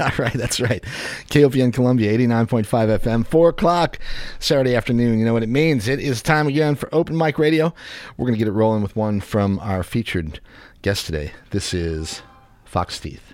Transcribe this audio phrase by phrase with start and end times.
[0.04, 0.82] All right, that's right.
[1.28, 2.64] KOPN Columbia, 89.5
[3.00, 3.98] FM, 4 o'clock
[4.38, 5.18] Saturday afternoon.
[5.18, 5.88] You know what it means.
[5.88, 7.74] It is time again for Open Mic Radio.
[8.16, 10.40] We're going to get it rolling with one from our featured
[10.80, 11.32] guest today.
[11.50, 12.22] This is
[12.70, 13.29] Foxteeth.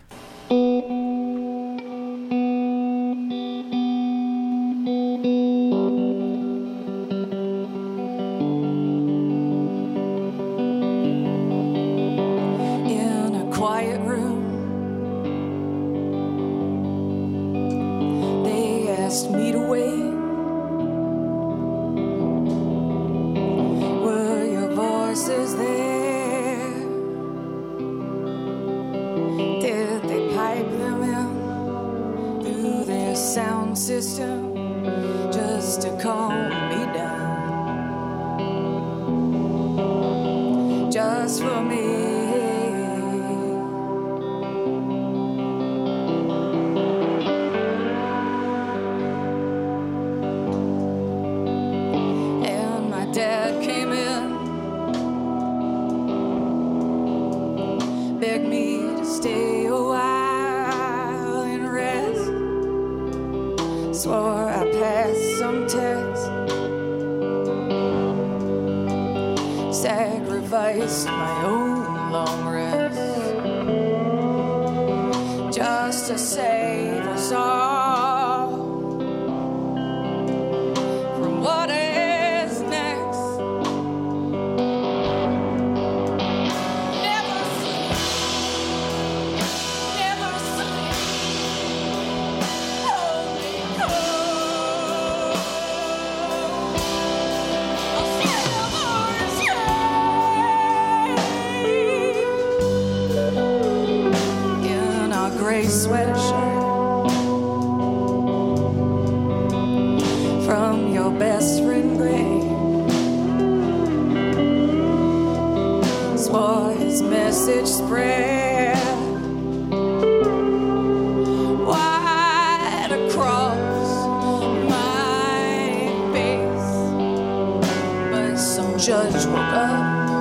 [128.78, 130.15] Just woke up.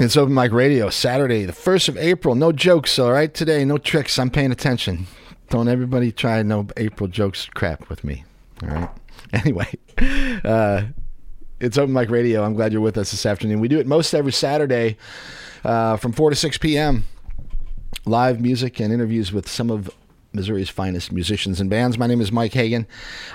[0.00, 2.34] It's Open Mic Radio, Saturday, the 1st of April.
[2.34, 3.32] No jokes, all right?
[3.34, 4.18] Today, no tricks.
[4.18, 5.06] I'm paying attention.
[5.50, 8.24] Don't everybody try no April jokes crap with me,
[8.62, 8.88] all right?
[9.34, 9.68] Anyway,
[10.42, 10.84] uh,
[11.60, 12.42] it's Open Mic Radio.
[12.42, 13.60] I'm glad you're with us this afternoon.
[13.60, 14.96] We do it most every Saturday
[15.64, 17.04] uh, from 4 to 6 p.m.
[18.06, 19.90] Live music and interviews with some of
[20.32, 21.98] Missouri's finest musicians and bands.
[21.98, 22.86] My name is Mike Hagan.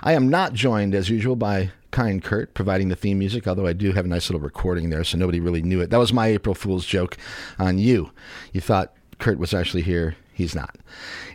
[0.02, 3.72] I am not joined, as usual, by Kind Kurt providing the theme music, although I
[3.72, 5.92] do have a nice little recording there, so nobody really knew it.
[5.92, 7.16] That was my April Fool's joke
[7.58, 8.12] on you.
[8.52, 10.18] You thought Kurt was actually here.
[10.34, 10.76] He's not.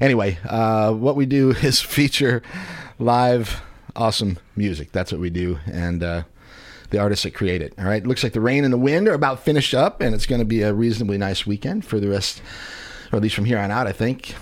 [0.03, 2.43] Anyway, uh, what we do is feature
[2.99, 3.63] live,
[3.97, 4.93] awesome music.
[4.93, 5.59] That's what we do.
[5.65, 6.23] And, uh,
[6.91, 7.73] the artists that create it.
[7.79, 8.07] All right.
[8.07, 10.45] Looks like the rain and the wind are about finished up, and it's going to
[10.45, 12.43] be a reasonably nice weekend for the rest,
[13.13, 14.35] or at least from here on out, I think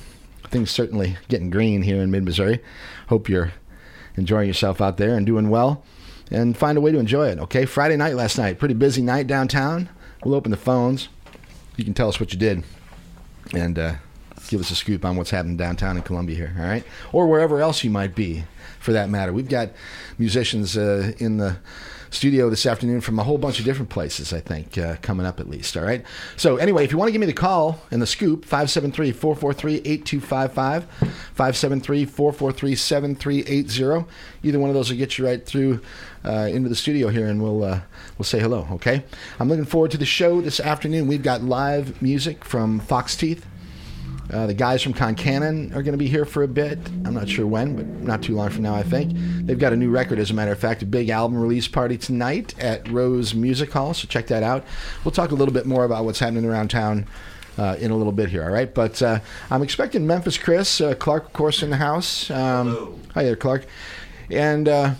[0.48, 2.60] things certainly getting green here in mid Missouri.
[3.08, 3.52] Hope you're
[4.16, 5.84] enjoying yourself out there and doing well.
[6.30, 7.64] And find a way to enjoy it, okay?
[7.64, 9.88] Friday night last night, pretty busy night downtown.
[10.24, 11.08] We'll open the phones.
[11.76, 12.64] You can tell us what you did
[13.54, 13.94] and uh,
[14.48, 16.84] give us a scoop on what's happening downtown in Columbia here, all right?
[17.12, 18.44] Or wherever else you might be,
[18.78, 19.32] for that matter.
[19.32, 19.70] We've got
[20.18, 21.56] musicians uh, in the
[22.10, 25.40] studio this afternoon from a whole bunch of different places, I think, uh, coming up
[25.40, 25.76] at least.
[25.76, 26.04] All right.
[26.36, 29.74] So, anyway, if you want to give me the call and the scoop, 573 443
[29.84, 34.08] 8255, 573 443 7380.
[34.42, 35.80] Either one of those will get you right through
[36.24, 37.80] uh, into the studio here and we'll, uh,
[38.16, 38.66] we'll say hello.
[38.72, 39.04] Okay.
[39.38, 41.06] I'm looking forward to the show this afternoon.
[41.06, 43.42] We've got live music from Foxteeth.
[44.32, 46.78] Uh, the guys from Concannon are going to be here for a bit.
[47.06, 49.12] I'm not sure when, but not too long from now, I think.
[49.46, 51.96] They've got a new record, as a matter of fact, a big album release party
[51.96, 54.64] tonight at Rose Music Hall, so check that out.
[55.02, 57.06] We'll talk a little bit more about what's happening around town
[57.56, 58.72] uh, in a little bit here, all right?
[58.72, 59.20] But uh,
[59.50, 62.30] I'm expecting Memphis Chris, uh, Clark, of course, in the house.
[62.30, 63.66] Um, hi there, Clark.
[64.30, 64.68] And.
[64.68, 64.94] Uh,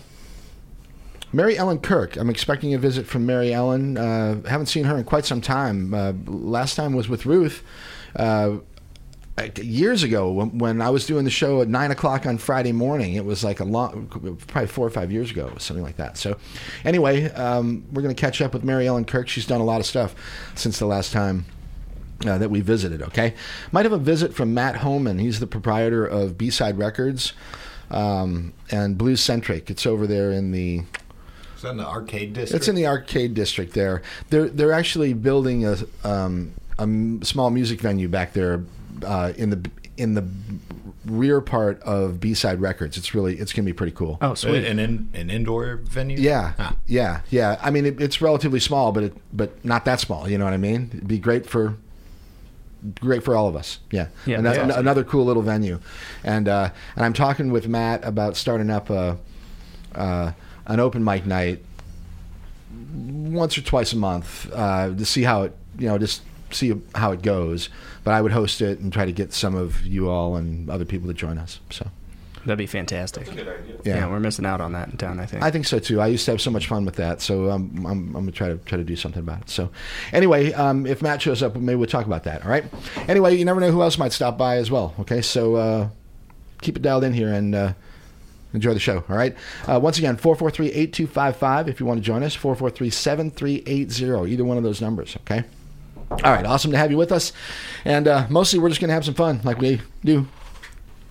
[1.31, 2.17] Mary Ellen Kirk.
[2.17, 3.99] I'm expecting a visit from Mary Ellen.
[3.99, 5.91] Uh, haven't seen her in quite some time.
[6.25, 7.63] last time was with Ruth
[9.61, 13.15] years ago when, when, I was doing the show at nine o'clock on Friday morning.
[13.15, 14.07] It was like a long,
[14.47, 16.17] probably four or five years ago, something like that.
[16.17, 16.37] So,
[16.83, 19.27] anyway, um, we're going to catch up with Mary Ellen Kirk.
[19.27, 20.15] She's done a lot of stuff
[20.55, 21.45] since the last time.
[22.25, 23.33] Uh, that we visited, okay?
[23.71, 25.19] Might have a visit from Matt Homan.
[25.19, 27.31] He's the proprietor of B Side Records
[27.89, 29.69] um, and Blues Centric.
[29.69, 30.83] It's over there in the
[31.59, 32.61] is that in the arcade district?
[32.61, 34.01] It's in the arcade district there.
[34.29, 38.63] They're they're actually building a um, a small music venue back there
[39.03, 40.25] uh, in the in the
[41.05, 42.97] rear part of B Side Records.
[42.97, 44.17] It's really it's gonna be pretty cool.
[44.21, 44.65] Oh, sweet!
[44.65, 46.17] An in, an indoor venue.
[46.17, 46.75] Yeah, ah.
[46.85, 47.59] yeah, yeah.
[47.61, 50.29] I mean, it, it's relatively small, but it but not that small.
[50.29, 50.89] You know what I mean?
[50.93, 51.75] It'd be great for
[52.99, 53.79] great for all of us.
[53.91, 54.39] Yeah, yeah.
[54.39, 54.79] Another, awesome.
[54.79, 55.79] another cool little venue,
[56.23, 59.17] and uh, and I'm talking with Matt about starting up a
[59.95, 60.31] uh,
[60.65, 61.63] an open mic night
[62.93, 67.11] once or twice a month uh, to see how it you know just see how
[67.11, 67.69] it goes.
[68.09, 70.83] But I would host it and try to get some of you all and other
[70.83, 71.59] people to join us.
[71.69, 71.87] So
[72.43, 73.27] that'd be fantastic.
[73.35, 73.53] Yeah.
[73.85, 74.07] yeah.
[74.07, 75.19] we're missing out on that in town.
[75.19, 75.43] I think.
[75.43, 76.01] I think so too.
[76.01, 78.47] I used to have so much fun with that, so um, I'm, I'm gonna try
[78.47, 79.51] to try to do something about it.
[79.51, 79.69] So,
[80.11, 82.43] anyway, um, if Matt shows up, maybe we'll talk about that.
[82.43, 82.63] All right.
[83.07, 84.95] Anyway, you never know who else might stop by as well.
[85.01, 85.89] Okay, so uh,
[86.63, 87.53] keep it dialed in here and.
[87.53, 87.73] Uh,
[88.51, 89.03] enjoy the show.
[89.07, 89.35] All right.
[89.67, 94.57] Uh, once again, 443 8255 if you want to join us, 443 7380, either one
[94.57, 95.15] of those numbers.
[95.17, 95.43] Okay.
[96.11, 97.33] All right, awesome to have you with us.
[97.85, 100.27] And uh, mostly we're just going to have some fun like we do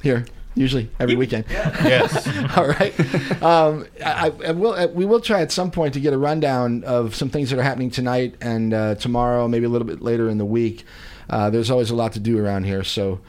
[0.02, 0.24] here
[0.58, 1.44] usually every weekend.
[1.48, 2.26] yes.
[2.56, 2.98] All right.
[3.42, 6.82] Um, I, I will, uh, we will try at some point to get a rundown
[6.84, 10.28] of some things that are happening tonight and uh, tomorrow, maybe a little bit later
[10.28, 10.84] in the week.
[11.30, 13.20] Uh, there's always a lot to do around here, so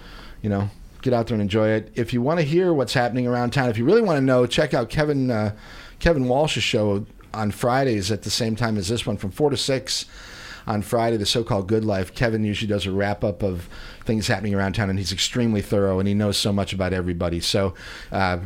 [0.42, 0.70] you know,
[1.02, 1.92] get out there and enjoy it.
[1.96, 4.46] If you want to hear what's happening around town, if you really want to know,
[4.46, 5.56] check out Kevin uh,
[6.00, 9.58] Kevin Walsh's show on Fridays at the same time as this one from four to
[9.58, 10.06] six
[10.68, 12.14] on Friday, the so-called Good Life.
[12.14, 13.70] Kevin usually does a wrap up of
[14.10, 17.40] things happening around town, and he's extremely thorough, and he knows so much about everybody.
[17.40, 17.76] So
[18.12, 18.40] uh,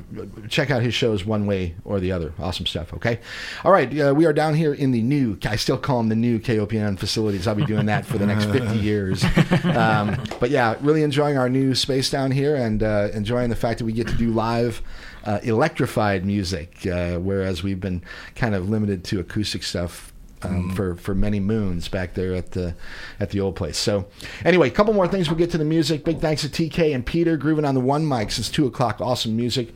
[0.50, 2.34] check out his shows one way or the other.
[2.38, 2.93] Awesome stuff.
[2.93, 3.20] Okay,
[3.63, 4.00] all right.
[4.00, 5.38] Uh, we are down here in the new.
[5.46, 7.48] I still call them the new KOPN facilities.
[7.48, 9.24] I'll be doing that for the next 50 years.
[9.63, 13.79] Um, but yeah, really enjoying our new space down here, and uh, enjoying the fact
[13.79, 14.82] that we get to do live.
[15.25, 18.03] Uh, electrified music, uh, whereas we've been
[18.36, 20.12] kind of limited to acoustic stuff
[20.43, 20.75] um, mm.
[20.75, 22.75] for for many moons back there at the
[23.19, 23.77] at the old place.
[23.77, 24.07] So
[24.43, 25.29] anyway, a couple more things.
[25.29, 26.03] We'll get to the music.
[26.03, 29.01] Big thanks to TK and Peter grooving on the one mic since two o'clock.
[29.01, 29.73] Awesome music.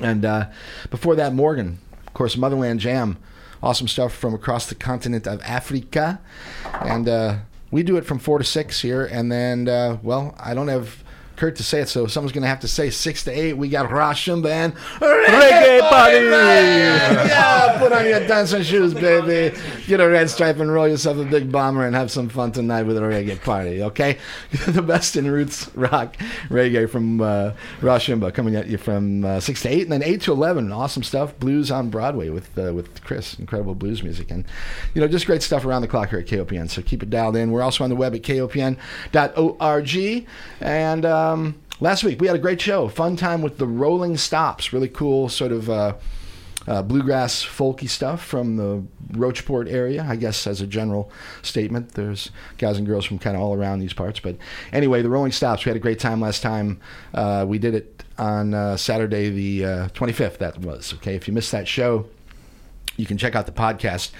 [0.00, 0.48] And uh,
[0.90, 3.18] before that, Morgan, of course, Motherland Jam.
[3.60, 6.20] Awesome stuff from across the continent of Africa.
[6.80, 7.38] And uh,
[7.72, 9.04] we do it from four to six here.
[9.04, 11.02] And then, uh, well, I don't have
[11.38, 13.52] Kurt to say it, so someone's going to have to say six to eight.
[13.52, 16.16] We got Rashumba and Reggae party!
[16.16, 19.56] yeah, put on your dancing shoes, baby.
[19.86, 22.82] Get a red stripe and roll yourself a big bomber and have some fun tonight
[22.82, 24.18] with a reggae party, okay?
[24.66, 26.16] the best in roots rock
[26.48, 30.20] reggae from uh, Rashumba coming at you from uh, 6 to 8 and then 8
[30.22, 30.72] to 11.
[30.72, 31.38] Awesome stuff.
[31.38, 33.38] Blues on Broadway with uh, with Chris.
[33.38, 34.32] Incredible blues music.
[34.32, 34.44] And,
[34.94, 36.68] you know, just great stuff around the clock here at KOPN.
[36.68, 37.52] So keep it dialed in.
[37.52, 38.76] We're also on the web at kopn.org.
[40.60, 44.72] And, um, Last week we had a great show, fun time with the Rolling Stops,
[44.72, 45.94] really cool sort of uh,
[46.66, 48.82] uh, bluegrass folky stuff from the
[49.12, 50.04] Rocheport area.
[50.08, 53.78] I guess as a general statement, there's guys and girls from kind of all around
[53.78, 54.18] these parts.
[54.18, 54.38] But
[54.72, 55.64] anyway, the Rolling Stops.
[55.64, 56.80] We had a great time last time.
[57.14, 60.38] Uh, we did it on uh, Saturday the uh, 25th.
[60.38, 61.14] That was okay.
[61.14, 62.08] If you missed that show,
[62.96, 64.10] you can check out the podcast,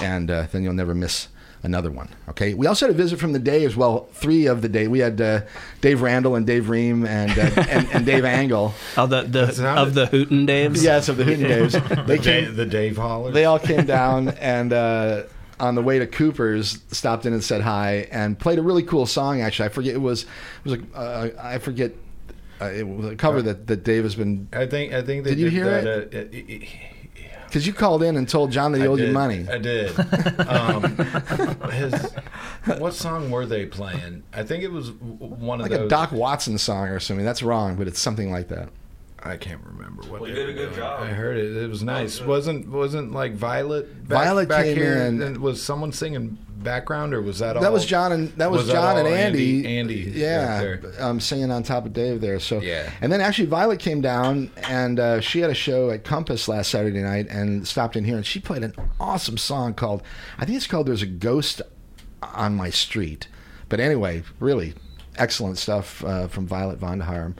[0.00, 1.28] and uh, then you'll never miss
[1.62, 2.08] another one.
[2.28, 2.54] Okay.
[2.54, 4.08] We also had a visit from the day as well.
[4.12, 4.88] Three of the day.
[4.88, 5.42] We had uh,
[5.80, 8.74] Dave Randall and Dave Ream and uh, and, and Dave Angle.
[8.96, 10.82] Oh, the, the sounded- of the Hooten Daves.
[10.82, 11.72] Yes, of the Hooten Daves.
[12.06, 12.44] They The, came.
[12.44, 13.30] Dave, the Dave Holler.
[13.32, 14.72] They all came down and.
[14.72, 15.22] Uh,
[15.60, 19.06] on the way to Cooper's, stopped in and said hi, and played a really cool
[19.06, 19.40] song.
[19.42, 20.24] Actually, I forget it was.
[20.24, 20.28] It
[20.64, 20.96] was a.
[20.98, 21.92] Uh, I forget.
[22.60, 24.92] Uh, it was a cover that, that Dave has been I think.
[24.92, 26.14] I think they Did you hear that, it?
[26.14, 26.68] Uh, it, it,
[27.52, 29.46] because you called in and told John that he I owed you money.
[29.46, 29.92] I did.
[30.48, 30.82] Um,
[31.70, 32.12] his,
[32.78, 34.22] what song were they playing?
[34.32, 35.86] I think it was one of Like those.
[35.86, 37.24] a Doc Watson song or something.
[37.26, 38.70] That's wrong, but it's something like that.
[39.24, 40.20] I can't remember what.
[40.20, 40.76] Well, they you did a good doing.
[40.80, 41.02] job.
[41.02, 41.56] I heard it.
[41.56, 42.20] It was nice.
[42.20, 44.08] wasn't wasn't like Violet.
[44.08, 47.62] Back, Violet back came here, in- And was someone singing background, or was that all?
[47.62, 49.66] That was John and that was, was that John and Andy.
[49.66, 51.02] Andy- Andy yeah, right there?
[51.02, 52.38] um, singing on top of Dave there.
[52.40, 52.90] So Yeah.
[53.00, 56.70] and then actually Violet came down and uh, she had a show at Compass last
[56.70, 60.02] Saturday night and stopped in here and she played an awesome song called
[60.38, 61.62] I think it's called "There's a Ghost
[62.22, 63.28] on My Street."
[63.68, 64.74] But anyway, really
[65.16, 67.36] excellent stuff uh, from Violet Von Harm.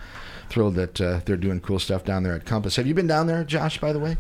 [0.53, 2.77] Thrilled that uh, they're doing cool stuff down there at Compass.
[2.77, 3.79] Have you been down there, Josh?
[3.81, 4.11] By the way.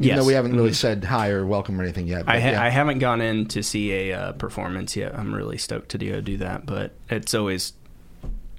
[0.00, 0.18] Even Yes.
[0.18, 0.74] though we haven't really Mhm.
[0.74, 2.24] said hi or welcome or anything yet.
[2.26, 2.62] I, ha- yeah.
[2.64, 5.16] I haven't gone in to see a uh, performance yet.
[5.16, 7.74] I'm really stoked to do, do that, but it's always,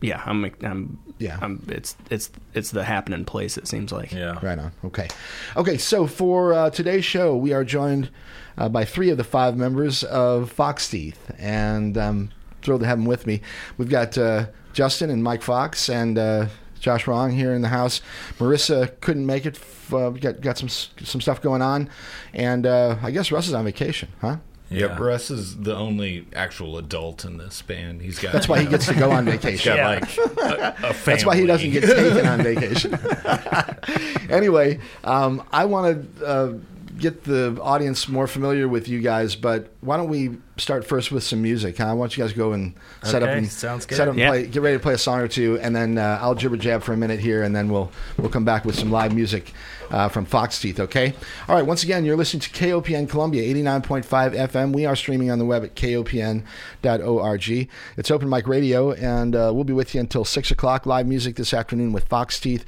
[0.02, 1.38] yeah, I'm, I'm, Yeah.
[1.42, 3.58] I'm, it's, it's, it's the happening place.
[3.58, 4.14] It seems like.
[4.14, 4.38] Yeah.
[4.42, 4.72] Right on.
[4.86, 5.10] Okay.
[5.58, 8.10] Okay, so for uh, today's show, we are joined
[8.58, 13.06] uh, by three of the five members of Foxteeth, and I'm thrilled to have them
[13.06, 13.42] with me.
[13.78, 16.46] We've got uh, Justin and Mike Fox and uh,
[16.80, 18.02] Josh Wrong here in the house.
[18.40, 19.60] Marissa couldn't make it.
[19.92, 21.90] Uh, got got some some stuff going on,
[22.34, 24.38] and uh, I guess Russ is on vacation, huh?
[24.72, 25.04] Yep, Yeah.
[25.04, 28.04] Russ is the only actual adult in this band.
[28.04, 28.34] He's got.
[28.34, 29.76] That's why he gets to go on vacation.
[29.76, 30.94] got like a, a family.
[31.06, 32.94] That's why he doesn't get taken on vacation.
[34.30, 36.54] anyway, um, I want to uh,
[37.00, 41.24] get the audience more familiar with you guys, but why don't we start first with
[41.24, 41.78] some music?
[41.78, 41.94] Huh?
[41.96, 43.96] Why don't you guys to go and set up and sounds good.
[43.96, 44.30] set up and Yeah.
[44.30, 46.84] play, get ready to play a song or two, and then uh, I'll jibber jab
[46.84, 49.54] for a minute here, and then we'll we'll come back with some live music.
[49.92, 51.16] Uh, from Foxteeth, okay?
[51.48, 54.72] All right, once again, you're listening to KOPN Columbia 89.5 FM.
[54.72, 57.70] We are streaming on the web at kopn.org.
[57.98, 60.86] It's open mic radio, and uh, we'll be with you until 6 o'clock.
[60.86, 62.66] Live music this afternoon with Foxteeth.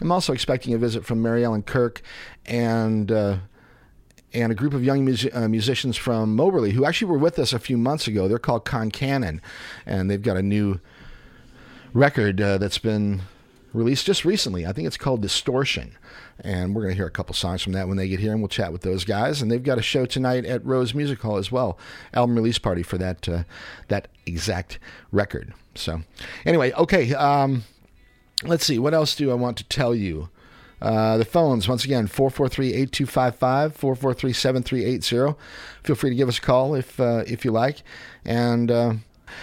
[0.00, 2.02] I'm also expecting a visit from Mary Ellen Kirk
[2.44, 3.12] and.
[3.12, 3.36] Uh,
[4.34, 7.52] and a group of young mus- uh, musicians from Moberly who actually were with us
[7.52, 8.28] a few months ago.
[8.28, 9.40] They're called Concannon,
[9.86, 10.80] and they've got a new
[11.92, 13.22] record uh, that's been
[13.72, 14.66] released just recently.
[14.66, 15.96] I think it's called Distortion.
[16.40, 18.40] And we're going to hear a couple songs from that when they get here, and
[18.40, 19.40] we'll chat with those guys.
[19.40, 21.78] And they've got a show tonight at Rose Music Hall as well,
[22.12, 23.44] album release party for that uh,
[23.88, 24.78] that exact
[25.12, 25.54] record.
[25.76, 26.02] So,
[26.44, 27.14] anyway, okay.
[27.14, 27.64] Um,
[28.42, 28.80] let's see.
[28.80, 30.28] What else do I want to tell you?
[30.80, 35.36] Uh, the phones, once again, 443-8255, 443-7380.
[35.82, 37.82] Feel free to give us a call if uh, if you like.
[38.24, 38.94] And uh,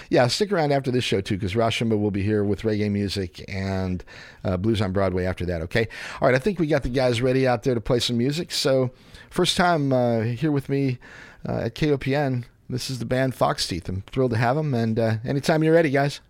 [0.10, 3.44] yeah, stick around after this show, too, because Rashimba will be here with reggae music
[3.48, 4.04] and
[4.44, 5.88] uh, Blues on Broadway after that, okay?
[6.20, 8.52] All right, I think we got the guys ready out there to play some music.
[8.52, 8.92] So
[9.30, 11.00] first time uh, here with me
[11.44, 13.90] at KOPN, this is the band Foxteeth.
[13.90, 14.74] I'm thrilled to have them.
[14.74, 16.22] And anytime you're ready, guys.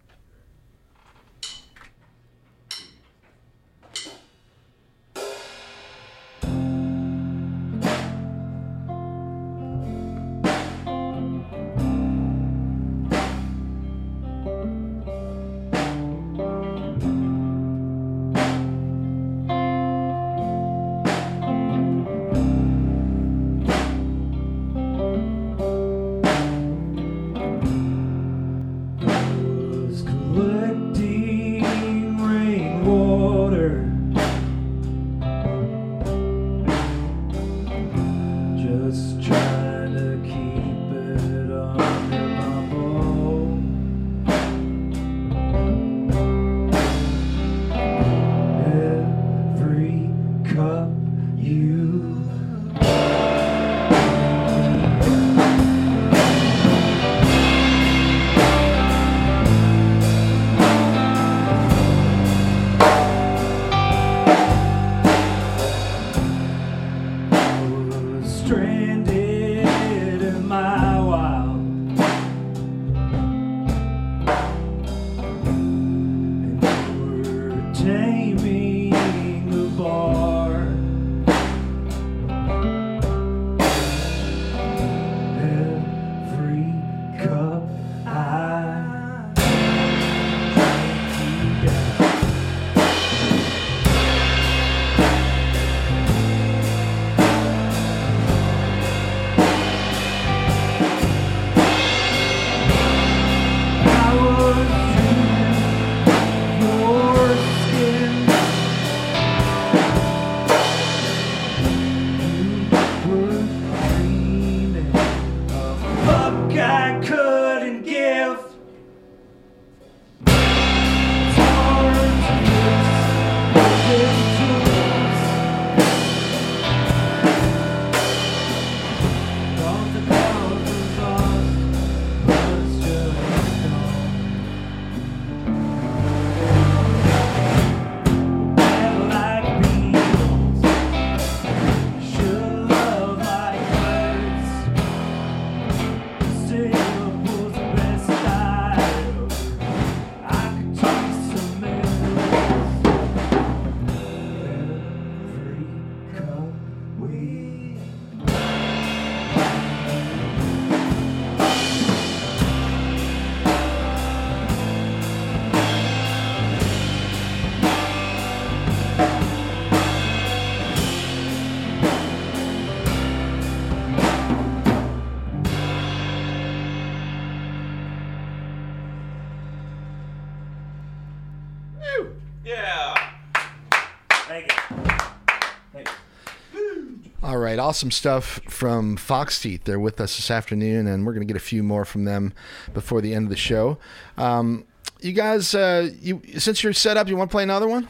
[187.61, 189.65] Awesome stuff from Foxteeth.
[189.65, 192.33] They're with us this afternoon, and we're going to get a few more from them
[192.73, 193.77] before the end of the show.
[194.17, 194.65] Um,
[194.99, 197.87] you guys, uh, you since you're set up, you want to play another one?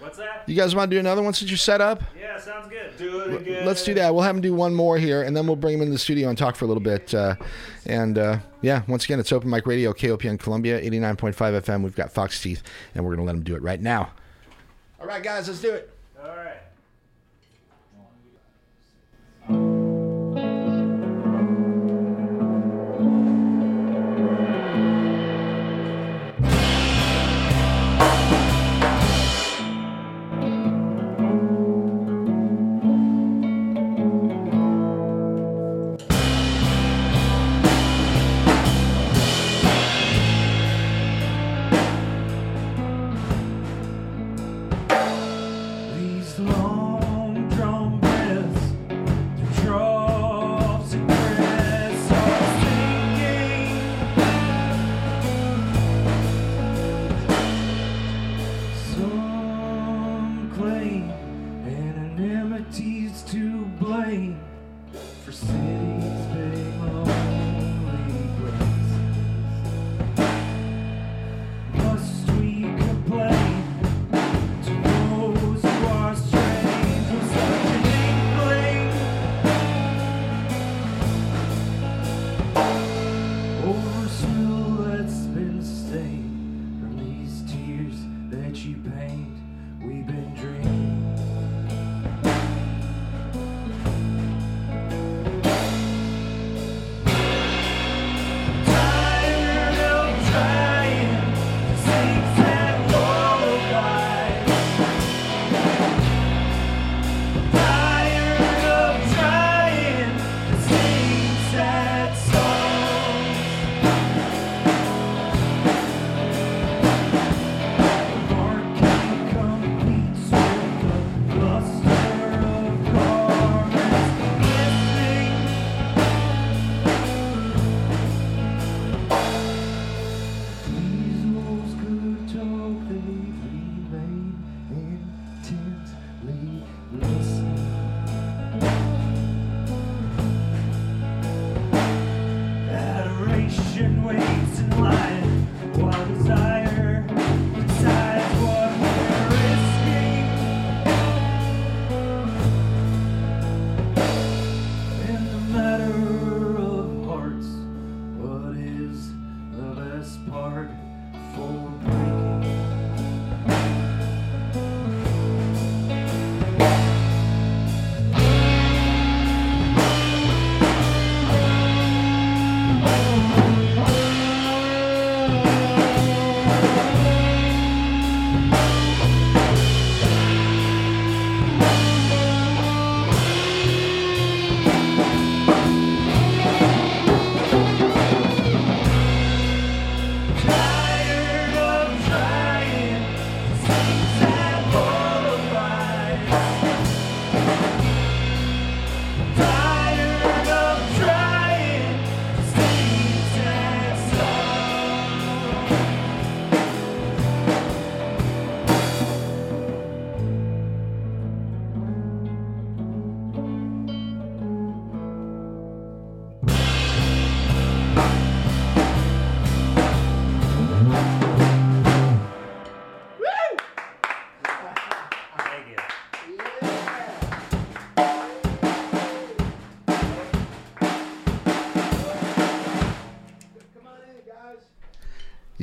[0.00, 0.44] What's that?
[0.46, 2.02] You guys want to do another one since you're set up?
[2.20, 2.94] Yeah, sounds good.
[2.98, 3.64] Do it again.
[3.64, 4.14] Let's do that.
[4.14, 6.28] We'll have him do one more here, and then we'll bring him into the studio
[6.28, 7.14] and talk for a little bit.
[7.14, 7.36] Uh,
[7.86, 11.82] and uh, yeah, once again, it's Open Mic Radio, KOPN Columbia, 89.5 FM.
[11.82, 12.60] We've got Foxteeth,
[12.94, 14.10] and we're going to let him do it right now.
[15.00, 15.90] All right, guys, let's do it.
[16.22, 16.58] All right.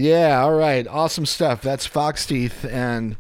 [0.04, 0.86] Yeah, all right.
[0.86, 1.62] Awesome stuff.
[1.62, 3.16] That's Foxteeth, and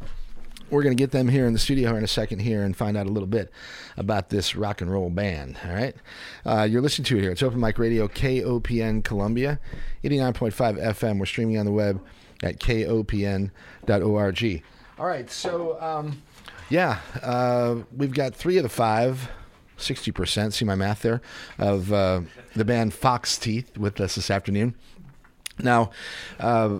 [0.69, 2.97] we're going to get them here in the studio in a second here and find
[2.97, 3.53] out a little bit
[3.95, 5.57] about this rock and roll band.
[5.63, 5.95] All right.
[6.45, 7.31] Uh, you're listening to it here.
[7.31, 9.61] It's Open Mic Radio, KOPN Columbia,
[10.03, 10.51] 89.5
[10.93, 11.19] FM.
[11.19, 12.01] We're streaming on the web
[12.43, 13.51] at kopn.org.
[14.99, 15.31] All right.
[15.31, 16.21] So, um,
[16.69, 19.29] yeah, uh, we've got three of the five.
[19.77, 21.21] 60%, see my math there,
[21.57, 22.21] of uh,
[22.55, 24.75] the band Foxteeth with us this afternoon.
[25.59, 25.91] Now,
[26.39, 26.79] uh,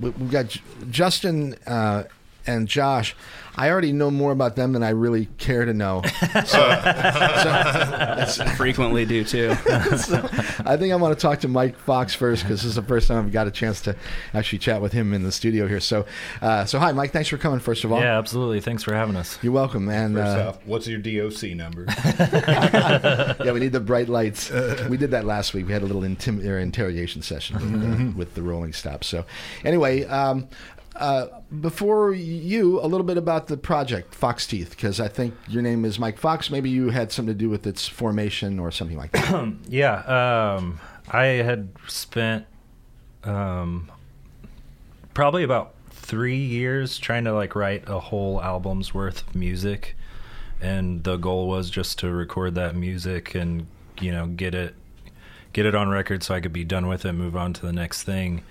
[0.00, 0.56] we- we've got
[0.90, 2.04] Justin uh,
[2.46, 3.14] and Josh,
[3.54, 6.02] I already know more about them than I really care to know.
[6.46, 9.54] So frequently do too.
[9.96, 10.28] so
[10.64, 13.08] I think I want to talk to Mike Fox first because this is the first
[13.08, 13.94] time I've got a chance to
[14.32, 15.80] actually chat with him in the studio here.
[15.80, 16.06] So,
[16.40, 17.12] uh, so hi, Mike.
[17.12, 17.60] Thanks for coming.
[17.60, 18.60] First of all, Yeah, absolutely.
[18.60, 19.38] Thanks for having us.
[19.42, 19.88] you're welcome.
[19.88, 21.84] And First uh, off, what's your DOC number?
[22.18, 24.50] yeah, we need the bright lights.
[24.88, 25.66] we did that last week.
[25.66, 29.04] We had a little intim- interrogation session with, uh, with the Rolling Stop.
[29.04, 29.24] So,
[29.64, 30.48] anyway, um,
[30.96, 31.26] uh,
[31.60, 35.98] before you, a little bit about the project Foxteeth, because I think your name is
[35.98, 36.50] Mike Fox.
[36.50, 39.54] Maybe you had something to do with its formation or something like that.
[39.68, 42.46] Yeah, um, I had spent
[43.24, 43.90] um,
[45.14, 49.96] probably about three years trying to like write a whole album's worth of music,
[50.60, 53.66] and the goal was just to record that music and
[54.00, 54.74] you know get it
[55.52, 57.72] get it on record so I could be done with it, move on to the
[57.72, 58.42] next thing.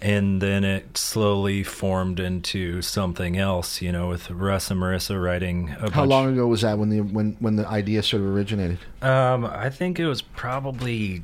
[0.00, 5.70] And then it slowly formed into something else, you know, with Russ and Marissa writing
[5.70, 6.10] a How bunch.
[6.10, 8.78] long ago was that when the when when the idea sort of originated?
[9.00, 11.22] Um, I think it was probably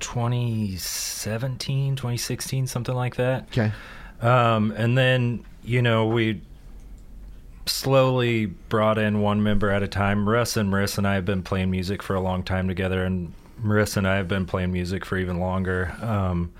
[0.00, 3.44] 2017, 2016, something like that.
[3.48, 3.72] Okay.
[4.20, 6.40] Um, and then, you know, we
[7.66, 10.28] slowly brought in one member at a time.
[10.28, 13.32] Russ and Marissa and I have been playing music for a long time together, and
[13.62, 15.94] Marissa and I have been playing music for even longer.
[16.00, 16.52] Um,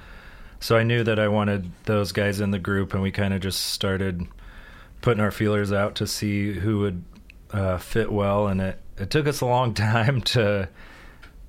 [0.61, 3.41] so I knew that I wanted those guys in the group, and we kind of
[3.41, 4.27] just started
[5.01, 7.05] putting our feelers out to see who would
[7.53, 8.49] uh, fit well.
[8.49, 10.69] And it, it took us a long time to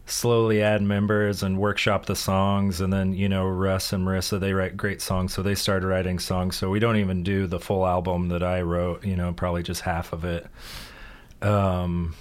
[0.05, 4.53] slowly add members and workshop the songs and then you know russ and marissa they
[4.53, 7.85] write great songs so they started writing songs so we don't even do the full
[7.85, 10.47] album that i wrote you know probably just half of it
[11.43, 12.15] um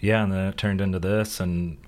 [0.00, 1.78] yeah and then it turned into this and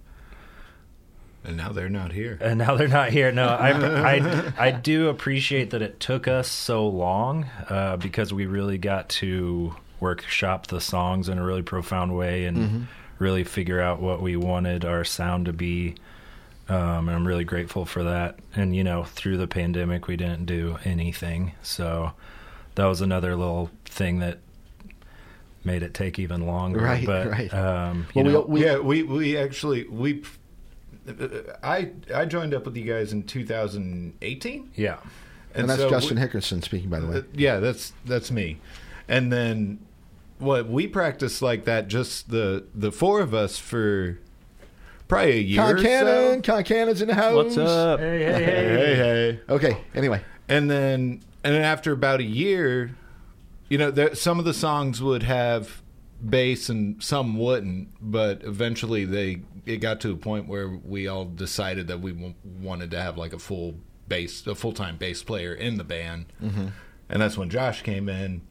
[1.45, 2.39] and now they're not here.
[2.41, 3.33] and now they're not here.
[3.33, 3.71] No, I,
[4.19, 9.09] I, I do appreciate that it took us so long uh, because we really got
[9.11, 12.87] to workshop the songs in a really profound way and
[13.19, 15.95] really figure out what we wanted our sound to be.
[16.69, 18.39] Um, and I'm really grateful for that.
[18.55, 22.13] And you know, through the pandemic, we didn't do anything, so
[22.77, 24.39] that was another little thing that
[25.65, 26.81] made it take even longer.
[26.81, 27.53] Right, but, right.
[27.53, 30.23] Um, you Well, know, we, we, yeah, we we actually we.
[31.63, 34.99] I I joined up with you guys in 2018, yeah.
[35.55, 37.17] and that's so Justin we- Hickerson speaking, by the way.
[37.19, 38.61] Uh, yeah, that's that's me.
[39.09, 39.81] And then
[40.39, 44.19] what we practiced like that just the the four of us for
[45.09, 46.53] probably a year Con or Cannon, so.
[46.53, 47.35] Concannon's in the house.
[47.35, 48.01] What's up?
[48.01, 48.45] Hey, hey, hey.
[48.45, 49.41] Hey, hey.
[49.49, 49.77] Okay.
[49.95, 52.95] Anyway, And then and then after about a year,
[53.69, 55.82] you know, there, some of the songs would have
[56.29, 61.25] bass and some wouldn't, but eventually they it got to a point where we all
[61.25, 63.75] decided that we w- wanted to have like a full
[64.09, 66.69] bass, a full time bass player in the band, mm-hmm.
[67.09, 68.43] and that's when Josh came in,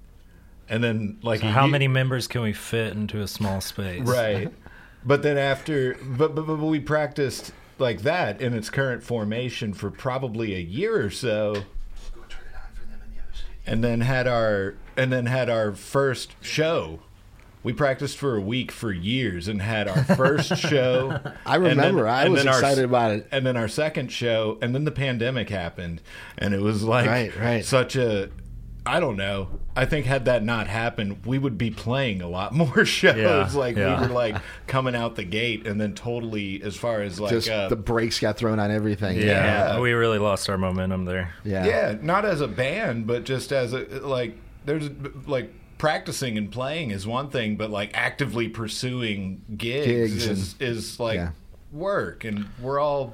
[0.69, 4.01] and then like So how ye- many members can we fit into a small space?
[4.01, 4.51] right?
[5.03, 9.89] But then after, but, but but we practiced like that in its current formation for
[9.89, 11.63] probably a year or so
[13.65, 16.99] and then had our and then had our first show.
[17.63, 21.19] We practiced for a week for years and had our first show.
[21.45, 22.07] I And then- remember.
[22.07, 23.27] I was then our- excited about it.
[23.31, 26.01] And then our second show, and then the pandemic happened,
[26.37, 27.63] and it was like Right, right.
[27.65, 28.29] such a.
[28.83, 29.59] I don't know.
[29.75, 33.15] I think had that not happened, we would be playing a lot more shows.
[33.15, 34.01] Yeah, like yeah.
[34.01, 37.47] we were like coming out the gate, and then totally as far as like just
[37.47, 39.17] uh, the brakes got thrown on everything.
[39.17, 39.79] Yeah, Yeah.
[39.79, 41.35] we really lost our momentum there.
[41.43, 41.63] Yeah.
[41.67, 44.35] yeah, not as a band, but just as a like.
[44.65, 44.89] There's
[45.27, 50.99] like practicing and playing is one thing, but like actively pursuing gigs, Gigs is is
[50.99, 51.31] like yeah.
[51.73, 53.13] work, and we're all.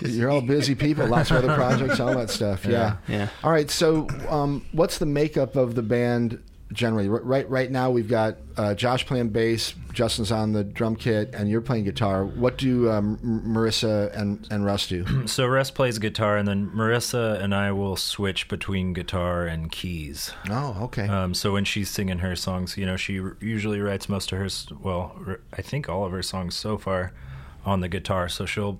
[0.00, 0.18] Busy.
[0.18, 2.64] You're all busy people, lots of other projects, all that stuff.
[2.68, 2.96] Yeah.
[3.06, 3.28] Yeah.
[3.44, 3.70] All right.
[3.70, 7.08] So, um, what's the makeup of the band generally?
[7.08, 7.48] Right.
[7.48, 11.60] Right now, we've got uh, Josh playing bass, Justin's on the drum kit, and you're
[11.60, 12.24] playing guitar.
[12.24, 15.04] What do um, Marissa and and Russ do?
[15.26, 20.32] So Russ plays guitar, and then Marissa and I will switch between guitar and keys.
[20.50, 21.08] oh, okay.
[21.08, 24.48] Um, so when she's singing her songs, you know, she usually writes most of her,
[24.80, 25.16] well,
[25.52, 27.12] I think all of her songs so far
[27.64, 28.28] on the guitar.
[28.28, 28.78] So she'll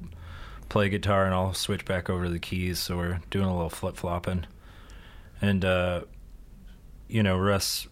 [0.69, 2.79] play guitar, and I'll switch back over to the keys.
[2.79, 4.47] So we're doing a little flip flopping,
[5.41, 6.03] and uh,
[7.09, 7.87] you know, Russ.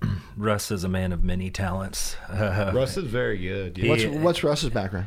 [0.36, 2.16] Russ is a man of many talents.
[2.28, 3.76] Uh, Russ is very good.
[3.78, 3.88] Yeah.
[3.90, 5.06] what's what's Russ's background?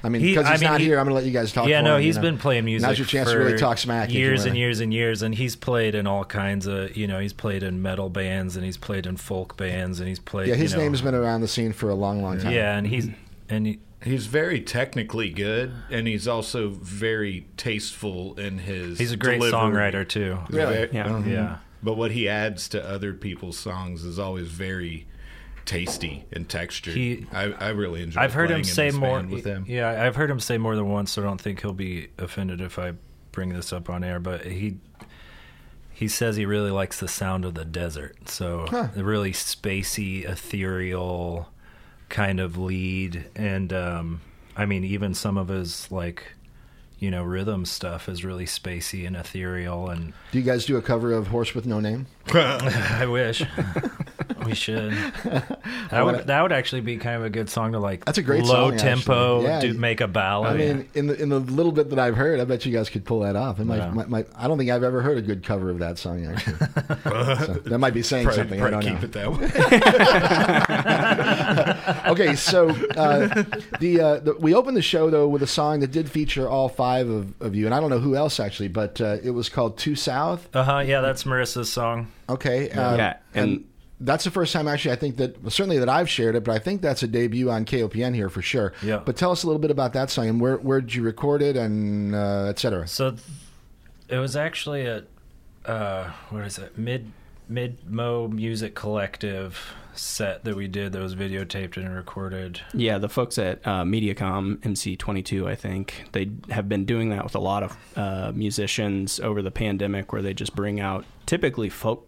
[0.00, 1.32] I mean, He- because he's I mean, not he- here, I'm going to let you
[1.32, 1.66] guys talk.
[1.66, 2.20] yeah, for no, him, you know.
[2.20, 2.86] been playing music.
[2.88, 4.10] Now's your chance to really talk smack.
[4.10, 7.08] if you Years and years and years, and he's played in all kinds of, you
[7.08, 10.46] know, he's played in metal bands and he's played in folk bands and he's played.
[10.46, 12.52] Yeah, his you know, name has been around the scene for a long, long time.
[12.52, 13.08] Yeah, and he's
[13.48, 18.96] and he, He's very technically good, and he's also very tasteful in his.
[19.00, 19.58] he's a great delivery.
[19.58, 20.38] songwriter too.
[20.50, 20.72] Really?
[20.74, 21.08] Very- Yeah.
[21.08, 21.26] Mhm.
[21.32, 21.56] Yeah.
[21.82, 25.06] But what he adds to other people's songs is always very
[25.64, 26.94] tasty and textured.
[26.94, 28.20] He- I, I really enjoy.
[28.20, 29.22] I've heard him say more.
[29.22, 29.64] with him.
[29.68, 31.12] Yeah, I've heard him say more than once.
[31.12, 32.94] So I don't think he'll be offended if I
[33.32, 34.18] bring this up on air.
[34.18, 34.78] But he
[35.92, 38.28] he says he really likes the sound of the desert.
[38.28, 41.48] So the really spacey, ethereal
[42.08, 44.20] kind of lead, and um,
[44.56, 46.32] I mean even some of his like
[46.98, 49.88] you know rhythm stuff is really spacey and ethereal.
[49.88, 52.06] And Do you guys do a cover of Horse with No Name?
[52.34, 53.42] I wish
[54.44, 54.92] we should.
[55.90, 58.04] That would that would actually be kind of a good song to like.
[58.04, 59.40] That's a great low song, tempo.
[59.42, 60.52] Yeah, do, make a ballad.
[60.52, 62.90] I mean, in the in the little bit that I've heard, I bet you guys
[62.90, 63.58] could pull that off.
[63.58, 63.90] It might, Yeah.
[63.90, 66.26] might, might, I don't think I've ever heard a good cover of that song.
[66.26, 66.56] Actually,
[67.46, 68.60] so that might be saying Probably, something.
[68.62, 69.38] I probably don't keep know.
[69.40, 69.78] it that
[72.04, 72.10] way.
[72.12, 73.28] okay, so uh,
[73.80, 76.68] the, uh, the we opened the show though with a song that did feature all
[76.68, 79.48] five of, of you, and I don't know who else actually, but uh, it was
[79.48, 80.78] called "Two South." uh huh.
[80.80, 82.08] Yeah, that's Marissa's song.
[82.28, 83.64] Okay, uh, Yeah, and, and-
[84.00, 86.52] that's the first time actually I think that well, certainly that I've shared it, but
[86.54, 88.72] I think that's a debut on KOPN here for sure.
[88.80, 89.02] Yeah.
[89.04, 91.42] But tell us a little bit about that song and where where did you record
[91.42, 92.86] it and uh, et cetera.
[92.86, 93.22] So th-
[94.08, 95.02] it was actually a
[95.66, 96.78] uh, what is it?
[96.78, 97.10] Mid
[97.48, 102.60] Mid Mo Music Collective set that we did that was videotaped and recorded.
[102.72, 107.34] Yeah, the folks at uh, MediaCom MC22, I think they have been doing that with
[107.34, 112.07] a lot of uh, musicians over the pandemic, where they just bring out typically folk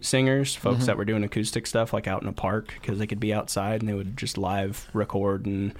[0.00, 3.20] singers, folks that were doing acoustic stuff, like out in a park, because they could
[3.20, 5.74] be outside and they would just live record and.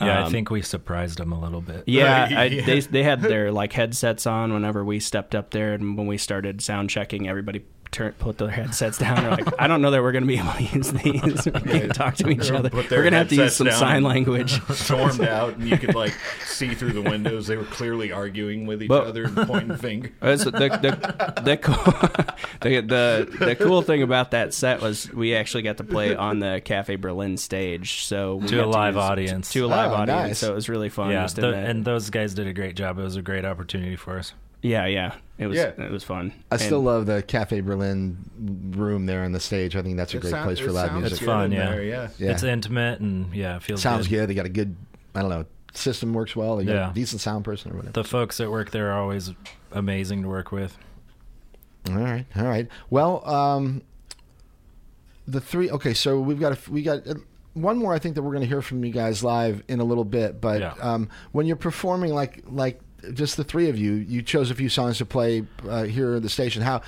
[0.00, 1.84] Yeah, I um, think we surprised them a little bit.
[1.86, 2.64] Yeah, I, yeah.
[2.64, 6.16] they they had their like headsets on whenever we stepped up there, and when we
[6.16, 9.16] started sound checking, everybody turn, put their headsets down.
[9.22, 11.44] They're like, I don't know that we're going to be able to use these.
[11.46, 12.70] we can't talk to each other.
[12.72, 14.60] We're going to have to use some down sign language.
[14.70, 17.46] stormed out, and you could like see through the windows.
[17.46, 20.10] They were clearly arguing with each But- other and pointing finger.
[20.20, 21.74] That's the, the, the, cool,
[22.60, 26.38] the, the, the cool thing about that set was we actually got to play on
[26.38, 28.04] the Cafe Berlin stage.
[28.04, 29.52] So we To a live use- audience.
[29.52, 30.28] To a live Oh, audience.
[30.28, 30.38] nice.
[30.38, 31.10] So it was really fun.
[31.10, 32.98] yeah, just in tho- that- and those guys did a great job.
[32.98, 34.32] It was a great opportunity for us.
[34.62, 35.14] Yeah, yeah.
[35.38, 35.68] It was Yeah.
[35.78, 36.32] it was fun.
[36.50, 38.18] I still love the Cafe Berlin
[38.76, 39.74] room there on the stage.
[39.74, 41.18] I think that's a It great sound- place for it live sounds music.
[41.18, 41.70] It's fun, in yeah.
[41.70, 42.08] there, yeah.
[42.18, 42.30] Yeah.
[42.32, 43.82] It's intimate and yeah, it feels good.
[43.82, 44.16] Sounds good.
[44.16, 44.28] good.
[44.28, 44.76] They got a good,
[45.14, 46.56] I don't know, system works well.
[46.56, 46.90] They got Yeah.
[46.90, 47.92] a decent sound person or whatever.
[47.92, 49.32] The folks that work there are always
[49.72, 50.76] amazing to work with.
[51.88, 52.68] All right, all right.
[52.90, 53.80] Well, um,
[55.26, 55.70] the three.
[55.70, 57.14] Okay, so we've got a, we got uh,
[57.54, 57.94] one more.
[57.94, 60.40] I think that we're going to hear from you guys live in a little bit.
[60.40, 60.74] But Yeah.
[60.82, 62.80] um, when you're performing, like like
[63.14, 66.22] just the three of you, you chose a few songs to play uh, here at
[66.22, 66.62] the station.
[66.62, 66.82] How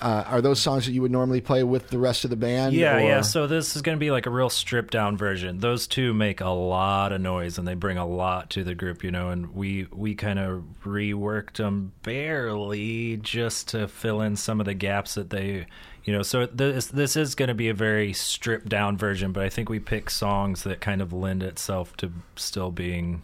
[0.00, 2.74] uh, are those songs that you would normally play with the rest of the band?
[2.74, 3.20] Yeah, or- yeah.
[3.20, 5.58] So this is going to be like a real stripped down version.
[5.58, 9.04] Those two make a lot of noise and they bring a lot to the group,
[9.04, 9.30] you know.
[9.30, 14.74] And we we kind of reworked them barely just to fill in some of the
[14.74, 15.66] gaps that they,
[16.04, 16.22] you know.
[16.22, 19.68] So this this is going to be a very stripped down version, but I think
[19.68, 23.22] we pick songs that kind of lend itself to still being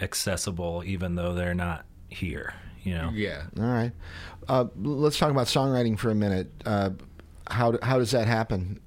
[0.00, 3.10] accessible, even though they're not here, you know.
[3.12, 3.42] Yeah.
[3.58, 3.92] All right.
[4.48, 6.50] Uh, let's talk about songwriting for a minute.
[6.64, 6.90] Uh,
[7.48, 8.80] how how does that happen?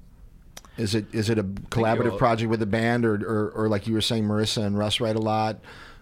[0.76, 3.86] Is it is it a collaborative all- project with the band, or, or or like
[3.86, 5.58] you were saying, Marissa and Russ write a lot?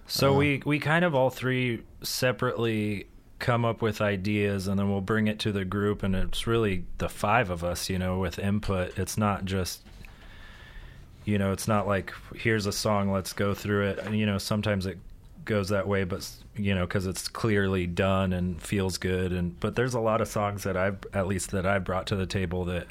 [0.06, 3.06] So we we kind of all three separately
[3.38, 6.84] come up with ideas and then we'll bring it to the group and it's really
[6.98, 8.98] the five of us, you know, with input.
[8.98, 9.82] It's not just
[11.24, 13.98] you know, it's not like here's a song, let's go through it.
[13.98, 14.98] And, you know, sometimes it
[15.44, 19.32] goes that way, but you know, because it's clearly done and feels good.
[19.32, 22.16] And but there's a lot of songs that I've at least that i've brought to
[22.16, 22.86] the table that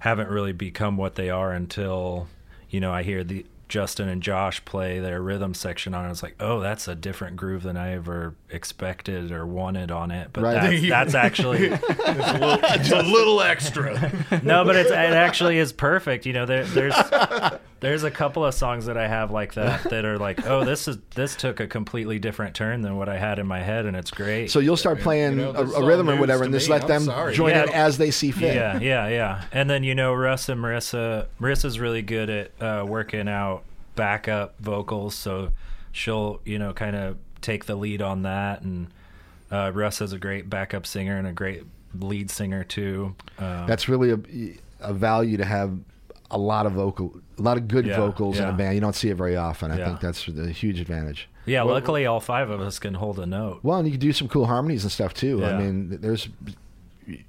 [0.00, 2.28] haven't really become what they are until
[2.68, 6.06] you know I hear the Justin and Josh play their rhythm section on.
[6.06, 6.10] it.
[6.12, 10.30] It's like, oh, that's a different groove than I ever expected or wanted on it.
[10.32, 10.80] But Right.
[10.80, 14.12] that's, that's actually It's a little, it's a little extra.
[14.44, 16.24] no, but it's, it actually is perfect.
[16.24, 16.94] You know, there, there's
[17.84, 20.88] there's a couple of songs that I have like that that are like, oh, this
[20.88, 23.94] is this took a completely different turn than what I had in my head, and
[23.94, 24.50] it's great.
[24.50, 26.72] So you'll start playing You know, a, a rhythm or whatever, and just me.
[26.72, 27.34] let I'm them sorry.
[27.34, 27.64] join Yeah.
[27.64, 28.54] it as they see fit.
[28.54, 29.44] Yeah, yeah, yeah.
[29.52, 31.26] And then you know Russ and Marissa.
[31.40, 33.64] Marissa's really good at uh, working out
[33.96, 35.50] backup vocals, so
[35.92, 38.62] she'll you know kind of take the lead on that.
[38.62, 38.88] And
[39.52, 41.64] uh, Russ is a great backup singer and a great
[41.98, 43.14] lead singer too.
[43.38, 44.10] Uh, That's really
[44.80, 45.78] a, a value to have
[46.30, 48.74] a lot of vocal, a lot of good Yeah, vocals in a band.
[48.74, 49.70] You don't see it very often.
[49.70, 49.86] I Yeah.
[49.88, 51.28] think that's a huge advantage.
[51.46, 53.60] yeah, luckily all five of us can hold a note.
[53.62, 55.44] Well, and you can do some cool harmonies and stuff too.
[55.44, 56.28] I mean, there's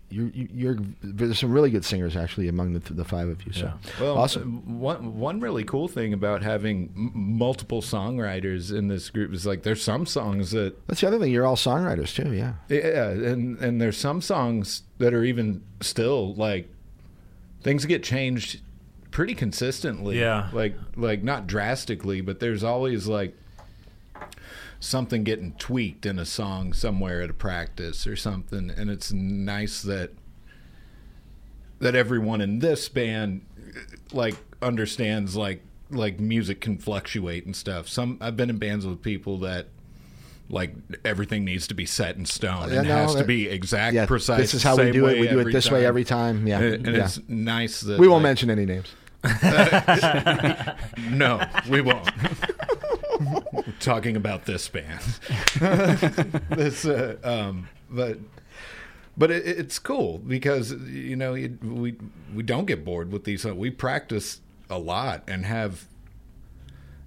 [0.10, 3.52] you're, you're there's some really good singers actually among the, the five of you.
[3.52, 4.80] So Well, uh, awesome.
[4.80, 9.64] One one really cool thing about having m- multiple songwriters in this group is like
[9.64, 11.34] there's some songs that That's the other thing.
[11.34, 12.32] You're all songwriters too.
[12.34, 12.54] Yeah.
[12.70, 16.70] yeah, and and there's some songs that are even still like
[17.62, 18.62] things get changed
[19.16, 20.20] pretty consistently.
[20.20, 20.50] Yeah.
[20.52, 23.34] like like not drastically, but there's always like
[24.82, 29.82] something getting tweaked in a song somewhere at a practice or something, and it's nice
[29.84, 30.12] that
[31.80, 33.46] that everyone in this band
[34.12, 37.88] like understands like like music can fluctuate and stuff.
[37.88, 39.68] Some I've been in bands with people that
[40.50, 40.76] like
[41.06, 44.08] everything needs to be set in stone Yeah, and no, has to be exact, Yeah.
[44.08, 44.40] precise.
[44.42, 45.22] This is how we do it.
[45.22, 46.46] We do it every this way every time.
[46.46, 46.60] Yeah.
[46.60, 47.06] and, and yeah.
[47.06, 48.94] it's nice that we won't like- mention any names.
[51.10, 52.10] No, we won't.
[53.80, 55.02] Talking about this band.
[56.50, 58.18] this, uh, um, but
[59.18, 61.96] but it, it's cool because you know it, we
[62.34, 63.46] we don't get bored with these.
[63.46, 65.86] We practice a lot and have.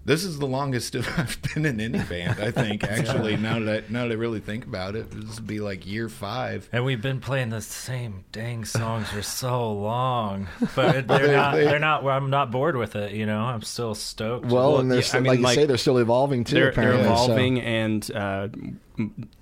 [0.09, 2.40] This is the longest I've been in any band.
[2.40, 5.47] I think actually now that I, now that I really think about it, this would
[5.47, 6.68] be like year five.
[6.73, 11.54] And we've been playing the same dang songs for so long, but they're They- not.
[11.54, 12.04] they- They're not.
[12.06, 13.13] I'm not bored with it.
[13.13, 14.46] You know, I'm still stoked.
[14.46, 16.54] Well, and they're yeah, still, I mean, like you like, say, they're still evolving too.
[16.54, 18.48] they're, they're apparently, so- evolving and uh,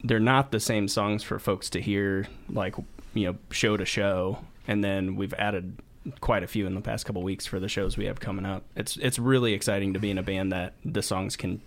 [0.04, 2.74] they're not the same songs for folks to hear like
[3.14, 4.38] you know show to show
[4.68, 5.78] and then we've added
[6.20, 8.62] quite a few in the past couple weeks for the shows we have coming up
[8.74, 11.60] it's it's really exciting to be in a band that the songs can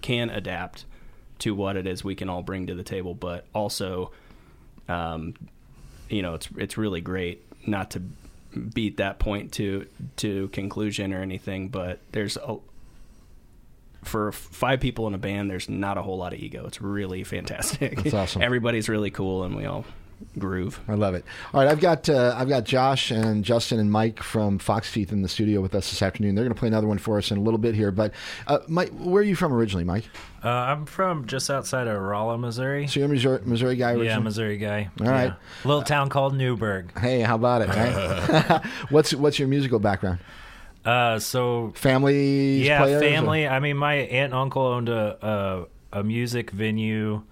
[0.00, 0.84] can adapt
[1.38, 4.10] to what it is we can all bring to the table but also
[4.88, 5.34] um
[6.08, 8.00] you know it's it's really great not to
[8.74, 9.86] beat that point to
[10.16, 12.56] to conclusion or anything but there's a
[14.02, 16.66] for five people in a band, there's not a whole lot of ego.
[16.66, 18.02] It's really fantastic.
[18.02, 18.42] That's awesome.
[18.42, 19.84] Everybody's really cool, and we all
[20.38, 20.80] groove.
[20.88, 21.24] I love it.
[21.52, 25.22] All right, I've got uh, I've got Josh and Justin and Mike from Foxteeth in
[25.22, 26.34] the studio with us this afternoon.
[26.34, 27.90] They're going to play another one for us in a little bit here.
[27.90, 28.12] But
[28.46, 30.04] uh, Mike, where are you from originally, Mike?
[30.44, 32.86] Uh, I'm from just outside of Rolla, Missouri.
[32.86, 34.06] So you're a Missouri, Missouri guy originally.
[34.08, 34.88] Yeah, Missouri guy.
[35.00, 35.24] All right.
[35.30, 35.34] Yeah.
[35.64, 36.98] Little town called Newburg.
[36.98, 37.68] Hey, how about it?
[37.68, 38.64] Right?
[38.90, 40.20] what's what's your musical background?
[40.84, 42.62] Uh, so Family?
[42.62, 43.46] yeah, players, or- family.
[43.46, 47.22] I mean, my aunt and uncle owned a a, a music venue.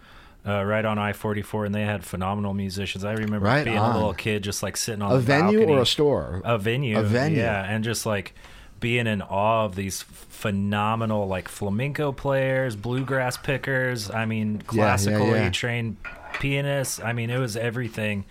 [0.49, 3.05] Uh, right on I forty four, and they had phenomenal musicians.
[3.05, 3.91] I remember Right being on.
[3.93, 5.79] a little kid, just like sitting on A the venue balcony.
[5.79, 6.41] or a store?
[6.45, 7.39] a venue, A venue.
[7.39, 8.35] yeah, and just like
[8.81, 14.11] being in awe of these phenomenal like flamenco players, bluegrass pickers.
[14.11, 15.51] I mean, Yeah, yeah, yeah.
[15.51, 15.97] trained
[16.41, 17.01] pianists.
[17.01, 18.25] I mean, it was everything.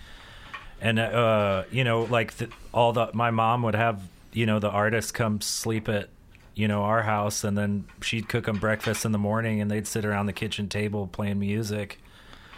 [0.82, 4.02] And uh, you know, like the, all the my mom would have
[4.34, 6.10] you know the artists come sleep at
[6.56, 9.86] you know our house, and then she'd cook them breakfast in the morning, and they'd
[9.88, 12.00] sit around the kitchen table playing music.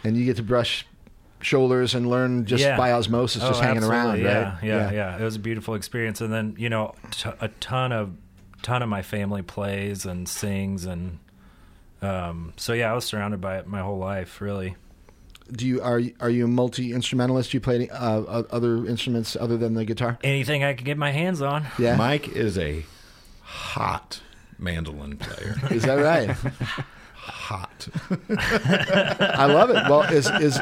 [0.04, 0.86] And you get to brush
[1.42, 2.76] shoulders and learn just Yeah.
[2.76, 4.24] by osmosis, just Oh, hanging around, absolutely.
[4.28, 4.56] right?
[4.62, 7.92] Yeah, yeah, yeah, It was a beautiful experience, and then you know, t- a ton
[7.92, 8.10] of
[8.62, 11.18] ton of my family plays and sings, and
[12.02, 14.76] um, so yeah, I was surrounded by it my whole life, really.
[15.50, 17.50] Do you are you- are you a multi instrumentalist?
[17.52, 20.18] Do you play any, uh, other instruments other than the guitar?
[20.22, 21.66] Anything I can get my hands on.
[21.78, 22.84] Yeah, Mike is a
[23.42, 24.20] hot
[24.58, 25.56] mandolin player.
[25.70, 26.36] is that right?
[27.30, 27.88] hot.
[28.30, 29.76] I love it.
[29.88, 30.58] Well, is is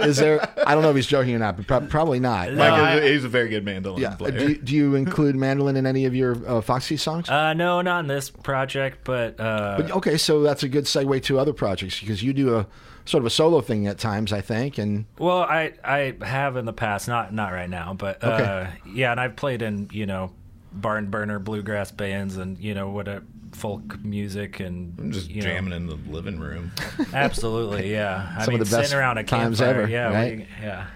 [0.00, 0.40] is there?
[0.66, 2.50] I don't know if he's joking or not, but prob- probably not.
[2.52, 4.14] No, Mike I- he's a very good mandolin yeah.
[4.14, 4.38] player.
[4.38, 7.28] Do you, do you include mandolin in any of your uh, Foxy songs?
[7.28, 11.22] Uh, no, not in this project, but, uh, But okay, so that's a good segue
[11.24, 12.66] to other projects because you do a
[13.04, 16.64] sort of a solo thing at times, I think, and well, I I have in
[16.64, 18.70] the past, not not right now, but uh, Okay.
[18.94, 20.32] yeah, and I've played in you know
[20.72, 23.22] barn burner bluegrass bands and you know what a
[23.54, 26.72] folk music and I'm just you know, jamming in the living room.
[27.12, 28.34] Absolutely, yeah.
[28.36, 30.36] I Some of mean, the best sitting around a times campfire, ever, yeah, right?
[30.38, 30.86] we- yeah.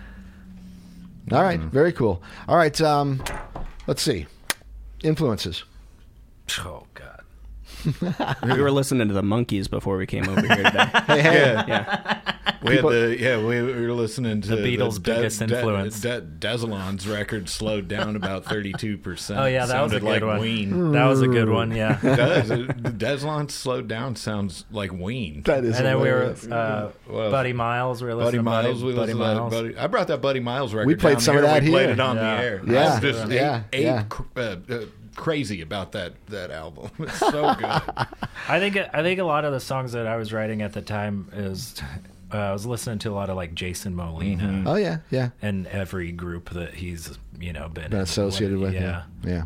[1.33, 2.23] all right, very cool.
[2.49, 3.23] All right, um,
[3.87, 4.27] let's see,
[5.03, 5.65] influences.
[6.61, 6.88] Oh God.
[8.43, 10.87] we were listening to the Monkees before we came over here today.
[11.09, 12.23] Hey, hey, Yeah, yeah,
[12.63, 16.01] we had the yeah we were listening to The Beatles' biggest influence.
[16.01, 19.39] De, Desalon's record slowed down about thirty two percent.
[19.41, 20.41] Oh yeah, that was a Sounded good like one.
[20.41, 20.93] Ween.
[20.93, 21.99] That was a good one, yeah.
[22.03, 22.17] It
[22.99, 25.43] does Desalon slowed down sounds like Ween.
[25.45, 28.03] that is and then we were uh, Well, Buddy Miles.
[28.03, 29.53] We were Buddy Miles, to we Buddy, listened to Miles.
[29.55, 29.77] Buddy.
[29.79, 30.87] I brought that Buddy Miles record.
[30.89, 31.73] We played down some of that here.
[31.73, 32.37] we played it on Yeah.
[32.37, 32.63] the air.
[32.67, 34.01] Yeah, just yeah, ape, yeah.
[34.03, 34.81] ape cr- uh, uh,
[35.19, 36.91] crazy about that that album.
[37.01, 37.65] It's so good.
[38.49, 40.81] I think I think a lot of the songs that I was writing at the
[40.81, 41.75] time is
[42.33, 45.67] uh, I was listening to a lot of like Jason Molina oh yeah, yeah, and
[45.67, 48.75] every group that he's you know been, been associated with.
[48.75, 49.03] Yeah.
[49.25, 49.45] Yeah, yeah.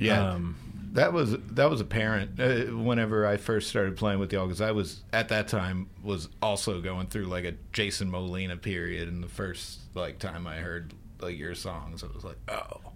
[0.00, 0.56] Yeah, Um,
[0.92, 4.72] That was that was apparent uh, whenever I first started playing with y'all because I
[4.72, 9.28] was at that time was also going through like a Jason Molina period, and the
[9.28, 12.87] first like time I heard like your songs, I was like, oh,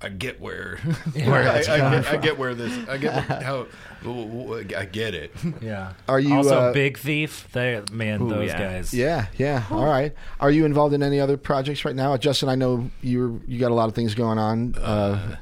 [0.00, 0.76] I get where,
[1.14, 3.66] where I, I, get, I get where this, I get how,
[4.04, 5.32] I get it.
[5.62, 5.94] Yeah.
[6.08, 7.48] Are you, also uh, Big Thief?
[7.52, 8.58] They man, Ooh, those yeah.
[8.58, 8.92] guys.
[8.92, 9.64] Yeah, yeah.
[9.70, 10.12] All right.
[10.40, 12.48] Are you involved in any other projects right now, Justin?
[12.50, 14.74] I know you you got a lot of things going on.
[14.74, 15.36] Uh,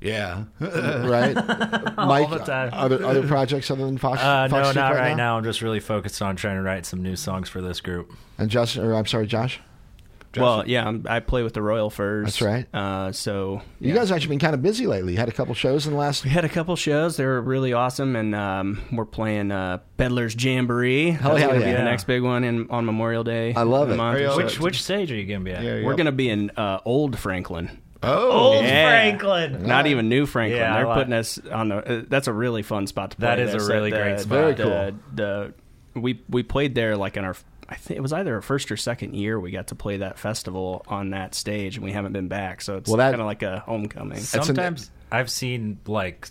[0.00, 2.28] Yeah, right, Mike.
[2.28, 2.70] the time.
[2.72, 4.20] Other other projects other than Fox?
[4.20, 5.16] Uh, Fox no, Chief not right, now?
[5.32, 5.38] now.
[5.38, 8.12] I'm just really focused on trying to write some new songs for this group.
[8.36, 9.60] And Justin, or I'm sorry, Josh.
[10.42, 12.24] Well, yeah, I'm, I play with the Royal Furs.
[12.26, 12.66] That's right.
[12.74, 13.94] Uh, so You yeah.
[13.94, 15.12] guys actually been kind of busy lately.
[15.12, 16.24] You had a couple shows in the last.
[16.24, 17.16] We had a couple shows.
[17.16, 21.10] They were really awesome, and um, we're playing uh, Pedaler's Jamboree.
[21.10, 21.76] Hell That's yeah, gonna be yeah.
[21.78, 23.54] the next big one in, on Memorial Day.
[23.54, 23.96] I love it.
[23.96, 24.44] month Are y'all- so.
[24.44, 25.62] Which which stage are you gonna be at?
[25.62, 27.80] Yeah, We're gonna be in uh, Old Franklin.
[28.06, 28.86] Oh, Yeah.
[28.90, 29.66] Franklin.
[29.66, 30.60] Not even New Franklin.
[30.60, 31.76] Yeah, They're like- putting us on the.
[31.76, 33.28] Uh, that's a really fun spot to play.
[33.28, 33.60] That is there.
[33.60, 34.28] a So really the- great spot.
[34.28, 35.54] Very the- The,
[35.98, 37.34] we we played there like in our.
[37.68, 40.18] I think it was either our first or second year we got to play that
[40.18, 42.60] festival on that stage, and we haven't been back.
[42.60, 44.18] So it's Well, kind of like a homecoming.
[44.18, 46.28] an- Sometimes I've seen like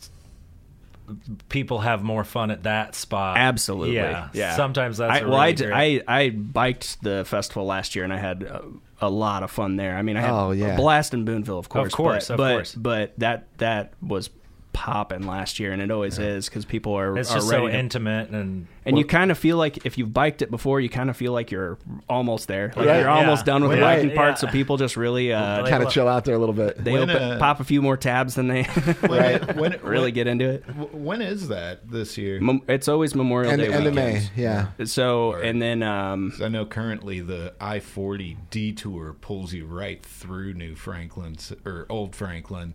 [1.50, 3.38] people have more fun at that spot.
[3.38, 3.96] Absolutely.
[3.96, 4.30] Yeah.
[4.34, 4.56] Yeah.
[4.56, 8.04] Sometimes that's I, a well, I, really great- I I biked the festival last year
[8.06, 8.64] and I had a,
[9.02, 9.98] a lot of fun there.
[9.98, 10.76] I mean, I had Oh, yeah.
[10.76, 11.88] a blast in Boonville, of course.
[11.88, 12.76] Of course, but, of but, course.
[12.76, 14.30] But that that was
[14.74, 17.68] popping last year, and it always is because people are it's are just ready so
[17.70, 20.90] to- intimate and and you kind of feel like if you've biked it before, you
[20.90, 21.78] kind of feel like you're
[22.10, 22.74] almost there.
[22.76, 24.36] Like Right, you're almost done with the Right, biking part, yeah.
[24.36, 26.84] so people just really uh, kind of chill out there a little bit.
[26.84, 28.64] they When, open, uh, pop a few more tabs than they
[29.08, 30.64] When, when, really when, get into it.
[30.94, 32.42] When is that this year?
[32.42, 34.14] Mem- It's always Memorial End, Day end of May.
[34.16, 34.32] weekend.
[34.36, 34.68] Yeah.
[34.84, 40.56] So and then um, I know currently the I forty detour pulls you right through
[40.56, 42.74] New Franklin or Old Franklin.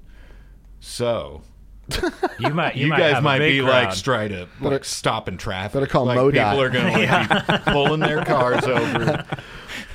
[0.81, 1.43] So
[2.39, 3.69] you might you, you, might guys might be crowd.
[3.69, 5.73] like straight up like stopping traffic.
[5.75, 6.33] better call like, MoDOT.
[6.33, 9.25] People are going to be pulling their cars over.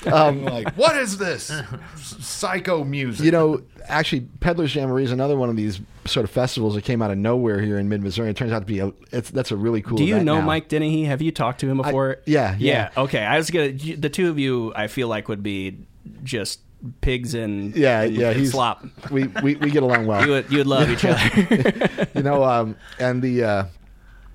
[0.05, 1.51] Um, like, what is this
[1.97, 3.25] psycho music?
[3.25, 7.01] You know, actually, Pedaler's Jamboree is another one of these sort of festivals that came
[7.01, 8.29] out of nowhere here in mid Missouri.
[8.29, 8.91] It turns out to be a.
[9.11, 9.97] It's that's a really cool.
[9.97, 10.45] Do you event know now.
[10.45, 11.05] Mike Dennehy?
[11.05, 12.17] Have you talked to him before?
[12.25, 12.89] yeah, yeah.
[12.97, 13.71] Okay, I was gonna.
[13.71, 15.77] The two of you, I feel like would be
[16.23, 16.59] just
[17.01, 18.34] pigs and Yeah, and yeah.
[18.34, 18.86] He's slop.
[19.11, 20.21] We, we we get along well.
[20.25, 22.07] You would you would love each other.
[22.15, 23.65] you know, um, and the uh,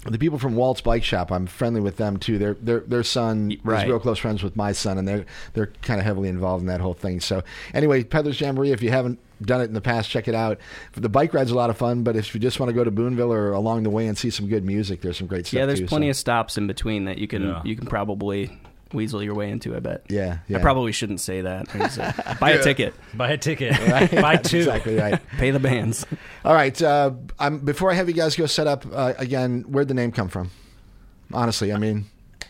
[0.06, 2.38] the people from Walt's Bike Shop, I'm friendly with them too.
[2.38, 3.82] Their their their son Right.
[3.84, 6.68] is real close friends with my son, and they're they're kind of heavily involved in
[6.68, 7.20] that whole thing.
[7.20, 7.42] So
[7.74, 8.70] anyway, Pedaler's Jamboree.
[8.72, 10.58] If you haven't done it in the past, check it out.
[10.94, 12.90] The bike ride's a lot of fun, but if you just want to go to
[12.90, 15.58] Boonville or along the way and see some good music, there's some great stuff.
[15.58, 16.10] yeah, there's too, plenty so.
[16.10, 17.62] of stops in between that you can Yeah.
[17.64, 18.58] you can probably
[18.92, 19.76] weasel your way into.
[19.76, 20.04] I bet.
[20.08, 20.58] Yeah, yeah.
[20.58, 21.68] I probably shouldn't say that.
[21.68, 21.96] There's
[22.40, 23.76] buy a ticket, buy a ticket.
[24.20, 24.58] buy two.
[24.58, 25.20] exactly right.
[25.38, 26.06] pay the bands.
[26.44, 26.80] All right.
[26.80, 30.12] Uh, I'm, before I have you guys go set up uh, again, where'd the name
[30.12, 30.50] come from?
[31.32, 32.06] Honestly, I mean,
[32.42, 32.46] I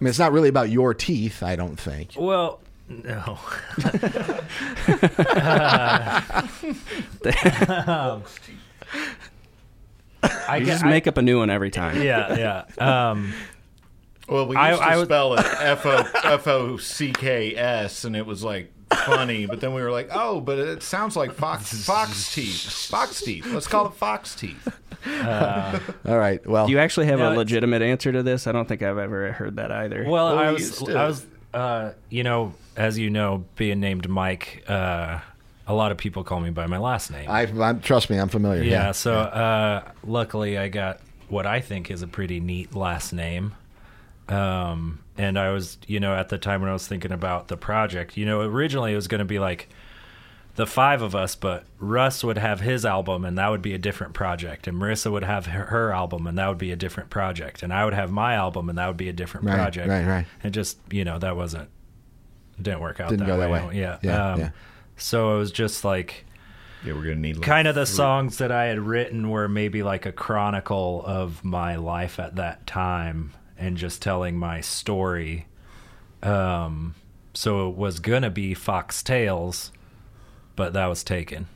[0.00, 1.42] mean, it's not really about your teeth.
[1.42, 2.12] I don't think.
[2.16, 3.38] Well, no.
[7.86, 8.24] Um,
[10.48, 12.02] I You get, just make up a new one every time.
[12.02, 13.10] yeah, yeah.
[13.10, 13.32] Um,
[14.30, 17.54] well, we I- used to I was- spell it F O F O C K
[17.56, 18.72] S, and it was like
[19.04, 19.46] funny.
[19.46, 22.88] But then we were like, oh, but it sounds like fox fox teeth.
[22.88, 23.46] Fox teeth.
[23.46, 24.66] Let's call it fox teeth.
[25.06, 26.44] All right.
[26.46, 28.46] Well, Do you actually have No, a legitimate answer to this?
[28.46, 30.04] I don't think I've ever heard that either.
[30.04, 30.82] well, Well, I we was.
[30.88, 35.20] I was, uh, you know, as you know, being named Mike, uh,
[35.66, 37.30] a lot of people call me by my last name.
[37.30, 38.62] I, I'm, trust me, I'm familiar.
[38.62, 38.92] yeah, Yeah.
[38.92, 43.54] so Uh, luckily I got what I think is a pretty neat last name.
[44.30, 47.56] Um, and I was, you know, at the time when I was thinking about the
[47.56, 49.68] project, you know, originally it was going to be like
[50.56, 53.78] the five of us, but Russ would have his album and that would be a
[53.78, 54.66] different project.
[54.68, 57.62] And Marissa would have her, her album and that would be a different project.
[57.62, 59.88] And I would have my album and that would be a different Right, project.
[59.88, 60.26] right, right.
[60.44, 61.68] And just, you know, that wasn't,
[62.60, 63.66] didn't work out Didn't that go that way.
[63.66, 63.80] way.
[63.80, 63.98] Yeah.
[64.02, 64.50] Yeah, um, yeah.
[64.96, 66.24] So it was just like,
[66.84, 69.48] Yeah, we're gonna need like kind of the three- songs that I had written were
[69.48, 75.46] maybe like a chronicle of my life at that time and just telling my story.
[76.22, 76.94] Um,
[77.34, 79.70] so it was gonna be Fox Tales,
[80.56, 81.46] but that was taken.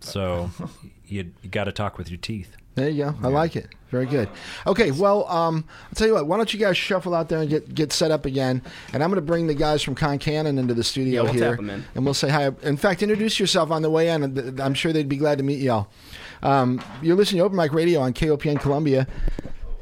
[0.00, 0.50] So
[1.06, 2.56] you, you got to talk with your teeth.
[2.74, 3.14] There you go.
[3.22, 3.68] I like it.
[3.90, 4.28] Very good.
[4.66, 6.26] Okay, well, um, I'll tell you what.
[6.26, 8.62] Why don't you guys shuffle out there and get get set up again?
[8.94, 11.50] And I'm going to bring the guys from Concannon into the studio Yeah, we'll here,
[11.50, 11.84] tap 'em in.
[11.94, 12.50] and we'll say hi.
[12.62, 14.58] In fact, introduce yourself on the way in.
[14.60, 15.88] I'm sure they'd be glad to meet y'all.
[16.42, 19.06] Um, you're listening to Open Mic Radio on KOPN Columbia.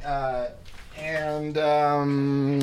[0.05, 0.47] Uh,
[1.11, 2.61] and um,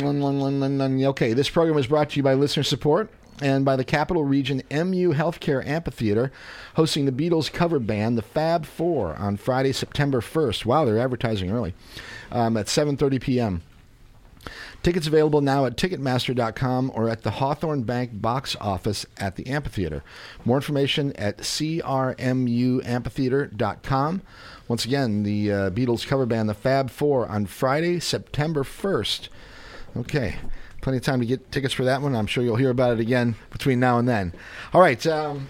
[1.06, 3.10] okay, this program was brought to you by listener support.
[3.40, 6.32] and by the Capital Region MU Healthcare Amphitheater,
[6.74, 10.64] hosting the Beatles cover band, the Fab Four, on Friday, September 1st.
[10.64, 11.72] Wow, they're advertising early
[12.32, 13.62] um, at 7:30 p.m.
[14.82, 20.02] Tickets available now at Ticketmaster.com or at the Hawthorne Bank box office at the amphitheater.
[20.44, 24.22] More information at CRMUamphitheater.com.
[24.68, 29.28] Once again, the uh, Beatles cover band, the Fab Four, on Friday, September 1st.
[29.96, 30.36] Okay,
[30.82, 32.14] plenty of time to get tickets for that one.
[32.14, 34.34] I'm sure you'll hear about it again between now and then.
[34.74, 35.04] All right.
[35.06, 35.48] Um,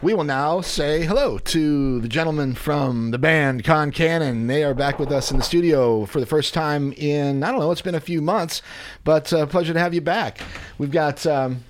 [0.00, 4.46] we will now say hello to the gentlemen from the band Concannon.
[4.46, 7.58] They are back with us in the studio for the first time in, I don't
[7.58, 8.62] know, it's been a few months,
[9.02, 10.40] but uh, pleasure to have you back.
[10.78, 11.64] We've got, um,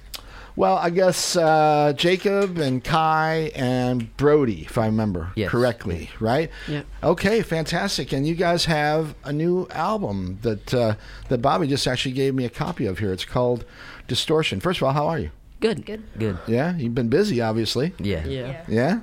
[0.59, 5.51] well, I guess uh, Jacob and Kai and Brody, if I remember Yes.
[5.51, 6.51] correctly, right?
[6.67, 6.83] Yeah.
[7.03, 8.13] Okay, fantastic.
[8.13, 10.95] And you guys have a new album that uh,
[11.29, 13.13] that Bobby just actually gave me a copy of here.
[13.13, 13.65] It's called
[14.09, 14.59] Distortion.
[14.61, 15.31] First of all, how are you?
[15.61, 15.85] Good.
[15.87, 16.03] Good.
[16.19, 16.39] Good.
[16.47, 17.93] Yeah, you've been busy, obviously.
[17.99, 18.25] Yeah.
[18.27, 18.63] Yeah.
[18.69, 19.01] Yeah.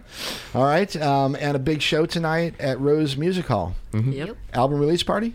[0.53, 0.93] All right.
[1.01, 3.75] Um, and a big show tonight at Rose Music Hall.
[3.93, 4.35] Yep.
[4.53, 5.33] Album release party.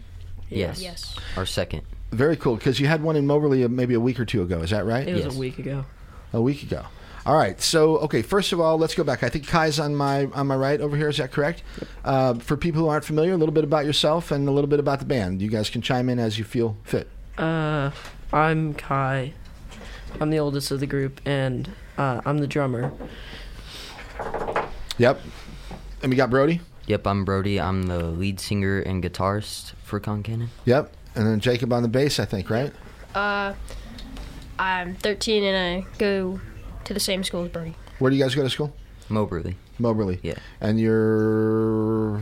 [0.48, 0.80] Yes.
[0.82, 1.16] Yes.
[1.36, 1.82] Our second.
[2.10, 4.60] Very cool because you had one in Moberly uh, maybe a week or two ago.
[4.62, 5.06] Is that right?
[5.06, 5.36] It was Yes.
[5.36, 5.84] a week ago.
[6.32, 6.84] A week ago.
[7.26, 7.60] All right.
[7.60, 8.22] So okay.
[8.22, 9.22] First of all, let's go back.
[9.22, 11.08] I think Kai's on my on my right over here.
[11.08, 11.62] Is that correct?
[12.04, 14.80] Uh, for people who aren't familiar, a little bit about yourself and a little bit
[14.80, 15.42] about the band.
[15.42, 17.08] You guys can chime in as you feel fit.
[17.36, 17.90] Uh,
[18.32, 19.34] I'm Kai.
[20.20, 22.92] I'm the oldest of the group, and uh, I'm the drummer.
[24.98, 25.20] Yep.
[26.02, 26.60] And we got Brody.
[26.86, 27.60] Yep, I'm Brody.
[27.60, 30.48] I'm the lead singer and guitarist for Concannon.
[30.64, 30.92] Yep.
[31.14, 32.18] And then Jacob on the bass.
[32.18, 32.72] I think right.
[33.14, 33.54] Uh,
[34.60, 36.38] I'm 13 and I go
[36.84, 37.74] to the same school as Bernie.
[37.98, 38.74] Where do you guys go to school?
[39.08, 39.56] Moberly.
[39.78, 40.20] Moberly.
[40.22, 40.34] Yeah.
[40.60, 42.20] And you're,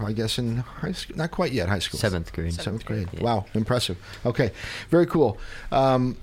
[0.00, 1.16] I guess, in high school.
[1.16, 1.68] Not quite yet.
[1.68, 1.98] High school.
[1.98, 2.54] Seventh grade.
[2.54, 3.08] Seventh grade.
[3.12, 3.24] Yeah.
[3.24, 3.98] Wow, impressive.
[4.24, 4.52] Okay,
[4.90, 5.38] very cool.
[5.72, 6.16] Um,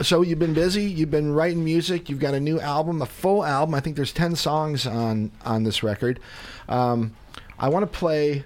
[0.00, 0.84] so you've been busy.
[0.84, 2.08] You've been writing music.
[2.08, 3.74] You've got a new album, a full album.
[3.74, 6.20] I think there's ten songs on on this record.
[6.68, 7.16] Um,
[7.58, 8.44] I want to play.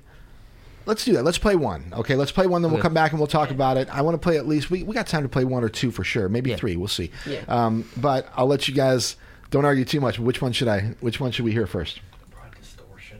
[0.89, 1.23] Let's do that.
[1.23, 1.93] Let's play one.
[1.93, 2.63] Okay, let's play one.
[2.63, 3.95] Then we'll come back and we'll talk about it.
[3.95, 4.71] I want to play at least.
[4.71, 6.31] We we got time to play one or two for sure.
[6.31, 6.77] Maybe three.
[6.77, 7.11] We'll see.
[7.27, 7.43] Yeah.
[7.47, 9.17] Um, but I'll let you guys.
[9.51, 10.19] Don't argue too much.
[10.19, 10.95] Which one should I?
[11.01, 12.01] Which one should we hear first?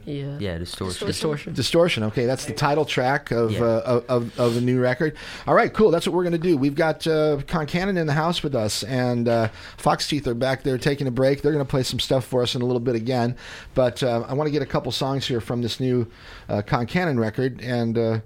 [0.09, 0.37] Yeah.
[0.39, 1.07] Yeah, distortion.
[1.07, 1.53] Distortion.
[1.53, 2.03] Distortion.
[2.03, 3.61] Okay, that's the title track of, Yeah.
[3.63, 5.15] uh, of, of of the new record.
[5.45, 5.91] All right, cool.
[5.91, 6.57] That's what we're gonna do.
[6.57, 10.77] We've got uh, Concannon in the house with us, and uh, Foxteeth are back there
[10.77, 11.41] taking a break.
[11.41, 13.35] They're gonna play some stuff for us in a little bit again.
[13.75, 16.07] But uh, I want to get a couple songs here from this new
[16.49, 18.19] uh, Concannon record, and uh,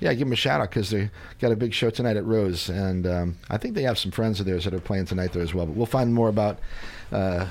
[0.00, 1.08] yeah, give them a shout out because they
[1.40, 4.40] got a big show tonight at Rose, and um, I think they have some friends
[4.40, 5.66] of theirs that are playing tonight there as well.
[5.66, 6.58] But we'll find more about.
[7.12, 7.46] Uh,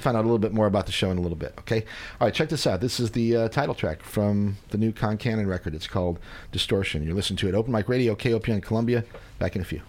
[0.00, 1.54] find out a little bit more about the show in a little bit.
[1.60, 1.84] Okay.
[2.20, 2.34] All right.
[2.34, 2.80] Check this out.
[2.80, 5.74] This is the uh, title track from the new Concannon record.
[5.74, 6.18] It's called
[6.52, 7.02] Distortion.
[7.02, 7.54] You're listening to it.
[7.54, 9.04] Open Mic Radio, KOPN Columbia.
[9.38, 9.82] Back in a few.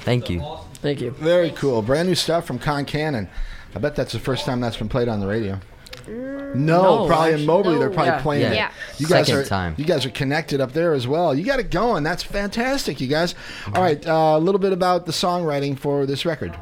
[0.00, 0.44] Thank you.
[0.74, 1.10] Thank you.
[1.10, 1.82] Very cool.
[1.82, 3.28] Brand new stuff from Concannon.
[3.74, 5.60] I bet that's the first time that's been played on the radio.
[6.08, 7.78] No, No, probably in actually, Moberly.
[7.78, 8.22] They're probably Yeah.
[8.22, 8.54] playing it.
[8.54, 8.70] Yeah.
[8.98, 9.74] You guys Second are time.
[9.76, 11.34] you guys are connected up there as well.
[11.34, 12.02] You got it going.
[12.02, 13.34] That's fantastic, you guys.
[13.74, 16.52] All right, uh, a little bit about the songwriting for this record.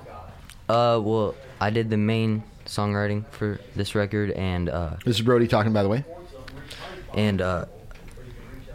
[0.69, 5.47] Uh, well, I did the main songwriting for this record, and uh, This is Brody
[5.49, 6.05] talking, by the way.
[7.15, 7.65] and uh,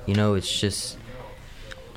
[0.08, 0.98] you know, it's just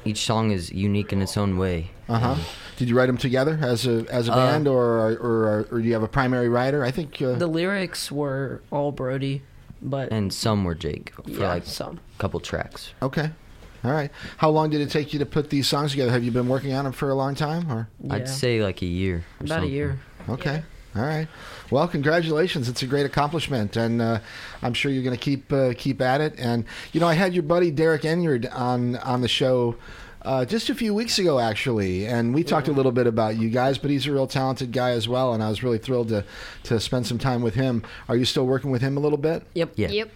[0.04, 1.90] each song is unique in its own way.
[2.08, 2.36] Uh huh.
[2.76, 5.86] Did you write them together as a as a Uh, band, or, or or do
[5.86, 6.84] you have a primary writer?
[6.84, 7.20] I think.
[7.20, 9.42] Uh, The lyrics were all Brody,
[9.82, 11.98] but And some were Jake for yeah, like some.
[12.16, 12.92] a couple tracks.
[13.02, 13.30] okay.
[13.84, 14.10] All right.
[14.38, 16.10] How long did it take you to put these songs together?
[16.10, 17.88] Have you been working on them for a long time, or?
[18.02, 18.14] Yeah.
[18.14, 19.24] I'd say like a year.
[19.40, 19.98] or about a year.
[20.28, 20.62] Okay.
[20.96, 21.28] All right.
[21.70, 22.68] Well, congratulations.
[22.68, 24.18] It's a great accomplishment, and uh,
[24.62, 26.34] I'm sure you're going to keep uh, keep at it.
[26.38, 29.76] And you know, I had your buddy Derek Enyard on on the show.
[30.26, 33.48] Uh, just a few weeks ago, actually, and we talked a little bit about you
[33.48, 33.78] guys.
[33.78, 36.24] But he's a real talented guy as well, and I was really thrilled to
[36.64, 37.84] to spend some time with him.
[38.08, 39.44] Are you still working with him a little bit?
[39.54, 39.74] Yep.
[39.76, 39.88] Yeah.
[39.88, 40.10] Yep.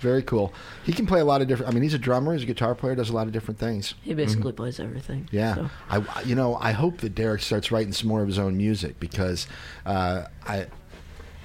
[0.00, 0.52] Very cool.
[0.82, 1.70] He can play a lot of different.
[1.70, 3.94] I mean, he's a drummer, he's a guitar player, does a lot of different things.
[4.02, 5.28] He basically plays everything.
[5.30, 5.70] Yeah, so.
[5.88, 8.98] I you know I hope that Derek starts writing some more of his own music
[8.98, 9.46] because
[9.86, 10.66] uh, I.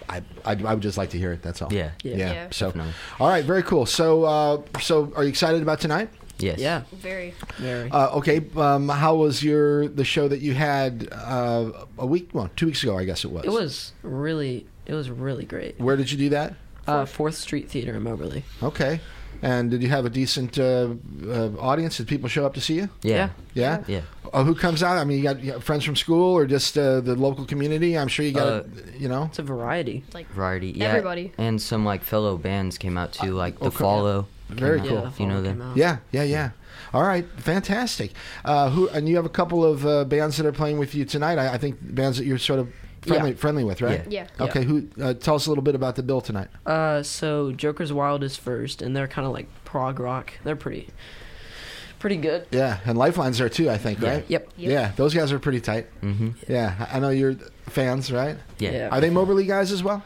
[0.09, 1.41] I, I, I would just like to hear it.
[1.41, 1.72] That's all.
[1.72, 1.91] Yeah.
[2.01, 2.15] Yeah.
[2.15, 2.32] Yeah.
[2.32, 2.47] Yeah.
[2.51, 2.93] So, Definitely.
[3.20, 3.86] all right, very cool.
[3.86, 6.09] So, uh, so are you excited about tonight?
[6.39, 6.59] Yes.
[6.59, 6.83] Yeah.
[6.93, 7.33] Very.
[7.57, 7.89] Very.
[7.91, 8.41] Uh, okay.
[8.55, 12.83] Um, how was your the show that you had uh, a week, well, two weeks
[12.83, 13.45] ago, I guess it was.
[13.45, 15.79] it was really, it was really great.
[15.79, 16.55] Where did you do that?
[16.85, 18.43] Uh, Fourth Street Theater in Moberly.
[18.63, 18.99] Okay.
[19.41, 20.95] And did you have a decent uh,
[21.27, 21.97] uh, audience?
[21.97, 22.89] Did people show up to see you?
[23.03, 23.29] Yeah.
[23.53, 23.83] Yeah.
[23.88, 24.01] Yeah.
[24.33, 24.97] Uh, who comes out?
[24.97, 27.97] I mean, you got, you got friends from school or just uh, the local community?
[27.97, 28.63] I'm sure you got, Uh,
[28.97, 29.25] you know.
[29.25, 30.03] It's a variety.
[30.13, 30.71] Like Variety.
[30.71, 30.85] Yeah.
[30.88, 31.33] Everybody.
[31.38, 33.77] And some like fellow bands came out too, like the okay.
[33.77, 34.27] Follow.
[34.49, 34.99] Very cool.
[34.99, 35.73] out, Yeah, if you know Fall them.
[35.75, 36.49] Yeah, yeah, yeah.
[36.93, 38.11] All right, fantastic.
[38.45, 41.03] Uh, who and you have a couple of uh, bands that are playing with you
[41.05, 41.37] tonight.
[41.37, 42.69] I, I think bands that you're sort of
[43.01, 43.35] friendly, Yeah.
[43.37, 44.09] friendly with, right?
[44.09, 44.27] Yeah.
[44.39, 44.63] Okay.
[44.63, 44.87] Who?
[45.01, 46.47] Uh, tell us a little bit about the bill tonight.
[46.65, 50.33] Uh, so Joker's Wild is first, and they're kind of like prog rock.
[50.45, 50.89] They're pretty,
[51.99, 52.47] pretty good.
[52.51, 53.69] Yeah, and Lifeline's there too.
[53.69, 54.09] I think, Yeah.
[54.09, 54.25] right?
[54.27, 54.49] Yep.
[54.57, 54.71] Yep.
[54.71, 55.87] Yeah, those guys are pretty tight.
[56.01, 56.29] Mm-hmm.
[56.47, 57.35] Yeah, I I know you're
[57.65, 58.37] fans, right?
[58.59, 58.71] Yeah.
[58.71, 58.89] Yeah.
[58.91, 60.03] Are they Moberly guys as well?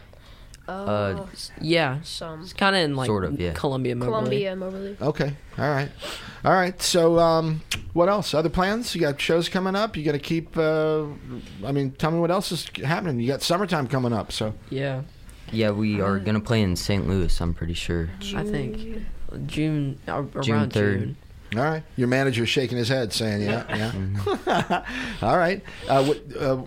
[0.71, 1.25] Uh,
[1.59, 1.99] Yeah.
[2.03, 2.41] some.
[2.41, 3.53] It's kind of in like Sort of, yeah.
[3.53, 4.11] Columbia, Moberly.
[4.11, 4.97] Columbia, Moberly.
[5.01, 5.33] Okay.
[5.57, 5.89] All right.
[6.45, 6.81] All right.
[6.81, 7.61] So, um,
[7.93, 8.33] what else?
[8.33, 8.95] Other plans?
[8.95, 9.95] You got shows coming up.
[9.97, 10.57] You got to keep.
[10.57, 11.03] Uh,
[11.65, 13.19] I mean, tell me what else is happening.
[13.19, 14.31] You got summertime coming up.
[14.31, 15.01] So, Yeah.
[15.53, 17.05] Yeah, we are gonna play in St.
[17.09, 17.41] Louis.
[17.41, 18.09] I'm pretty sure.
[18.33, 19.03] I think
[19.47, 21.15] June uh, around June June.
[21.51, 21.57] 3rd.
[21.59, 21.83] all right.
[21.97, 23.65] Your manager's shaking his head, saying, "Yeah,
[24.47, 24.85] yeah."
[25.21, 25.61] all right.
[25.89, 26.61] Uh, what, uh,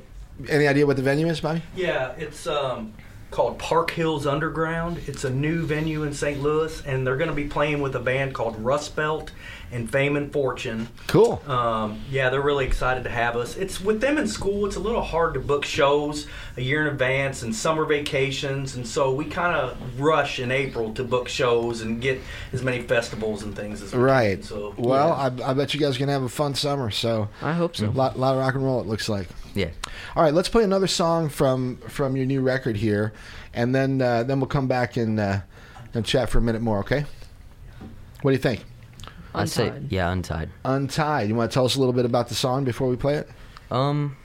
[0.51, 1.63] any idea what the venue is, Bobby?
[1.75, 2.93] Yeah, it's um,
[3.35, 5.01] called Park Hills Underground.
[5.09, 6.41] It's a new venue in St.
[6.41, 9.33] Louis, and they're going to be playing with a band called Rust Belt
[9.73, 10.89] and Fame and Fortune.
[11.07, 11.43] Cool.
[11.47, 13.57] Um, yeah, they're really excited to have us.
[13.57, 14.67] It's with them in school.
[14.67, 18.87] It's a little hard to book shows a year in advance and summer vacations, and
[18.87, 22.21] so we kind of rush in April to book shows and get
[22.53, 24.39] as many festivals and things as we Right.
[24.39, 24.43] can.
[24.45, 26.91] So Well, I, I bet you guys are gonna have a fun summer.
[26.91, 27.87] So, I hope so.
[27.87, 28.81] a lot, lot of rock and roll.
[28.81, 29.29] It looks like.
[29.55, 29.71] Yeah.
[30.17, 33.13] All right, let's play another song from from your new record here,
[33.53, 35.41] and then uh, then we'll come back and uh,
[35.95, 36.79] and chat for a minute more.
[36.81, 37.05] Okay.
[38.23, 38.65] What do you think?
[39.35, 39.93] I say Untied.
[39.93, 40.51] yeah, untied.
[40.65, 41.29] Untied.
[41.29, 43.29] You want to tell us a little bit about the song before we play it?
[43.71, 44.17] Um,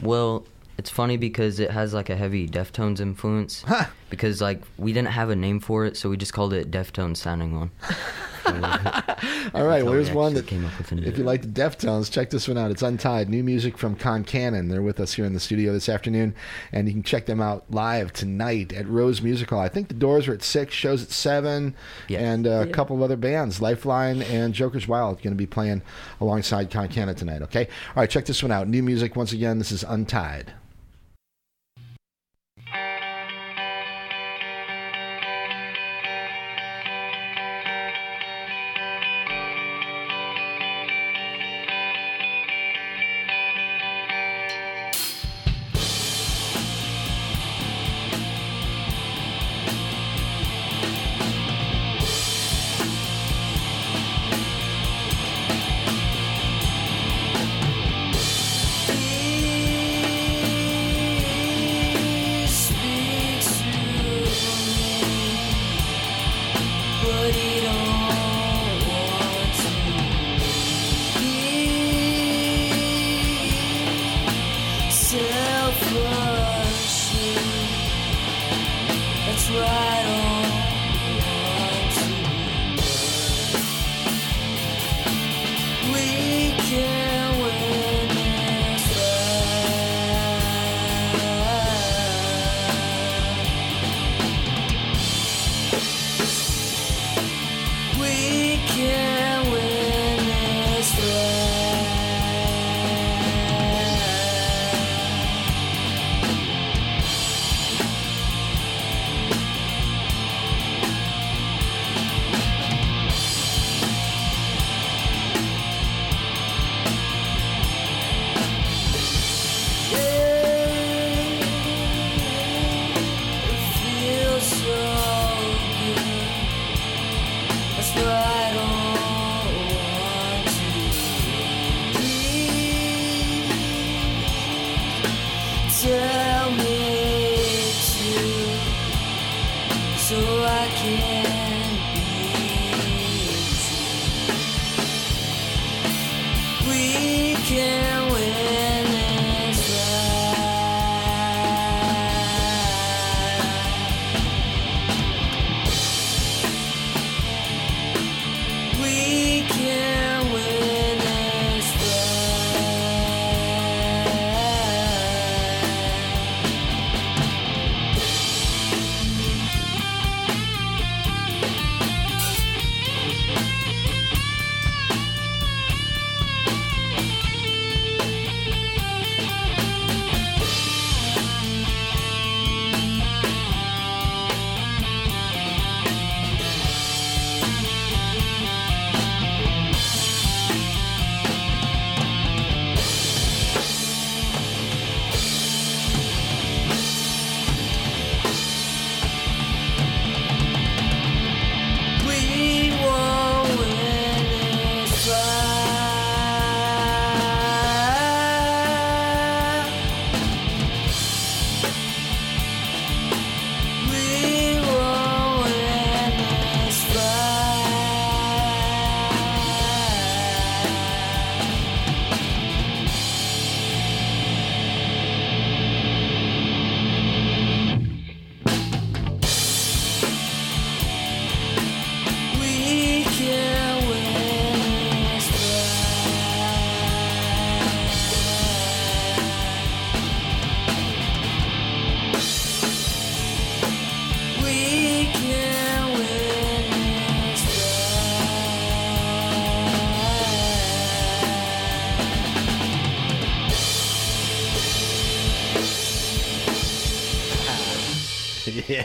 [0.00, 0.44] well,
[0.76, 3.62] it's funny because it has like a heavy Deftones influence.
[3.66, 3.84] Huh.
[4.08, 7.18] Because like we didn't have a name for it, so we just called it Deftones
[7.18, 7.70] sounding one.
[8.46, 9.80] All right.
[9.80, 11.26] That's Well, here's one that came up with the If you name.
[11.26, 12.70] like the Deftones, check this one out.
[12.70, 14.68] It's Untied, new music from Concannon.
[14.70, 16.34] They're with us here in the studio this afternoon,
[16.72, 19.60] and you can check them out live tonight at Rose Music Hall.
[19.60, 21.74] I think the doors are at six, shows at seven,
[22.08, 22.20] Yeah.
[22.20, 22.72] and uh, a Yeah.
[22.72, 25.82] couple of other bands, Lifeline and Joker's Wild, going to be playing
[26.20, 27.42] alongside Concannon tonight.
[27.42, 27.64] Okay,
[27.96, 28.68] all right, check this one out.
[28.68, 29.58] New music once again.
[29.58, 30.52] This is Untied.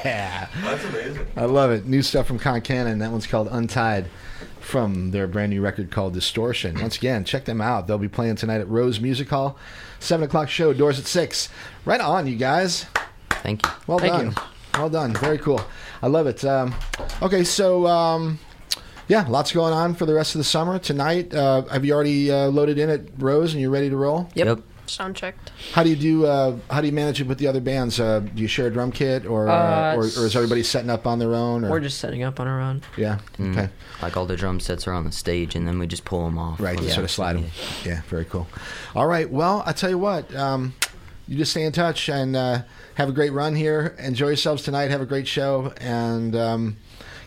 [0.06, 0.48] Yeah.
[0.62, 1.28] That's amazing.
[1.36, 1.86] I love it.
[1.86, 3.00] New stuff from Concannon.
[3.00, 4.08] That one's called Untied
[4.60, 6.80] from their brand new record called Distortion.
[6.80, 7.88] Once again, check them out.
[7.88, 9.58] They'll be playing tonight at Rose Music Hall.
[10.00, 11.50] 7 o'clock show, doors at 6.
[11.86, 12.86] Right on, you guys.
[13.30, 13.72] Thank you.
[13.88, 14.26] Well Thank done.
[14.28, 14.34] you.
[14.80, 15.14] Well done.
[15.14, 15.62] Very cool.
[16.02, 16.44] I love it.
[16.44, 16.76] Um,
[17.22, 18.40] okay, so um,
[19.08, 20.80] yeah, lots going on for the rest of the summer.
[20.80, 24.30] Tonight, uh, have you already uh, loaded in at Rose and you're ready to roll?
[24.34, 24.60] Yep.
[24.88, 25.52] Sound checked.
[25.74, 26.26] How do you do?
[26.26, 28.00] Uh, how do you manage it with the other bands?
[28.00, 30.90] Uh, do you share a drum kit, or, uh, Uh, or or is everybody setting
[30.90, 31.66] up on their own?
[31.66, 31.72] Or?
[31.72, 32.82] We're just setting up on our own.
[32.98, 33.20] yeah.
[33.40, 33.52] Mm.
[33.58, 33.70] Okay.
[34.02, 36.38] Like all the drum sets are on the stage, and then we just pull them
[36.38, 36.60] off.
[36.60, 36.78] Right.
[36.78, 37.46] on You sort of slide them.
[37.84, 37.92] yeah.
[37.94, 38.02] Yeah.
[38.10, 38.48] Very cool.
[38.96, 39.30] All right.
[39.30, 40.34] Well, I tell you what.
[40.36, 40.74] Um,
[41.28, 42.62] you just stay in touch and uh,
[42.96, 43.96] have a great run here.
[43.98, 44.92] Enjoy yourselves tonight.
[44.92, 46.36] Have a great show and.
[46.36, 46.78] Um,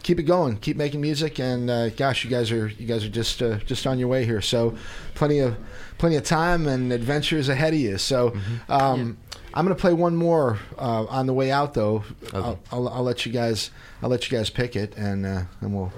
[0.05, 0.57] Keep it going.
[0.59, 3.87] Keep making music, and uh, gosh, you guys are you guys are just uh, just
[3.87, 4.41] on your way here.
[4.41, 4.75] So,
[5.15, 5.55] plenty of
[5.99, 7.99] plenty of time and adventures ahead of you.
[7.99, 8.37] So,
[8.69, 9.19] um,
[9.55, 12.05] I'm going to play one more uh, on the way out, though.
[12.33, 13.71] I'll, I'll, I'll let you guys
[14.03, 15.93] I'll let you guys pick it, and uh, and we'll.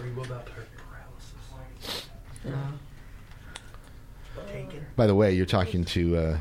[4.96, 6.16] By the way, you're talking to.
[6.16, 6.38] Uh,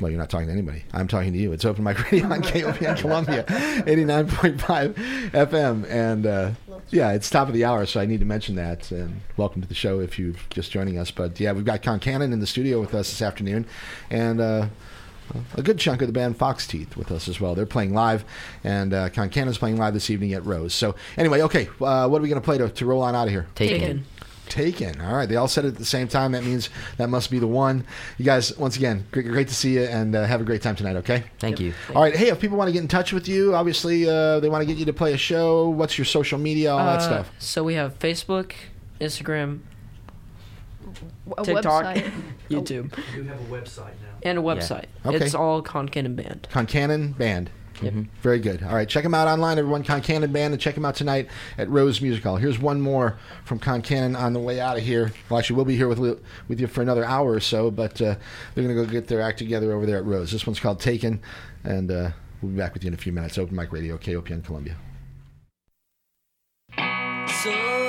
[0.00, 0.84] well, you're not talking to anybody.
[0.92, 1.52] I'm talking to you.
[1.52, 4.94] It's Open Mic Radio on KOPN Columbia, 89.5
[5.30, 5.90] FM.
[5.90, 6.50] And uh,
[6.90, 8.90] yeah, it's top of the hour, so I need to mention that.
[8.90, 11.10] And welcome to the show if you're just joining us.
[11.10, 13.66] But yeah, we've got Concannon in the studio with us this afternoon.
[14.10, 14.68] And uh,
[15.54, 17.54] a good chunk of the band Foxteeth with us as well.
[17.54, 18.24] They're playing live,
[18.62, 20.74] and uh, Concannon's playing live this evening at Rose.
[20.74, 23.24] So anyway, okay, uh, what are we going to play to, to roll on out
[23.24, 23.46] of here?
[23.54, 23.80] Taken.
[23.80, 24.06] Taken.
[24.48, 25.00] Taken.
[25.00, 26.32] All right, they all said it at the same time.
[26.32, 27.84] That means that must be the one.
[28.18, 30.76] You guys, once again, great, great to see you, and uh, have a great time
[30.76, 30.96] tonight.
[30.96, 31.24] Okay.
[31.38, 31.74] Thank you.
[31.94, 32.14] All right.
[32.14, 34.66] Hey, if people want to get in touch with you, obviously uh, they want to
[34.66, 35.68] get you to play a show.
[35.68, 36.72] What's your social media?
[36.72, 37.30] All that Uh, stuff.
[37.38, 38.52] So we have Facebook,
[39.00, 39.60] Instagram,
[41.36, 42.10] A TikTok, website.
[42.50, 44.18] YouTube, We do have a website now.
[44.22, 44.46] and a Yeah.
[44.46, 44.84] website.
[45.04, 45.24] Okay.
[45.24, 47.50] It's all Concannon Band.
[47.76, 48.08] Concannon Band.
[48.22, 48.62] Very good.
[48.62, 49.84] All right, check them out online, everyone.
[49.84, 52.36] Concannon Band, and check them out tonight at Rose Music Hall.
[52.36, 55.12] Here's one more from Concannon on the way out of here.
[55.28, 55.98] Well, actually, we'll be here with
[56.48, 58.16] with you for another hour or so, but uh,
[58.54, 60.32] they're going to go get their act together over there at Rose.
[60.32, 61.20] This one's called Taken,
[61.64, 62.10] and uh,
[62.42, 63.38] we'll be back with you in a few minutes.
[63.38, 64.76] Open Mic Radio, KOPN Columbia.
[67.28, 67.85] So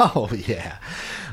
[0.00, 0.78] Oh yeah.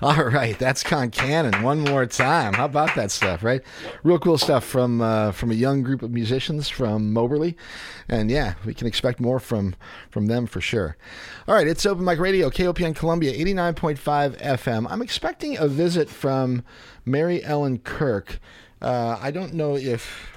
[0.01, 1.61] All right, that's Concannon.
[1.61, 2.53] One more time.
[2.53, 3.61] How about that stuff, right?
[4.03, 7.55] Real cool stuff from uh, from a young group of musicians from Moberly,
[8.09, 9.75] and yeah, we can expect more from
[10.09, 10.97] from them for sure.
[11.47, 14.87] All right, it's Open Mic Radio, KOPN Columbia, eighty nine point five FM.
[14.89, 16.63] I'm expecting a visit from
[17.05, 18.39] Mary Ellen Kirk.
[18.81, 20.31] Uh, I don't know if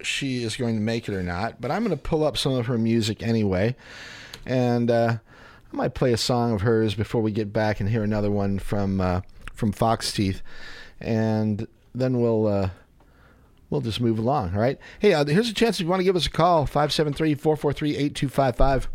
[0.00, 2.54] she is going to make it or not, but I'm going to pull up some
[2.54, 3.76] of her music anyway,
[4.46, 4.90] and.
[4.90, 5.16] Uh,
[5.74, 8.60] I might play a song of hers before we get back and hear another one
[8.60, 9.22] from uh,
[9.54, 10.40] from Foxteeth,
[11.00, 12.70] and then we'll uh,
[13.70, 14.54] we'll just move along.
[14.54, 14.78] All right.
[15.00, 18.86] Hey, uh, here's a chance if you want to give us a call 573-443-8255.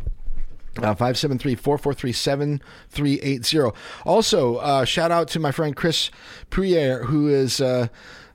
[0.78, 3.76] Uh, 573-443-7380.
[4.06, 6.10] Also, uh, shout out to my friend Chris
[6.50, 7.90] Puyere, who is uh,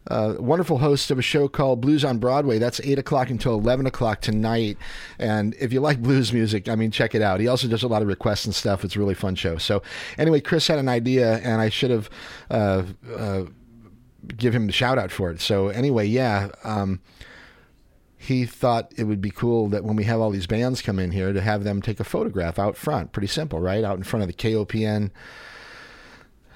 [0.08, 2.58] uh, wonderful host of a show called Blues on Broadway.
[2.58, 4.76] That's 8 o'clock until 11 o'clock tonight.
[5.18, 7.40] And if you like blues music, I mean, check it out.
[7.40, 8.84] He also does a lot of requests and stuff.
[8.84, 9.56] It's a really fun show.
[9.56, 9.82] So,
[10.18, 12.10] anyway, Chris had an idea, and I should have
[12.50, 12.82] uh,
[13.16, 13.44] uh,
[14.36, 15.40] give him the shout out for it.
[15.40, 16.50] So, anyway, yeah.
[16.64, 17.00] Um,
[18.18, 21.10] he thought it would be cool that when we have all these bands come in
[21.10, 23.12] here to have them take a photograph out front.
[23.12, 23.84] Pretty simple, right?
[23.84, 25.10] Out in front of the KOPN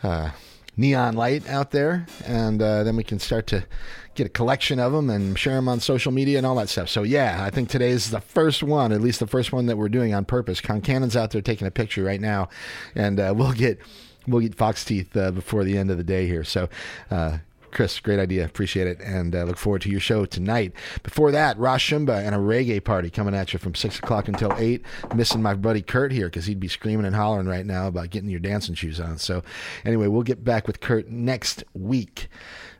[0.02, 0.30] uh,
[0.78, 3.66] neon light out there, and uh, then we can start to
[4.14, 6.88] get a collection of them and share them on social media and all that stuff.
[6.88, 9.76] So yeah, I think today is the first one, at least the first one that
[9.76, 10.60] we're doing on purpose.
[10.60, 12.48] Concannon's out there taking a picture right now,
[12.94, 13.78] and uh, we'll get
[14.26, 16.44] we'll get Foxteeth uh, before the end of the day here.
[16.44, 16.68] So.
[17.10, 17.38] Uh,
[17.70, 18.44] Chris, great idea.
[18.44, 19.00] Appreciate it.
[19.00, 20.72] And uh, look forward to your show tonight.
[21.02, 24.52] Before that, Rosh Shumba and a reggae party coming at you from 6 o'clock until
[24.56, 24.82] 8.
[25.14, 28.30] Missing my buddy Kurt here because he'd be screaming and hollering right now about getting
[28.30, 29.18] your dancing shoes on.
[29.18, 29.42] So,
[29.84, 32.28] anyway, we'll get back with Kurt next week.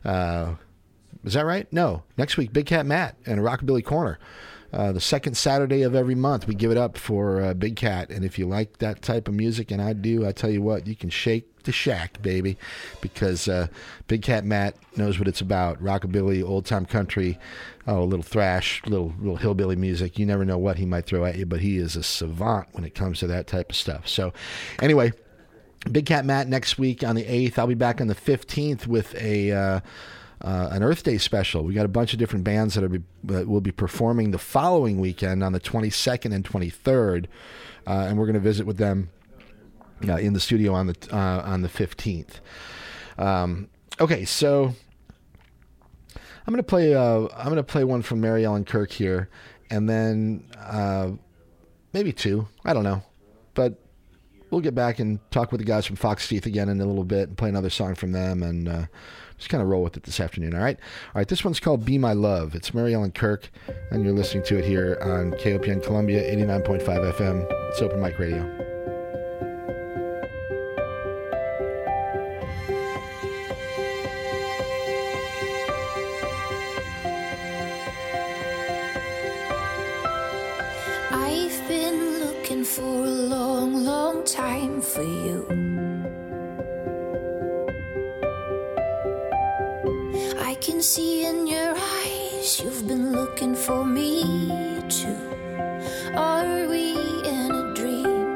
[0.03, 0.55] Uh,
[1.23, 1.71] is that right?
[1.71, 2.03] No.
[2.17, 4.19] Next week, Big Cat Matt and a Rockabilly Corner.
[4.71, 8.09] Uh, the second Saturday of every month, we give it up for uh, Big Cat.
[8.11, 10.85] And if you like that type of music, and I do, I tell you what,
[10.85, 12.57] you can shake the shack, baby,
[13.01, 13.67] because uh,
[14.07, 17.39] Big Cat Matt knows what it's about: rockabilly, old time country,
[17.87, 20.19] oh, a little thrash, little little hillbilly music.
[20.19, 22.83] You never know what he might throw at you, but he is a savant when
[22.83, 24.07] it comes to that type of stuff.
[24.07, 24.33] So,
[24.81, 25.13] anyway.
[25.89, 27.57] Big Cat Matt next week on the 8th.
[27.57, 29.81] I'll be back on the 15th with a
[30.41, 31.63] uh, an Earth Day special.
[31.63, 34.37] We got a bunch of different bands that, are be, that will be performing the
[34.37, 37.25] following weekend on the 22nd and 23rd,
[37.85, 39.09] uh, and we're going to visit with them
[40.07, 42.39] uh, in the studio on the uh, on the 15th.
[43.17, 43.67] Um,
[43.99, 44.73] okay, so
[46.47, 46.95] I'm gonna play.
[46.95, 49.29] Uh, I'm gonna play one from Mary Ellen Kirk here,
[49.69, 51.11] and then uh,
[51.91, 52.47] maybe two.
[52.63, 53.03] I don't know,
[53.55, 53.75] but
[54.49, 57.27] we'll get back and talk with the guys from Foxteeth again in a little bit
[57.27, 58.87] and play another song from them and
[59.39, 60.53] just kind of roll with it this afternoon.
[60.53, 60.77] All right.
[61.07, 61.27] All right.
[61.27, 63.49] This one's called "Be My Love." It's Mary Ellen Kirk,
[63.89, 67.47] and you're listening to it here on KOPN Columbia 89.5 FM.
[67.69, 68.43] It's Open Mic Radio.
[81.11, 85.38] I've been looking for a long, long time for you.
[90.61, 94.23] Can see in your eyes you've been looking for me
[94.89, 95.15] too.
[96.15, 96.91] Are we
[97.25, 98.35] in a dream?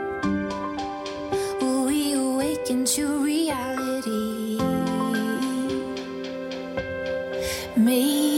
[1.60, 4.58] Will we awaken to reality?
[7.76, 8.33] Maybe.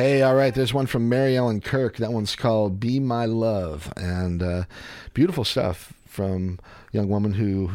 [0.00, 0.54] Hey, all right.
[0.54, 1.98] There's one from Mary Ellen Kirk.
[1.98, 4.64] That one's called "Be My Love," and uh,
[5.12, 6.58] beautiful stuff from
[6.90, 7.72] a young woman who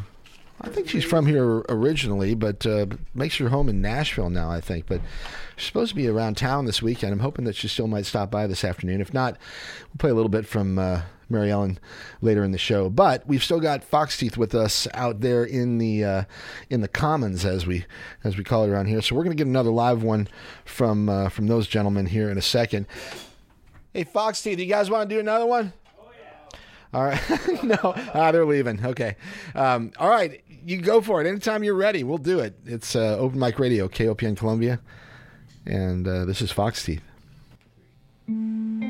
[0.60, 4.50] I think she's from here originally, but uh, makes her home in Nashville now.
[4.50, 5.02] I think, but
[5.56, 7.14] she's supposed to be around town this weekend.
[7.14, 9.02] I'm hoping that she still might stop by this afternoon.
[9.02, 9.38] If not,
[9.90, 11.80] we'll play a little bit from uh, Mary Ellen
[12.22, 12.90] later in the show.
[12.90, 16.24] But we've still got Foxteeth with us out there in the uh,
[16.70, 17.86] in the commons as we
[18.24, 19.02] as we call it around here.
[19.02, 20.28] So we're gonna get another live one
[20.64, 22.88] from uh, from those gentlemen here in a second.
[23.94, 25.72] Hey Foxteeth, you guys want to do another one?
[25.98, 26.60] Oh, yeah.
[26.94, 27.64] All right.
[27.64, 28.86] no, ah, they're leaving.
[28.86, 29.16] Okay.
[29.54, 30.42] Um, all right.
[30.66, 31.28] You go for it.
[31.28, 32.56] Anytime you're ready, we'll do it.
[32.66, 34.80] It's uh, Open Mic Radio, KOPN Columbia.
[35.66, 37.02] And uh, this is Foxteeth.
[38.28, 38.85] This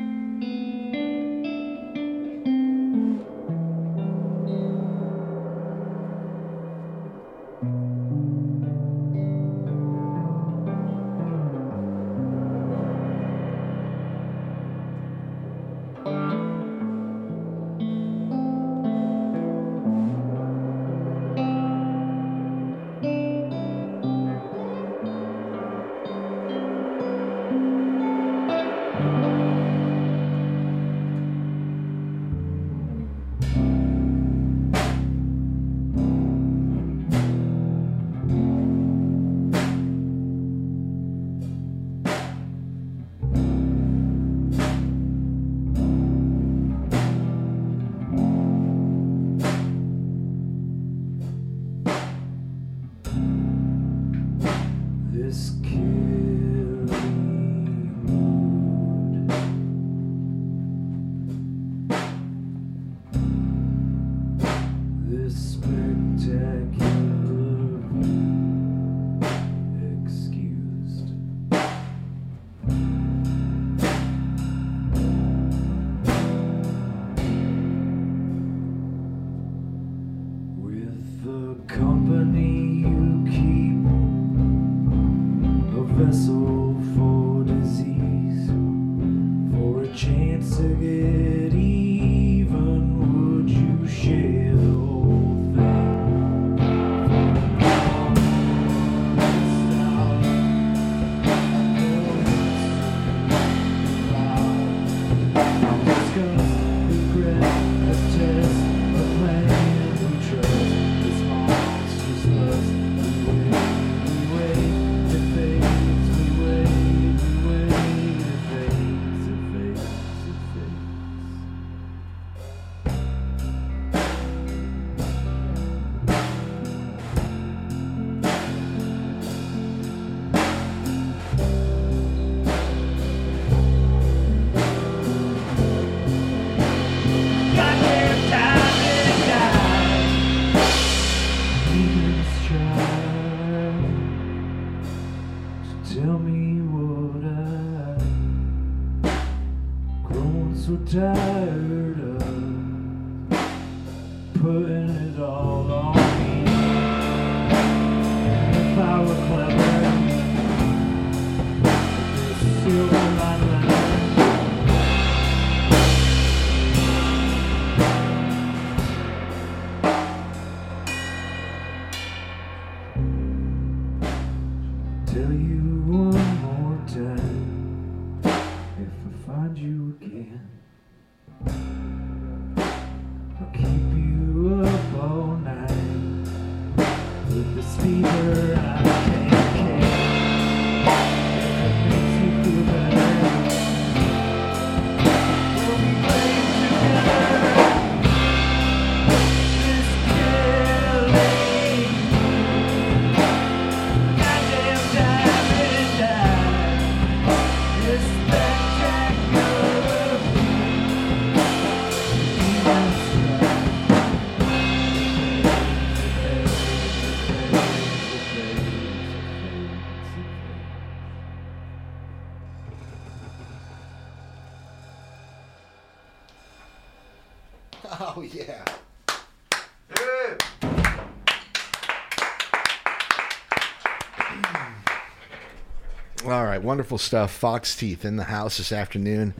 [236.56, 237.38] right, wonderful stuff.
[237.40, 239.34] Foxteeth in the house this afternoon.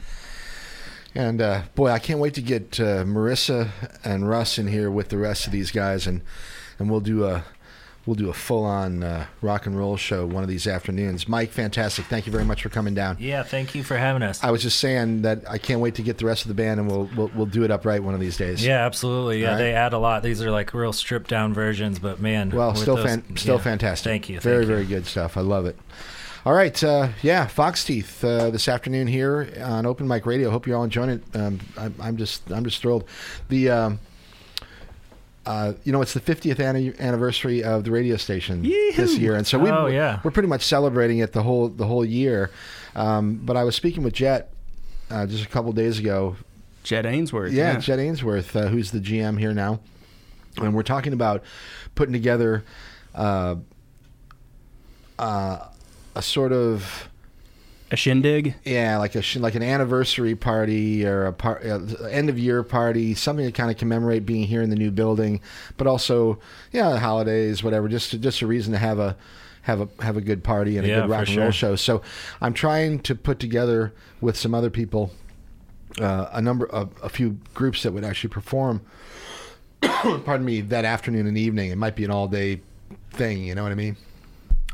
[1.15, 3.71] And uh, boy, I can't wait to get uh, Marissa
[4.05, 6.21] and Russ in here with the rest of these guys, and
[6.79, 7.43] and we'll do a
[8.05, 11.27] we'll do a full on uh, rock and roll show one of these afternoons.
[11.27, 12.05] Mike, fantastic!
[12.05, 13.17] Thank you very much for coming down.
[13.19, 14.45] Yeah, thank you for having us.
[14.45, 16.81] I was just saying that I can't wait to get the rest of the band,
[16.81, 18.63] and we'll we'll, we'll do it up right one of these days.
[18.63, 19.41] Yeah, absolutely.
[19.41, 19.57] Yeah, right.
[19.57, 20.23] they add a lot.
[20.23, 23.63] These are like real stripped down versions, but man, Well, still those- fan, still yeah.
[23.63, 24.11] fantastic.
[24.11, 24.39] Thank you.
[24.41, 24.75] Very thank you.
[24.75, 25.39] very good stuff.
[25.39, 25.79] I love it.
[26.47, 30.49] All right, uh, yeah, Foxteeth uh, this afternoon here on Open Mic Radio.
[30.49, 31.23] Hope you're all enjoying it.
[31.35, 33.03] Um, I'm, I'm just, I'm just thrilled.
[33.49, 33.99] The, um,
[35.45, 39.59] uh, you know, it's the 50th anniversary of the radio station this year, and so
[39.59, 40.21] we, Oh, yeah.
[40.23, 42.53] we're pretty much celebrating it the whole, the whole year.
[42.95, 44.53] Um, but I was speaking with Jet
[45.11, 46.37] uh, just a couple days ago.
[46.85, 47.55] Jet Ainsworth.
[47.55, 47.79] Yeah, Yeah.
[47.81, 49.81] Jet Ainsworth, uh, who's the GM here now,
[50.59, 51.43] and we're talking about
[51.97, 52.63] putting together
[53.17, 53.57] uh,
[55.19, 55.59] uh,
[56.17, 57.09] a sort of
[57.91, 58.55] a shindig.
[58.65, 62.63] Yeah, like a sh- like an anniversary party or a par- uh, end of year
[62.63, 65.41] party, something to kind of commemorate being here in the new building,
[65.77, 66.39] but also
[66.73, 67.89] yeah, holidays, whatever.
[67.89, 69.17] Just just a reason to have a
[69.63, 71.77] have a have a good party and a Yeah, good rock and roll show.
[71.77, 72.03] So
[72.41, 75.13] I'm trying to put together with some other people
[76.01, 78.81] uh, a number of a few groups that would actually perform.
[79.81, 81.71] pardon me, that afternoon and evening.
[81.71, 82.61] It might be an all day
[83.11, 83.45] thing.
[83.45, 83.97] You know what I mean?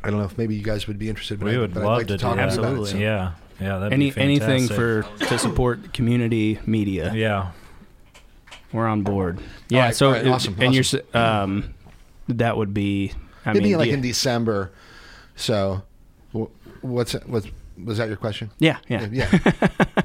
[0.05, 1.39] I don't know if maybe you guys would be interested.
[1.39, 2.59] But We I, would but love I'd like to to do talk that.
[2.59, 2.87] about it.
[2.87, 3.79] so- Yeah, yeah.
[3.79, 7.13] That'd Any be anything for to support community media.
[7.15, 7.53] Yeah,
[8.73, 9.39] we're on board.
[9.69, 11.01] Yeah, right, so all right, it- awesome, and awesome.
[11.15, 11.75] you're um,
[12.29, 13.13] that would be.
[13.45, 14.71] I Maybe mean, like do you- in December.
[15.37, 15.83] So,
[16.33, 16.47] wh-
[16.85, 17.47] what's what's
[17.83, 18.51] was that your question?
[18.59, 19.09] Yeah, yeah.
[19.11, 19.29] yeah,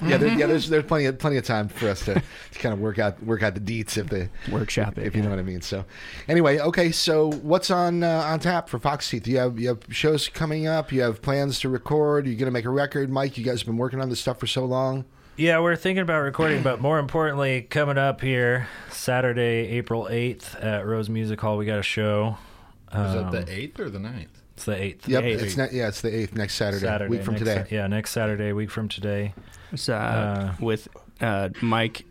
[0.01, 0.17] yeah.
[0.17, 2.79] There, yeah, there's there's plenty of plenty of time for us to, to kind of
[2.79, 5.61] work out work out the deets if the workshop if you know what I mean.
[5.61, 5.85] So,
[6.27, 6.91] anyway, okay.
[6.91, 9.27] So, what's on uh, on tap for Foxteeth?
[9.27, 10.91] You have you have shows coming up.
[10.91, 12.25] You have plans to record.
[12.27, 13.37] You're gonna make a record, Mike.
[13.37, 15.05] You guys have been working on this stuff for so long.
[15.35, 20.85] Yeah, we're thinking about recording, but more importantly, coming up here Saturday, April eighth at
[20.87, 22.37] Rose Music Hall, we got a show.
[22.89, 24.27] Is that Um, the eighth or the 9th?
[24.57, 25.07] It's the eighth.
[25.07, 27.63] Yep, it's ne- yeah, it's the eighth next Saturday, Saturday week from today.
[27.69, 29.35] Sa- yeah, next Saturday, week from today.
[29.71, 30.87] It's, uh, with
[31.21, 32.05] uh, Mike,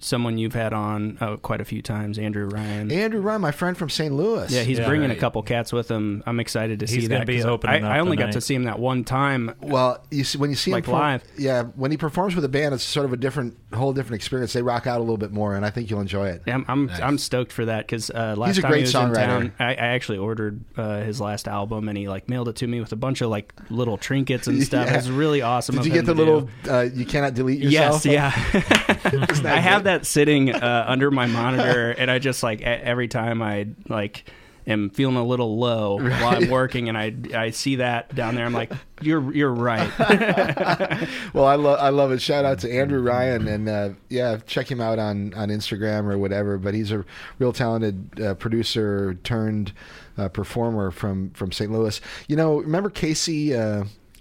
[0.00, 2.90] someone you've had on uh, quite a few times, Andrew Ryan.
[2.92, 4.14] Andrew Ryan, my friend from St.
[4.14, 4.50] Louis.
[4.50, 6.22] Yeah, he's bringing a couple cats with him.
[6.26, 7.26] I'm excited to He's see gonna that.
[7.26, 9.54] be 'cause opening I, I only the got to see him that one time.
[9.60, 11.22] Well, you see, when you see Like him perform- live.
[11.36, 14.52] yeah, when he performs with a band, it's sort of a different, whole different experience.
[14.52, 16.42] They rock out a little bit more, and I think you'll enjoy it.
[16.46, 18.82] Yeah, I'm I'm, I'm stoked for that because uh, last He's a time great he
[18.84, 19.40] was songwriter.
[19.40, 22.56] in town, I, I actually ordered uh, his last album and he like mailed it
[22.56, 24.86] to me with a bunch of like little trinkets and stuff.
[24.86, 24.94] Yeah.
[24.94, 25.74] It was really awesome.
[25.74, 26.48] Did of you him get the little?
[26.68, 28.04] Uh, you cannot delete yourself.
[28.04, 28.62] Yes, yeah.
[29.44, 33.68] I have that sitting uh, under my monitor, and I just like every time I
[33.88, 34.24] like
[34.66, 38.46] am feeling a little low while I'm working, and I I see that down there,
[38.46, 39.90] I'm like, you're you're right.
[41.34, 42.20] well, I love I love it.
[42.20, 46.18] Shout out to Andrew Ryan, and uh, yeah, check him out on on Instagram or
[46.18, 46.58] whatever.
[46.58, 47.04] But he's a
[47.38, 49.72] real talented uh, producer turned
[50.16, 51.70] uh, performer from from St.
[51.70, 52.00] Louis.
[52.28, 53.54] You know, remember Casey.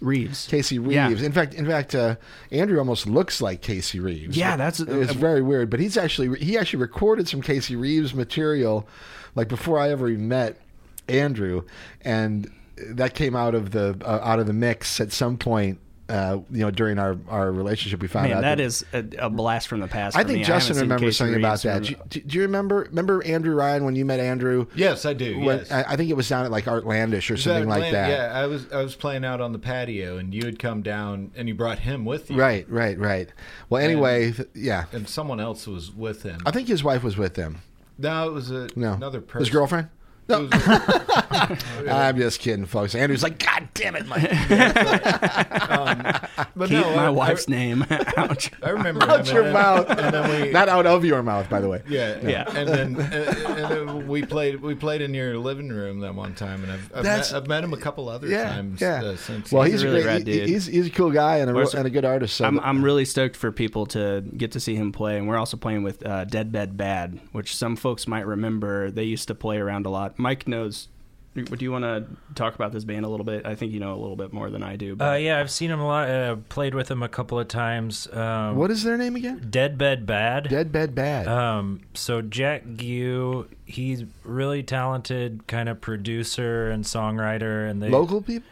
[0.01, 0.47] Uh, Reeves.
[0.47, 0.93] Casey Reeves.
[0.95, 1.09] Yeah.
[1.09, 2.15] In fact, in fact, uh,
[2.51, 4.35] Andrew almost looks like Casey Reeves.
[4.35, 5.69] Yeah, that's- it's very weird.
[5.69, 8.87] But he's actually he actually recorded some Casey Reeves material,
[9.35, 10.59] like before I ever even met
[11.07, 11.63] Andrew,
[12.01, 15.79] and that came out of the uh, out of the mix at some point.
[16.11, 19.29] Uh, you know, during our, our relationship, we found Man, out that is a, a
[19.29, 20.17] blast from the past.
[20.17, 20.43] I for think me.
[20.43, 21.83] Justin haven't remembers Casey something about that.
[21.83, 21.89] Do,
[22.19, 24.67] you- do you remember remember Andrew Ryan when you met Andrew?
[24.75, 25.71] Yes, I do, When- yes.
[25.71, 28.09] I, I think it was down at like Artlandish or something that like Glenn- that.
[28.09, 31.31] Yeah, I was I was playing out on the patio, and you had come down,
[31.35, 32.37] and you brought him with you.
[32.37, 33.29] Right, right, right.
[33.69, 34.85] Well, anyway, th- yeah.
[34.91, 36.41] And someone else was with him.
[36.45, 37.59] I think his wife was with him.
[37.97, 39.41] No, it was a, No, another person.
[39.41, 39.89] His girlfriend.
[40.31, 40.49] No.
[41.91, 42.95] I'm just kidding, folks.
[42.95, 44.29] Andrew's like, God damn it, Mike.
[46.53, 47.85] But Keep no, my I- wife's I- name.
[48.17, 48.51] Ouch.
[48.61, 51.49] I remember out him, your and- mouth, and then we not out of your mouth,
[51.49, 51.81] by the way.
[51.87, 52.29] Yeah, No.
[52.29, 52.45] yeah.
[52.55, 53.57] And then, uh, and
[53.89, 57.03] then we played we played in your living room that one time, and I've I've,
[57.03, 59.03] met, I've met him a couple other Yeah, times yeah.
[59.03, 59.51] uh, since.
[59.51, 59.71] Well, then.
[59.71, 60.49] he's, a a really great, rad he- dude.
[60.49, 62.35] he's he's a cool guy and a, real, and a good artist.
[62.37, 65.37] So I'm I'm really stoked for people to get to see him play, and we're
[65.37, 68.91] also playing with uh, Dead Bed Bad, which some folks might remember.
[68.91, 70.19] They used to play around a lot.
[70.21, 70.87] Mike knows.
[71.33, 73.45] Do you want to talk about this band a little bit?
[73.45, 74.97] I think you know a little bit more than I do.
[74.99, 76.09] Uh, yeah, I've seen him a lot.
[76.09, 78.05] Uh, played with him a couple of times.
[78.11, 79.47] Um, what is their name again?
[79.49, 80.49] Dead Bed Bad.
[80.49, 81.29] Dead Bed Bad.
[81.29, 88.21] Um, so Jack Gue, he's really talented, kind of producer and songwriter, and they Local
[88.21, 88.49] people.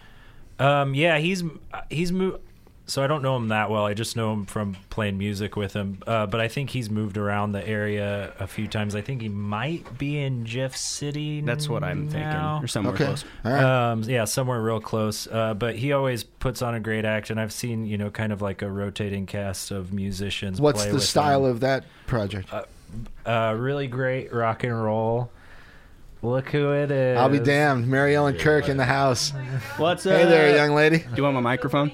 [0.57, 1.43] Um, yeah, he's
[1.89, 2.39] he's moved.
[2.89, 3.85] So I don't know him that well.
[3.85, 6.01] I just know him from playing music with him.
[6.07, 8.95] Uh, but I think he's moved around the area a few times.
[8.95, 11.41] I think he might be in Jeff City.
[11.41, 13.05] That's what I'm thinking, or somewhere Okay.
[13.05, 13.25] close.
[13.45, 13.63] All right.
[13.91, 15.27] Um, yeah, somewhere real close.
[15.27, 18.33] Uh, but he always puts on a great act, and I've seen you know kind
[18.33, 20.59] of like a rotating cast of musicians.
[20.59, 21.51] What's play the with style him.
[21.51, 22.51] of that project?
[22.51, 22.63] Uh,
[23.23, 25.29] uh, really great rock and roll.
[26.23, 27.17] Look who it is.
[27.19, 27.87] I'll be damned.
[27.87, 29.31] Mary Ellen Kirk in the house.
[29.77, 30.17] What's up?
[30.17, 30.97] Hey there, young lady.
[30.97, 31.91] Do you want my microphone?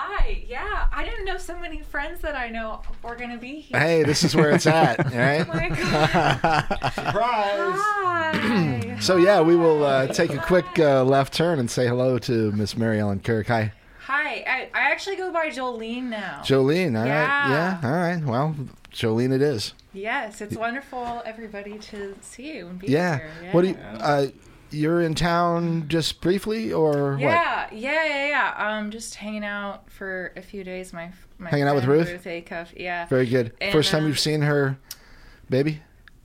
[0.00, 0.86] Hi, yeah.
[0.92, 3.78] I didn't know so many friends that I know were going to be here.
[3.78, 4.98] Hey, this is where it's at.
[5.12, 5.44] right?
[5.48, 6.92] Oh my God.
[6.92, 7.78] Surprise!
[7.80, 8.96] Hi.
[9.00, 12.52] So yeah, we will uh, take a quick uh, left turn and say hello to
[12.52, 13.48] Miss Mary Ellen Kirk.
[13.48, 13.72] Hi,
[14.02, 16.40] Hi, I, I actually go by Jolene now.
[16.44, 16.96] Jolene.
[16.96, 17.50] All right, Yeah.
[17.50, 18.24] yeah, all right.
[18.24, 18.54] Well,
[18.92, 19.74] Jolene, it is.
[19.92, 23.18] Yes, it's wonderful, everybody, to see you and be Yeah.
[23.18, 23.30] here.
[23.52, 23.74] What do you?
[23.76, 24.26] Uh,
[24.70, 27.20] you're in town just briefly, or what?
[27.20, 28.54] Yeah, yeah, yeah, yeah.
[28.78, 30.92] Um, just hanging out for a few days.
[30.92, 32.08] My, my Hanging out with Ruth?
[32.08, 32.68] Ruth Acuff.
[32.76, 33.06] Yeah.
[33.06, 33.52] Very good.
[33.60, 34.76] And, First time um, you've seen her,
[35.50, 35.82] baby?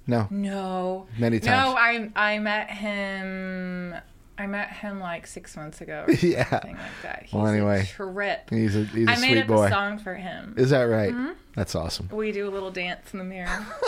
[0.07, 0.27] No.
[0.29, 1.07] No.
[1.17, 1.65] Many times.
[1.69, 1.75] No.
[1.77, 3.95] I I met him.
[4.37, 6.05] I met him like six months ago.
[6.07, 6.49] Or Yeah.
[6.49, 7.23] Something like that.
[7.25, 8.49] He's Well, anyway, a trip.
[8.49, 9.65] he's a- he's a I made sweet up boy.
[9.67, 10.55] a song for him.
[10.57, 11.13] Is that right?
[11.13, 11.35] Mhm.
[11.55, 12.09] That's awesome.
[12.11, 13.65] We do a little dance in the mirror.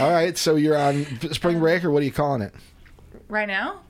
[0.00, 2.54] All right, so you're on spring break, or what are you calling it?
[3.28, 3.80] Right now?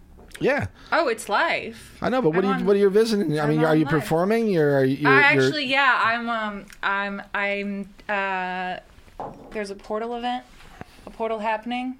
[0.40, 1.96] Yeah, Oh, it's live.
[2.02, 3.38] I know, but what I'm are you on- what are you visiting?
[3.38, 3.90] I mean, are you live.
[3.92, 4.48] performing?
[4.48, 8.78] You're, are you, you're, I actually, yeah, I'm, um, I'm, I'm, uh,
[9.52, 10.44] there's a portal event,
[11.06, 11.98] a portal happening,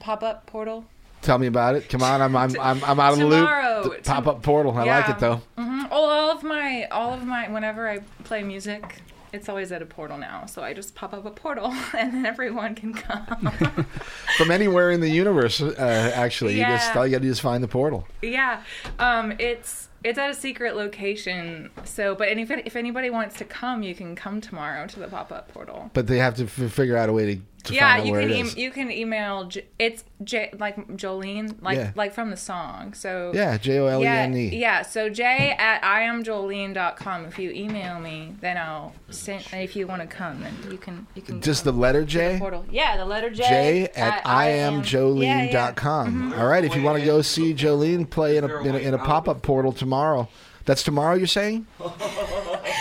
[0.00, 0.86] pop up portal.
[1.20, 1.88] Tell me about it.
[1.90, 3.48] Come on, I'm I'm I'm, I'm out of the loop.
[3.84, 4.76] The pop up portal.
[4.76, 5.40] I like it though.
[5.56, 9.02] hmm All, all of my, all of my, whenever I play music,
[9.34, 10.46] it's always at a portal now.
[10.46, 11.66] So I just pop up a portal,
[11.98, 13.26] and then everyone can come.
[14.38, 16.98] From anywhere in the universe, uh, actually, you just Yeah.
[17.00, 18.06] all you got to do is find the portal.
[18.22, 18.62] yeah,
[18.98, 21.70] um, it's it's at a secret location.
[21.84, 25.32] So, but if if anybody wants to come, you can come tomorrow to the pop
[25.32, 25.90] up portal.
[25.94, 27.40] But they have to f- figure out a way to
[27.70, 29.44] yeah, find out you where can it e- you can email.
[29.44, 31.90] J- it's J like Jolene, like Yeah.
[31.94, 32.94] like from the song.
[32.94, 34.48] So Yeah, J-O-L-E-N-E.
[34.48, 34.82] Yeah, yeah.
[34.82, 37.24] So J at iamjolene.com.
[37.26, 39.44] If you email me, then I'll send.
[39.52, 41.40] If you want to come, then you can you can.
[41.40, 42.38] Just the letter J.
[42.38, 42.64] portal.
[42.70, 43.42] Yeah, the letter J.
[43.42, 46.34] J at iamjolene.com.
[46.38, 48.94] All right, if you want to go see Jolene play in a in a, in
[48.94, 50.28] a pop up portal tomorrow,
[50.64, 51.14] that's tomorrow.
[51.14, 51.66] You're saying?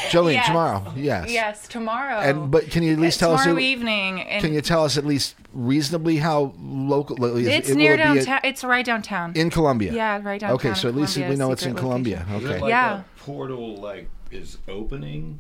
[0.10, 0.46] Jolene, Yes.
[0.48, 0.94] tomorrow.
[0.96, 1.32] Yes.
[1.32, 2.20] Yes, tomorrow.
[2.20, 3.42] And but can you at least uh, tell us?
[3.44, 4.22] tomorrow who- evening.
[4.22, 7.24] And Can you tell us at least reasonably how local?
[7.38, 8.40] It's it- near it be at- downtown.
[8.44, 9.34] It's right downtown.
[9.36, 9.94] in Columbia.
[9.94, 10.56] Yeah, right downtown.
[10.56, 12.18] Okay, so in at least Columbia, we know it's in secret Columbia.
[12.30, 12.38] location.
[12.46, 12.60] Is Okay.
[12.62, 13.00] like Yeah.
[13.00, 15.40] a portal like is opening?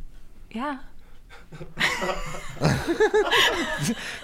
[0.51, 0.79] Yeah.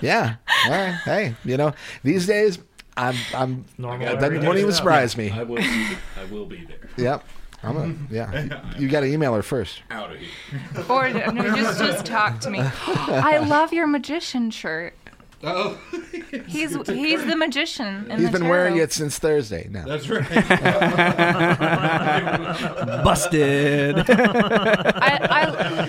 [0.01, 0.35] Yeah.
[0.65, 0.93] All right.
[1.05, 1.73] Hey, you know,
[2.03, 2.59] these days,
[2.97, 5.29] I'm, I'm, that doesn't won't even surprise me.
[5.31, 5.57] I will.
[5.57, 5.87] Be,
[6.19, 6.89] I will be there.
[6.97, 7.23] Yep.
[7.63, 8.61] I'm a, yeah.
[8.77, 9.81] You got to email her first.
[9.91, 10.29] Out of here.
[10.89, 12.59] Or no, just just talk to me.
[12.87, 14.95] I love your magician shirt.
[15.41, 15.79] Oh,
[16.47, 18.11] He's he's the magician.
[18.11, 19.69] In He's the been wearing it since Thursday.
[19.71, 19.85] No.
[19.87, 20.27] That's right.
[23.03, 23.97] Busted.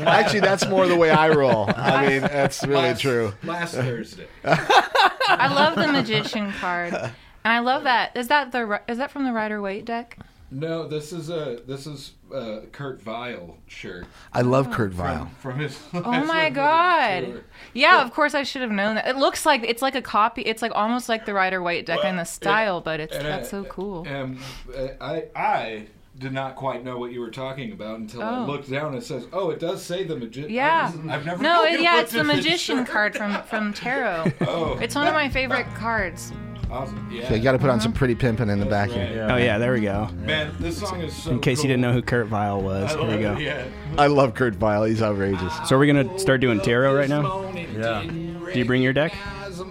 [0.06, 1.68] Actually, that's more the way I roll.
[1.76, 3.32] I mean, that's really Last- true.
[3.42, 4.28] Last Thursday.
[4.44, 7.12] I love the magician card, and
[7.44, 8.16] I love that.
[8.16, 10.16] Is that the is that from the Rider Waite deck?
[10.52, 14.06] No, this is a this is a Kurt Vile shirt.
[14.32, 15.27] I love Kurt Vile.
[15.39, 15.78] From, from his.
[15.94, 17.24] Oh last my god!
[17.24, 17.44] tour.
[17.72, 19.06] Yeah, of course I should have known that.
[19.06, 20.43] It looks like it's like a copy.
[20.43, 23.62] It's like almost like the Rider Waite deck in the style, but it's that's uh,
[23.62, 24.05] so cool.
[24.09, 24.39] And
[24.77, 25.86] uh, I I
[26.18, 28.44] did not quite know what you were talking about until I Oh.
[28.44, 30.93] looked down and it says, "Oh, it does say the magician." Yeah.
[31.09, 31.43] I've never.
[31.43, 32.89] No, it, yeah, it's the magician shirt.
[32.89, 34.32] card from from tarot.
[34.40, 34.78] Oh.
[34.81, 36.32] It's one of my favorite cards.
[36.70, 37.09] Awesome.
[37.10, 37.28] Yeah.
[37.28, 39.09] So you got to put on some pretty pimping in the back right.
[39.09, 39.28] here.
[39.30, 40.09] Oh yeah, there we go.
[40.18, 41.32] Man, this song is so.
[41.32, 43.34] In case you didn't know who Kurt Vile was, here we go.
[43.34, 43.66] it, yeah.
[43.98, 44.84] I love Kurt Vile.
[44.84, 45.52] He's outrageous.
[45.68, 47.51] So are we gonna start doing tarot right now?
[47.55, 48.02] Yeah.
[48.02, 49.14] Do you bring your deck?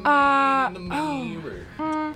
[0.06, 2.14] Uh oh.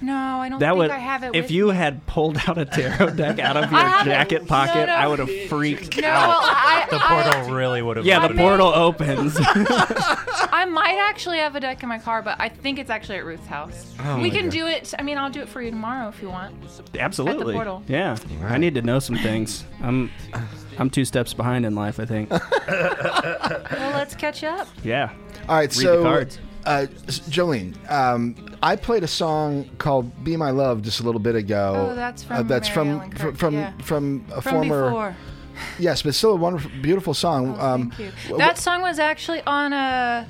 [0.00, 0.90] No, I don't That think would.
[0.90, 1.34] I have it.
[1.34, 1.74] If with you me.
[1.74, 4.94] had pulled out a tarot deck out of your jacket pocket, no, no.
[4.94, 6.40] I would have freaked No, out.
[6.42, 8.06] I, The I- portal really would have.
[8.06, 8.38] yeah, the opened.
[8.40, 9.36] portal opens.
[9.40, 13.24] I might actually have a deck in my car, but I think it's actually at
[13.24, 13.92] Ruth's house.
[14.04, 14.52] Oh we can God.
[14.52, 14.94] do it.
[14.98, 16.54] I mean, I'll do it for you tomorrow if you want.
[16.98, 17.40] Absolutely.
[17.42, 17.82] At the portal.
[17.88, 18.16] Yeah.
[18.44, 19.64] I need to know some things.
[19.82, 20.10] I'm
[20.78, 22.30] I'm two steps behind in life, I think.
[22.30, 24.68] Well, let's catch up.
[24.84, 25.12] Yeah.
[25.48, 26.38] All right, Read the so cards.
[26.68, 26.86] Uh,
[27.30, 31.88] Jolene, um, I played a song called "Be My Love" just a little bit ago.
[31.92, 33.72] Oh, that's Uh, from that's Mary from Ellen Kirk, from yeah.
[33.82, 34.84] from a From former.
[34.90, 35.16] before.
[35.78, 37.58] Yes, but still a wonderful, beautiful song.
[37.58, 38.34] um, Thank you.
[38.34, 40.26] wh- That song was actually on uh,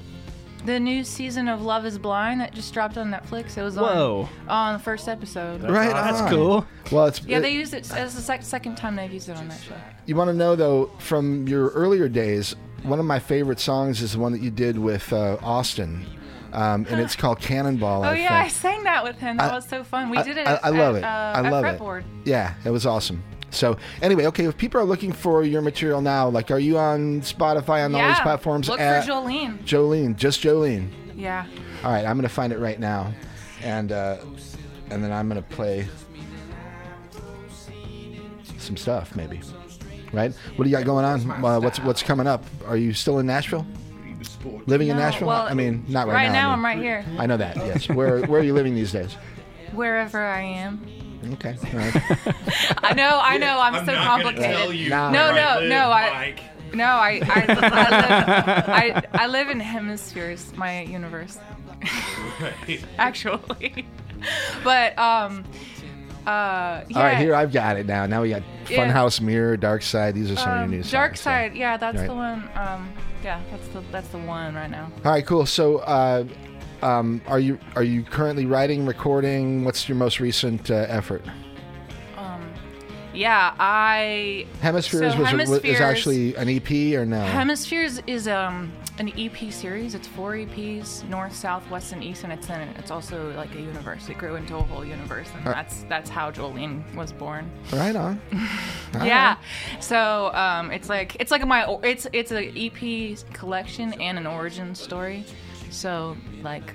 [0.65, 3.59] the new season of Love Is Blind that just dropped on Netflix.
[3.59, 4.29] It was Whoa.
[4.49, 5.63] on on the first episode.
[5.69, 6.65] right, That's cool.
[6.93, 9.37] Well, it's Yeah, it- they used it as the sec- second time they've used it
[9.37, 9.75] on that show.
[10.07, 12.55] You want to know though from your earlier days,
[12.85, 16.07] one of my favorite songs is the one that you did with uh, Austin,
[16.53, 18.05] um, and it's called Cannonball.
[18.05, 19.37] Oh I yeah, I sang that with him.
[19.37, 20.11] That I- was so fun.
[20.11, 20.47] We I- did it.
[20.47, 21.05] I, at, I love at, it.
[21.05, 21.79] Uh, I love it.
[21.81, 22.05] Fretboard.
[22.25, 23.23] Yeah, it was awesome.
[23.51, 27.23] So anyway, okay, if people are looking for your material now, like, are you on
[27.23, 28.69] Spotify on all these Yeah, platforms?
[28.69, 29.59] look at for Jolene.
[29.65, 30.91] Jolene, just Jolene.
[31.15, 31.47] Yeah.
[31.83, 33.13] All right, I'm gonna find it right now,
[33.63, 34.19] and uh,
[34.91, 35.89] and then I'm gonna play
[38.59, 39.41] some stuff, maybe.
[40.13, 40.33] Right?
[40.57, 41.31] What do you got going on?
[41.45, 42.45] Uh, what's what's coming up?
[42.67, 43.67] Are you still in Nashville?
[44.67, 45.29] Living in No, Nashville?
[45.29, 46.33] well, I mean, not right, right now.
[46.33, 47.05] now I I'm right here.
[47.19, 47.57] I know that.
[47.57, 47.89] Yes.
[47.89, 49.17] Where where are you living these days?
[49.73, 50.81] wherever I am.
[51.35, 51.57] Okay.
[51.73, 51.95] All right.
[52.85, 54.57] I know, I know, I'm, I'm so not gonna complicated.
[54.57, 55.11] tell you No.
[55.11, 56.75] no, where I no, live, no, I, Mike.
[56.75, 61.39] no, I, I, I, live, I, I live in hemispheres, my universe,
[62.99, 63.87] actually.
[64.65, 65.45] But um,
[66.27, 66.97] uh, yeah.
[66.97, 68.07] All right, here I've got it now.
[68.07, 68.87] Now we got Yeah.
[68.91, 70.15] Funhouse Mirror, Dark Side.
[70.15, 70.93] These are some of your um, new songs.
[70.93, 72.09] Dark so- Side, yeah, that's Right.
[72.09, 72.49] the one.
[72.55, 72.93] Um,
[73.23, 74.91] yeah, that's the that's the one right now.
[75.05, 75.47] All right, cool.
[75.47, 76.25] So, uh,
[76.83, 79.65] um, are you are you currently writing, recording?
[79.65, 81.25] What's your most recent uh, effort?
[82.17, 82.53] Um,
[83.13, 87.21] yeah, I Hemispheres so was, a- was is actually an EP or no?
[87.21, 89.95] Hemispheres is um an EP series.
[89.95, 93.61] It's four EPs: North, South, West, and East, and it's in it's also like a
[93.61, 94.09] universe.
[94.09, 97.51] It grew into a whole universe, and Uh, that's that's how Jolene was born.
[97.73, 98.21] right on.
[99.05, 99.37] Yeah.
[99.81, 104.75] So um, it's like it's like my it's it's an EP collection and an origin
[104.75, 105.25] story.
[105.71, 106.73] So like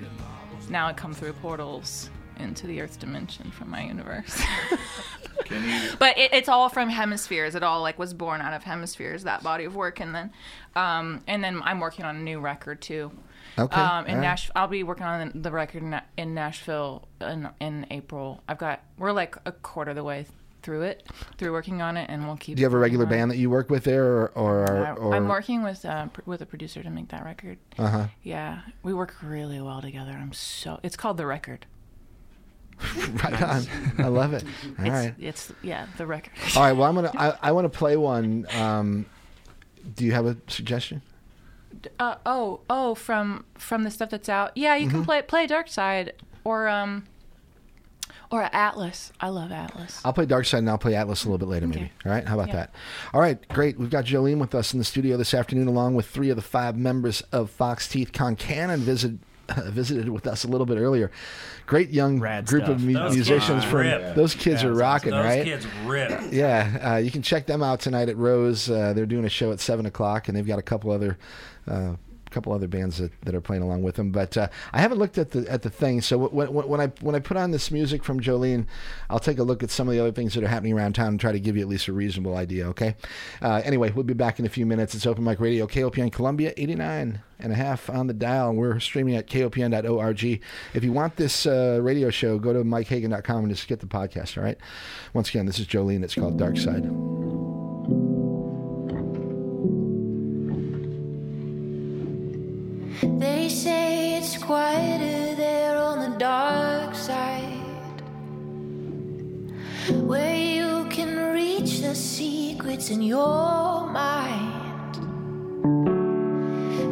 [0.70, 2.08] now I come through portals
[2.38, 4.42] into the Earth dimension from my universe.
[5.98, 7.54] but it, it's all from hemispheres.
[7.54, 9.24] It all like was born out of hemispheres.
[9.24, 10.32] That body of work, and then
[10.74, 13.10] um, and then I'm working on a new record too.
[13.58, 14.22] Okay, Um, in right.
[14.22, 18.42] Nash, I'll be working on the record in, in Nashville in, in April.
[18.48, 20.26] I've got we're like a quarter of the way
[20.62, 21.06] through it,
[21.36, 22.56] through working on it, and we'll keep.
[22.56, 23.16] Do you have a regular on it.
[23.16, 26.40] band that you work with there, or or, or I'm working with uh, pr- with
[26.40, 27.58] a producer to make that record.
[27.78, 28.06] Uh huh.
[28.22, 30.12] Yeah, we work really well together.
[30.12, 30.80] I'm so.
[30.82, 31.66] It's called the record.
[33.24, 33.62] right on.
[33.98, 34.44] I love it.
[34.78, 35.14] All it's, right.
[35.18, 36.32] It's yeah, the record.
[36.56, 36.72] All right.
[36.72, 37.12] Well, I'm gonna.
[37.16, 38.46] I, I want to play one.
[38.54, 39.06] Um,
[39.96, 41.02] do you have a suggestion?
[41.98, 44.52] Uh, oh, oh, from from the stuff that's out.
[44.56, 44.96] Yeah, you Mm-hmm.
[44.96, 46.12] can play play Dark Side
[46.44, 47.04] or um
[48.30, 49.12] or Atlas.
[49.20, 50.00] I love Atlas.
[50.04, 51.92] I'll play Dark Side and I'll play Atlas a little bit later, maybe.
[52.04, 52.54] All right, how about Yeah.
[52.56, 52.74] that?
[53.12, 53.78] All right, great.
[53.78, 56.42] We've got Jolene with us in the studio this afternoon, along with three of the
[56.42, 58.12] five members of Fox Teeth.
[58.12, 59.18] Concannon visited
[59.66, 61.10] visited with us a little bit earlier.
[61.66, 62.68] Great young group stuff.
[62.68, 64.14] of mu- musicians from rip.
[64.14, 65.44] those kids Yeah, are rocking, those right?
[65.44, 66.32] Those kids rip.
[66.32, 68.68] Yeah, uh, you can check them out tonight at Rose.
[68.70, 71.16] Uh, they're doing a show at seven o'clock, and they've got a couple other.
[71.66, 71.94] Uh,
[72.34, 75.18] couple other bands that, that are playing along with them but uh, I haven't looked
[75.18, 76.00] at the at the thing.
[76.00, 78.66] So when, when, when I when I put on this music from Jolene
[79.08, 81.08] I'll take a look at some of the other things that are happening around town
[81.08, 82.96] and try to give you at least a reasonable idea okay?
[83.40, 84.94] Uh, anyway we'll be back in a few minutes.
[84.94, 88.52] It's Open Mic Radio KOPN Columbia 89 and a half on the dial.
[88.52, 90.24] We're streaming at kopn.org
[90.74, 94.36] if you want this uh, radio show go to mikehagan.com and just get the podcast
[94.36, 94.58] all right?
[95.12, 96.02] Once again this is Jolene.
[96.02, 97.23] It's called Dark Side
[104.46, 108.02] quieter there on the dark side,
[110.04, 114.92] where you can reach the secrets in your mind.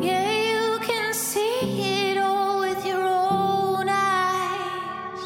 [0.02, 5.22] Yeah, you can see it all with your own eyes.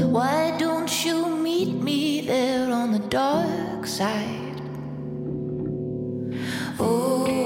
[0.00, 4.40] Why don't you meet me there on the dark side?
[6.78, 7.39] I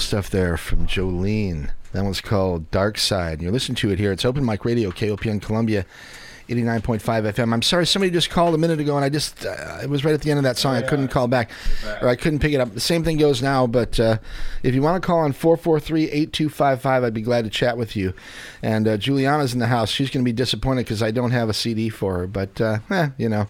[0.00, 1.70] stuff there from Jolene.
[1.92, 3.34] That one's called Dark Side.
[3.34, 4.12] And you're listening to it here.
[4.12, 5.84] It's Open Mic Radio, KOPN Columbia,
[6.48, 7.52] 89.5 FM.
[7.52, 10.14] I'm sorry, somebody just called a minute ago, and I just, uh, it was right
[10.14, 10.74] at the end of that song.
[10.76, 11.50] I couldn't call back,
[12.00, 12.74] or I couldn't pick it up.
[12.74, 14.18] The same thing goes now, but uh,
[14.62, 18.14] if you want to call on 443 8255, I'd be glad to chat with you.
[18.62, 19.90] And uh, Juliana's in the house.
[19.90, 22.78] She's going to be disappointed because I don't have a CD for her, but, uh,
[22.90, 23.46] eh, you know,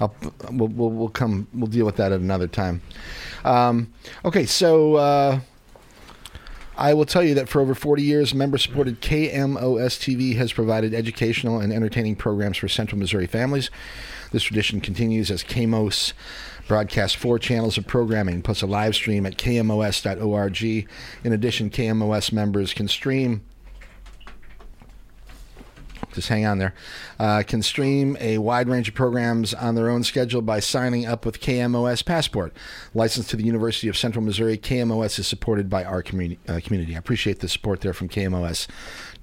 [0.00, 0.14] I'll,
[0.50, 2.80] we'll, we'll, we'll come, we'll deal with that at another time.
[3.44, 3.92] Um,
[4.24, 5.42] okay, so.
[6.76, 10.94] I will tell you that for over 40 years, member supported KMOS TV has provided
[10.94, 13.70] educational and entertaining programs for Central Missouri families.
[14.30, 16.14] This tradition continues as KMOS
[16.66, 20.62] broadcasts four channels of programming plus a live stream at kmos.org.
[21.24, 23.42] In addition, KMOS members can stream
[26.12, 26.74] just hang on there.
[27.18, 31.24] Uh, can stream a wide range of programs on their own schedule by signing up
[31.24, 32.52] with KMOS Passport.
[32.94, 36.38] Licensed to the University of Central Missouri, KMOS is supported by our community.
[36.48, 36.94] Uh, community.
[36.94, 38.66] I appreciate the support there from KMOS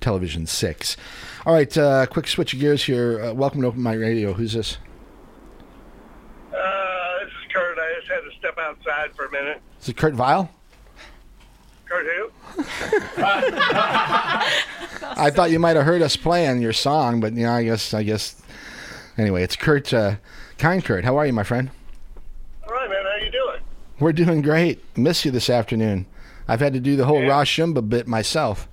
[0.01, 0.97] Television 6.
[1.45, 3.23] All right, uh, quick switch of gears here.
[3.23, 4.33] Uh, welcome to Open Mic Radio.
[4.33, 4.77] Who's this?
[6.51, 7.77] Uh, this is Kurt.
[7.77, 9.61] I just had to step outside for a minute.
[9.81, 10.49] Is it Kurt Vile?
[11.85, 12.63] Kurt who?
[15.03, 17.93] I thought you might have heard us playing your song, but you know, I guess,
[17.93, 18.41] I guess.
[19.17, 20.15] Anyway, it's Kurt, uh,
[20.57, 21.03] kind Kurt.
[21.03, 21.69] How are you, my friend?
[22.67, 23.03] All right, man.
[23.03, 23.61] How you doing?
[23.99, 24.81] We're doing great.
[24.97, 26.05] Miss you this afternoon.
[26.47, 28.67] I've had to do the whole Rashumba bit myself.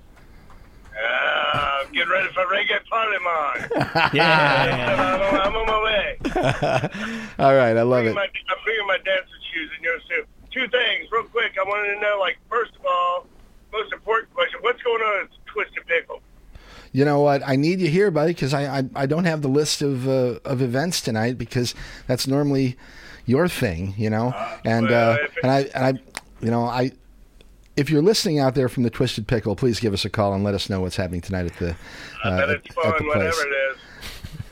[0.97, 4.11] Uh, getting ready for reggae party, man.
[4.13, 5.19] Yeah.
[5.33, 6.17] I'm, I'm on my way.
[7.39, 8.15] All right, I love bringing it.
[8.15, 10.23] My, I'm bringing my dancer shoes in yours too.
[10.51, 11.53] Two things, real quick.
[11.59, 13.27] I wanted to know, like, first of all,
[13.71, 16.21] most important question: What's going on Twisted Pickle?
[16.91, 17.41] You know what?
[17.47, 20.39] I need you here, buddy, because I, I I don't have the list of uh,
[20.45, 21.73] of events tonight because
[22.07, 22.77] that's normally
[23.25, 24.33] your thing, you know.
[24.63, 25.93] And uh, and I and I,
[26.45, 26.91] you know, I.
[27.75, 30.43] If you're listening out there from the Twisted Pickle, please give us a call and
[30.43, 31.69] let us know what's happening tonight at the.
[31.71, 31.75] Uh,
[32.23, 33.45] I bet at, it's fun, at the whatever place.
[33.45, 33.49] it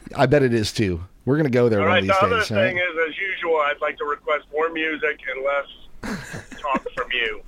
[0.10, 0.18] is.
[0.18, 1.04] I bet it is too.
[1.26, 2.04] We're gonna go there all one right.
[2.04, 2.52] of The these other days.
[2.52, 2.84] all thing right?
[3.08, 5.66] is, as usual, I'd like to request more music and less
[6.74, 7.42] talk from you.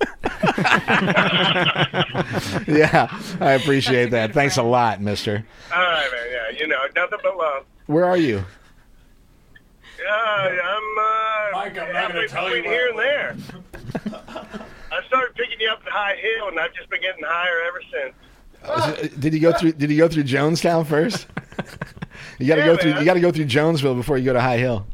[2.78, 3.08] yeah,
[3.40, 4.32] I appreciate that.
[4.32, 5.44] Thanks a lot, Mister.
[5.74, 6.26] All right, man.
[6.30, 7.64] Yeah, you know, nothing but love.
[7.86, 8.44] Where are you?
[10.00, 10.98] Yeah, I'm.
[10.98, 13.36] Uh, Mike, I'm not gonna tell you between where here and there.
[14.90, 17.82] I started picking you up at High Hill, and I've just been getting higher ever
[17.92, 18.14] since.
[18.64, 19.72] Uh, Did you go through?
[19.72, 21.26] Did you go through Jonestown first?
[22.38, 22.90] you got to Yeah, go through.
[22.92, 23.00] man.
[23.00, 24.86] You got to go through Jonesville before you go to High Hill.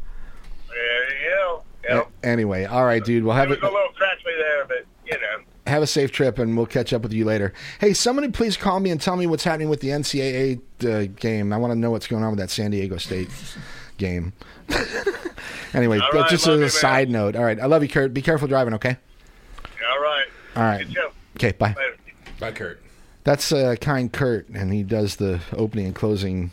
[1.87, 2.07] There you go.
[2.07, 2.11] Yep.
[2.23, 3.25] A- Anyway, all right, dude.
[3.25, 3.63] We'll have it it.
[3.63, 5.45] a little crackly there, but you know.
[5.67, 7.53] Have a safe trip, and we'll catch up with you later.
[7.81, 11.53] Hey, somebody please call me and tell me what's happening with the NCAA uh, game.
[11.53, 13.29] I want to know what's going on with that San Diego State
[13.99, 14.33] game.
[15.75, 16.71] anyway, right, just as a you, man.
[16.71, 17.37] side note.
[17.37, 18.13] All right, I love you, Kurt.
[18.15, 18.97] Be careful driving, okay?
[19.91, 20.27] All right.
[20.57, 20.87] All right.
[21.37, 21.75] Okay, bye.
[21.77, 21.97] Later.
[22.41, 22.83] Bye, Kurt.
[23.25, 26.51] That's uh, kind Kurt, and he does the opening and closing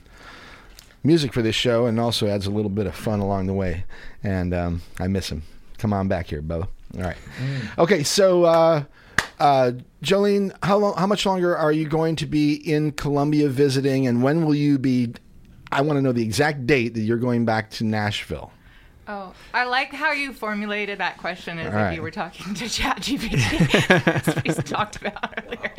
[1.03, 3.83] music for this show, and also adds a little bit of fun along the way.
[4.23, 5.43] And um, I miss him.
[5.77, 6.67] Come on back here, Bubba.
[6.95, 7.17] All right.
[7.77, 8.83] Okay, so uh,
[9.39, 9.71] uh,
[10.03, 10.95] Jolene, how long?
[10.95, 14.77] How much longer are you going to be in Columbia visiting, and when will you
[14.77, 15.13] be?
[15.71, 18.51] I want to know the exact date that you're going back to Nashville.
[19.07, 21.95] Oh, I like how you formulated that question as All if right.
[21.95, 24.03] you were talking to ChatGPT.
[24.05, 25.73] That's what we talked about earlier.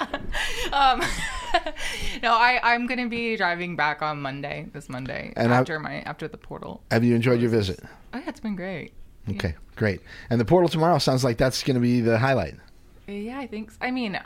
[0.72, 1.00] um,
[2.22, 5.78] no, I, I'm going to be driving back on Monday, this Monday, And I- after
[5.80, 6.82] my after the portal.
[6.90, 7.80] Have you enjoyed your visit?
[8.14, 8.92] Oh yeah, it's been great.
[9.30, 10.00] Okay, great.
[10.30, 12.54] And the portal tomorrow sounds like that's going to be the highlight.
[13.06, 13.70] Yeah, I think.
[13.72, 13.76] So.
[13.82, 14.18] I mean,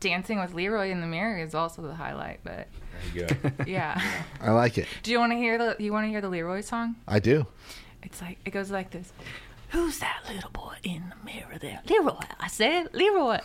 [0.00, 2.68] dancing with Leroy in the mirror is also the highlight, but
[3.14, 3.28] There
[3.66, 4.00] yeah.
[4.40, 4.86] I like it.
[5.02, 6.96] Do you want to hear the You want to hear the Leroy song?
[7.06, 7.46] I do.
[8.02, 9.12] It's like it goes like this.
[9.70, 11.80] Who's that little boy in the mirror there?
[11.88, 12.24] Leroy.
[12.40, 13.38] I said, Leroy.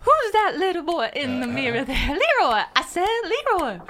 [0.00, 1.54] Who's that little boy in the uh-huh.
[1.54, 2.08] mirror there?
[2.08, 2.62] Leroy.
[2.76, 3.80] I said, Leroy.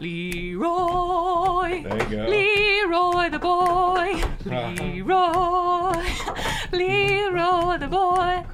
[0.00, 1.82] Leroy.
[1.82, 2.26] There you go.
[2.30, 4.22] Leroy the boy.
[4.46, 6.04] Leroy.
[6.72, 8.44] Leroy the boy.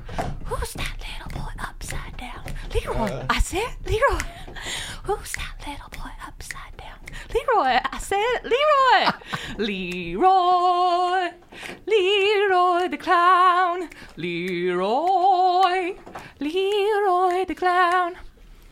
[0.46, 2.42] Who's that little boy upside down?
[2.74, 3.26] Leroy.
[3.28, 4.20] I said, Leroy.
[5.04, 6.98] Who's that little boy upside down?
[7.34, 7.80] Leroy.
[7.84, 9.12] I said, Leroy.
[9.58, 11.30] Leroy.
[11.86, 13.88] Leroy the clown.
[14.16, 15.96] Leroy.
[16.40, 18.16] Leroy the clown.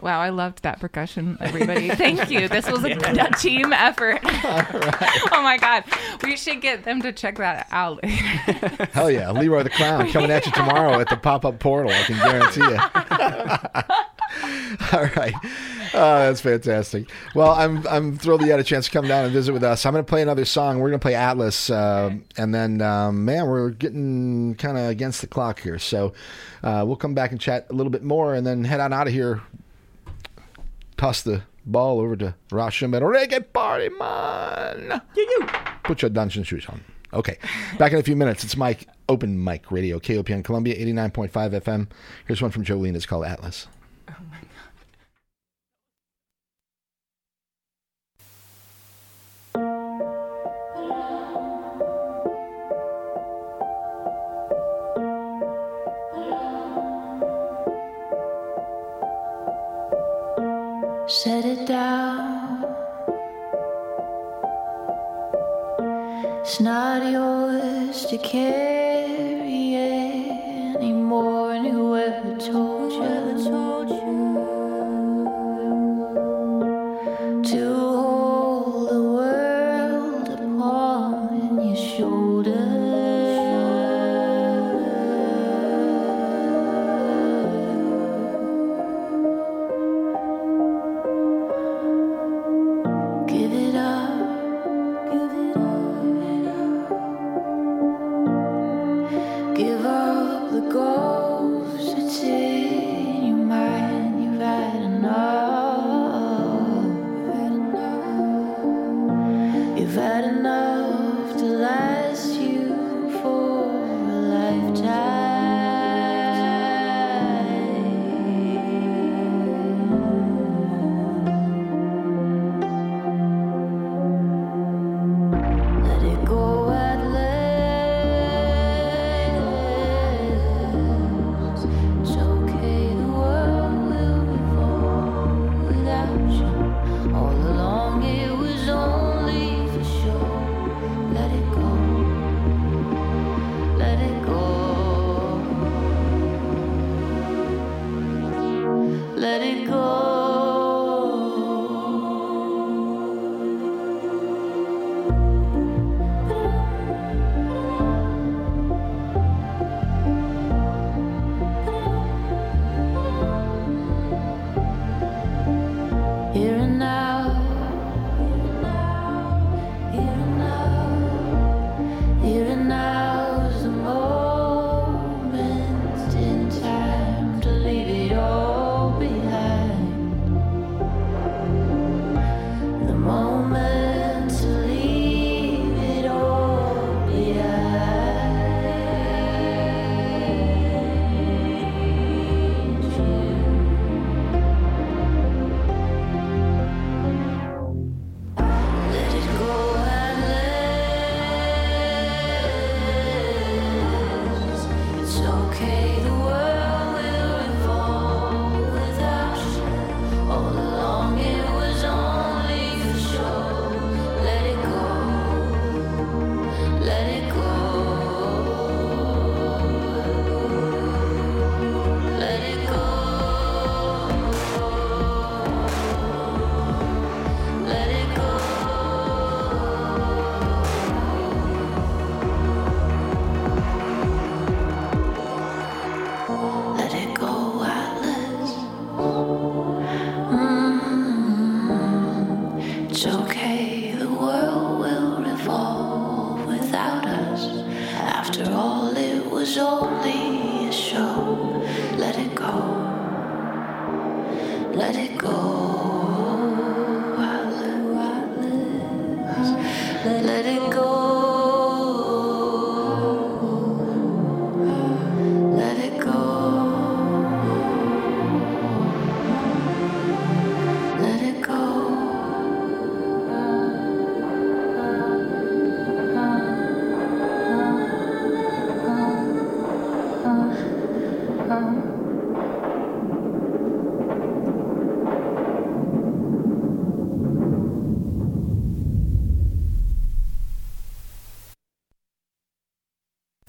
[0.03, 1.91] Wow, I loved that percussion, everybody.
[1.95, 2.49] Thank you.
[2.49, 4.21] This was a, a team effort.
[4.25, 5.85] oh my god,
[6.23, 8.03] we should get them to check that out.
[8.05, 11.93] Hell yeah, Leroy the Clown coming at you tomorrow at the pop up portal.
[11.93, 12.79] I can guarantee you.
[14.93, 15.35] All right,
[15.93, 17.11] oh, that's fantastic.
[17.35, 19.65] Well, I'm I'm thrilled that you had a chance to come down and visit with
[19.65, 19.85] us.
[19.85, 20.79] I'm going to play another song.
[20.79, 25.21] We're going to play Atlas, uh, and then um, man, we're getting kind of against
[25.21, 26.15] the clock here, so
[26.63, 29.07] uh, we'll come back and chat a little bit more, and then head on out
[29.07, 29.43] of here.
[31.01, 33.03] Toss the ball over to Ross Schmidt.
[33.03, 35.01] Reggae party man.
[35.83, 36.85] Put your dungeon shoes on.
[37.15, 37.39] Okay.
[37.79, 38.45] Back in a few minutes.
[38.45, 41.31] It's Mike, Open Mic Radio, KOPN Columbia, 89.5
[41.63, 41.89] FM.
[42.27, 42.95] Here's one from Jolene.
[42.95, 43.67] It's called Atlas.
[61.11, 62.65] Set it down.
[66.41, 68.80] It's not yours to carry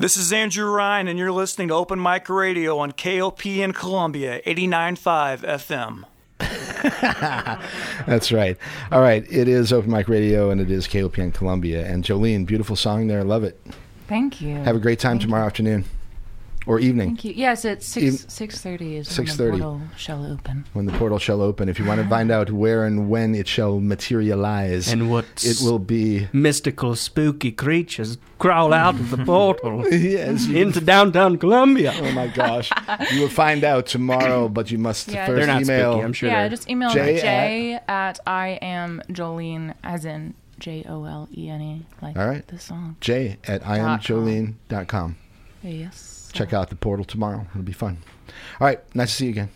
[0.02, 6.06] This is Andrew Ryan, and you're listening to Open Mic Radio on KOPN Columbia, 89.5
[6.40, 7.66] FM.
[8.08, 8.58] That's right.
[8.92, 9.24] All right.
[9.32, 11.86] It is Open Mic Radio and it is KOPN Columbia.
[11.86, 13.24] And Jolene, beautiful song there.
[13.24, 13.62] Love it.
[14.08, 14.56] Thank you.
[14.56, 15.86] Have a great time tomorrow afternoon
[16.68, 17.08] or evening.
[17.10, 17.34] Thank you.
[17.36, 19.50] Yes, it's Ev- six six thirty is when the 6:30.
[19.52, 20.66] portal shall open.
[20.74, 21.70] when the portal shall open.
[21.70, 25.58] If you want to find out where and when it shall materialize, And what it
[25.62, 31.94] will be mystical, spooky creatures crawl out of the portal yes, into downtown Columbia.
[31.96, 32.70] Oh my gosh!
[33.12, 35.94] you will find out tomorrow, but you must Yeah, first They're not email.
[35.94, 40.06] spooky, I'm sure yeah, they're- just email J J, at- at, I am Jolene, as
[40.06, 42.46] in J O L E N E, like All right.
[42.48, 42.98] the song.
[43.02, 45.16] J at iamjolene.com.
[45.64, 46.11] Yes.
[46.32, 47.46] Check out the portal tomorrow.
[47.52, 47.98] It'll be fun.
[48.60, 48.80] All right.
[48.96, 49.50] Nice to see you again.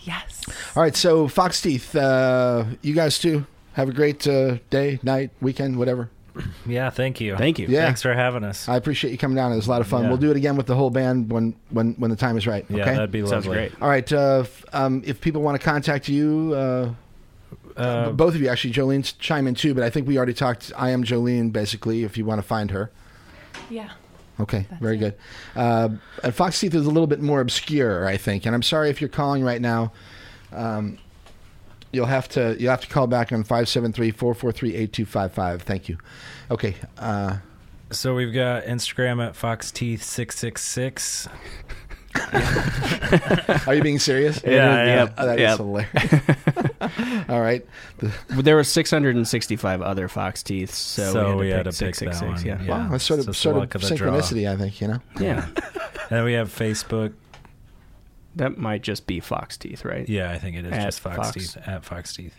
[0.00, 0.42] Yes.
[0.76, 0.96] All right.
[0.96, 3.46] So, Foxteeth, uh, you guys too.
[3.74, 6.10] Have a great uh, day, night, weekend, whatever.
[6.66, 7.36] Yeah, thank you.
[7.36, 7.66] Thank you.
[7.68, 7.84] Yeah.
[7.84, 8.68] Thanks for having us.
[8.68, 9.52] I appreciate you coming down.
[9.52, 10.02] It was a lot of fun.
[10.04, 10.08] Yeah.
[10.08, 12.64] We'll do it again with the whole band when when when the time is right.
[12.70, 13.52] Yeah, that'd be Sounds lovely.
[13.68, 13.72] great.
[13.82, 14.10] All right.
[14.12, 16.92] Uh, f- um, if people want to contact you, uh,
[17.76, 19.72] Uh, both of you actually, Jolene chime in too.
[19.74, 20.72] But I think we already talked.
[20.76, 22.02] I am Jolene, basically.
[22.02, 22.90] If you want to find her.
[23.70, 23.90] Yeah.
[24.40, 25.14] Okay, very good.
[25.54, 25.90] Uh,
[26.24, 28.46] and Foxteeth is a little bit more obscure, I think.
[28.46, 29.92] And I'm sorry if you're calling right now.
[30.52, 30.98] Um,
[31.92, 35.60] you'll have to you'll have to call back on 573-443-8255.
[35.62, 35.98] Thank you.
[36.50, 36.74] Okay.
[36.98, 37.36] Uh,
[37.90, 41.28] So we've got Instagram at foxteeth666.
[43.66, 44.40] are you being serious?
[44.44, 45.08] Yeah, yeah.
[45.16, 45.58] Oh, that is Yep.
[45.58, 47.28] hilarious.
[47.28, 47.66] All right.
[48.28, 52.08] There were 665 other Foxteeth, so, So we we had had to to pick pick
[52.10, 52.22] that 666.
[52.22, 52.46] one.
[52.46, 52.62] Yeah.
[52.76, 52.84] Yeah.
[52.84, 54.10] Wow, that's sort of sort of of the draw.
[54.12, 54.80] synchronicity, I think.
[54.80, 55.00] You know.
[55.20, 55.46] Yeah.
[55.46, 55.62] And
[56.10, 57.12] then we have Facebook.
[58.36, 60.08] That might just be Foxteeth, right?
[60.08, 61.32] Yeah, I think it is At just Fox, Fox.
[61.32, 62.32] Teeth at Foxteeth.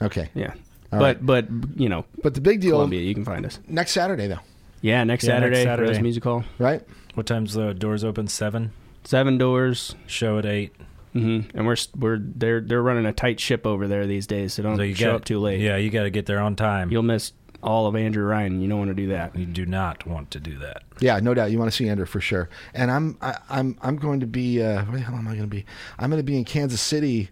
[0.00, 0.30] Okay.
[0.34, 0.54] Yeah.
[0.92, 1.26] All but right.
[1.26, 3.58] but you know, But the big deal Columbia, you can find us.
[3.68, 4.38] next Saturday though,
[4.80, 5.88] Yeah, next Yeah, next Saturday, Saturday.
[5.92, 6.44] Rose Music Hall.
[6.58, 6.80] right?
[7.14, 8.28] What time's the doors open?
[8.28, 8.72] Seven.
[9.06, 9.94] Seven doors.
[10.06, 10.74] Show at eight.
[11.12, 14.62] hmm And we're we're they're they're running a tight ship over there these days, so
[14.62, 15.60] don't So you show got- up too late.
[15.60, 16.90] Yeah, you got to get there on time.
[16.90, 18.60] You'll miss all of Andrew Ryan.
[18.60, 19.34] You don't want to do that.
[19.34, 20.82] You do not want to do that.
[21.00, 21.50] Yeah, no doubt.
[21.50, 22.48] You want to see Andrew for sure.
[22.74, 25.42] And I'm I, I'm I'm going to be uh, where the hell am I going
[25.42, 25.64] to be?
[25.98, 27.30] I'm going to be in Kansas City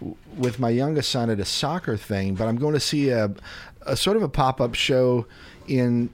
[0.00, 3.32] w- with my youngest son at a soccer thing, but I'm going to see a
[3.84, 5.26] a sort of a pop up show
[5.68, 6.10] in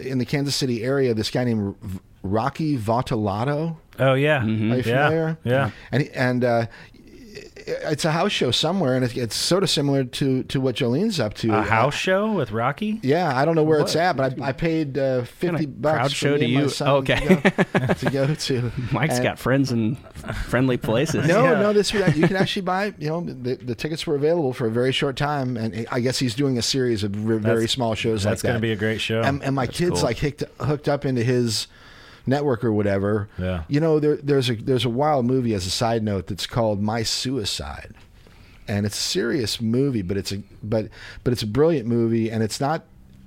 [0.00, 1.14] in the Kansas City area.
[1.14, 1.90] This guy named R-
[2.22, 3.76] Rocky Votolato.
[4.00, 5.38] Oh yeah, Are you yeah, familiar?
[5.44, 5.70] yeah.
[5.92, 6.66] And and uh,
[7.66, 11.20] it's a house show somewhere, and it's, it's sort of similar to to what Jolene's
[11.20, 11.52] up to.
[11.56, 12.98] A house show with Rocky.
[13.02, 15.94] Yeah, I don't know where it's at, but I, I paid uh, fifty of bucks
[15.98, 16.68] crowd show to you?
[16.80, 17.16] Okay.
[17.18, 18.72] to go, to go to.
[18.92, 19.96] Mike's And- got friends in
[20.46, 21.28] friendly places.
[21.28, 21.60] No, Yeah.
[21.60, 22.94] no, this you can actually buy.
[22.98, 26.18] You know, the, the tickets were available for a very short time, and I guess
[26.18, 28.48] he's doing a series of very, That's- small shows That's that.
[28.48, 29.20] going to be a great show.
[29.22, 30.02] and, and my kids cool.
[30.02, 31.66] like hooked, hooked up into his
[32.26, 33.28] network or whatever.
[33.38, 33.64] Yeah.
[33.68, 36.80] You know, there, there's a there's a wild movie as a side note that's called
[36.80, 37.94] My Suicide,
[38.68, 40.88] and it's a serious movie, but it's a but
[41.24, 42.84] but it's a brilliant movie, and it's not.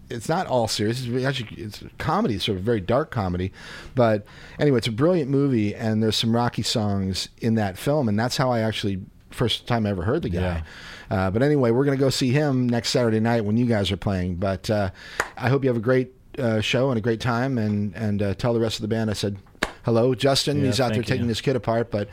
[0.09, 1.07] It's not all serious.
[1.07, 3.51] It's actually it's a comedy, sort of very dark comedy,
[3.95, 4.25] but
[4.59, 8.37] anyway, it's a brilliant movie, and there's some Rocky songs in that film, and that's
[8.37, 8.99] how I actually
[9.31, 10.63] first time I ever heard the guy.
[11.09, 13.97] Uh, but anyway, we're gonna go see him next Saturday night when you guys are
[13.97, 14.35] playing.
[14.35, 14.91] But uh,
[15.35, 18.33] I hope you have a great uh, show and a great time, and and uh,
[18.33, 19.37] tell the rest of the band I said
[19.85, 20.59] hello, Justin.
[20.59, 21.13] Yeah, he's out there thank you.
[21.15, 22.07] taking his kid apart, but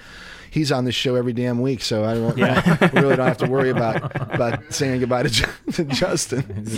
[0.50, 2.36] he's on this show every damn week, so I don't.
[2.38, 2.90] Yeah.
[2.92, 6.66] really don't have to worry about about saying goodbye to, to Justin.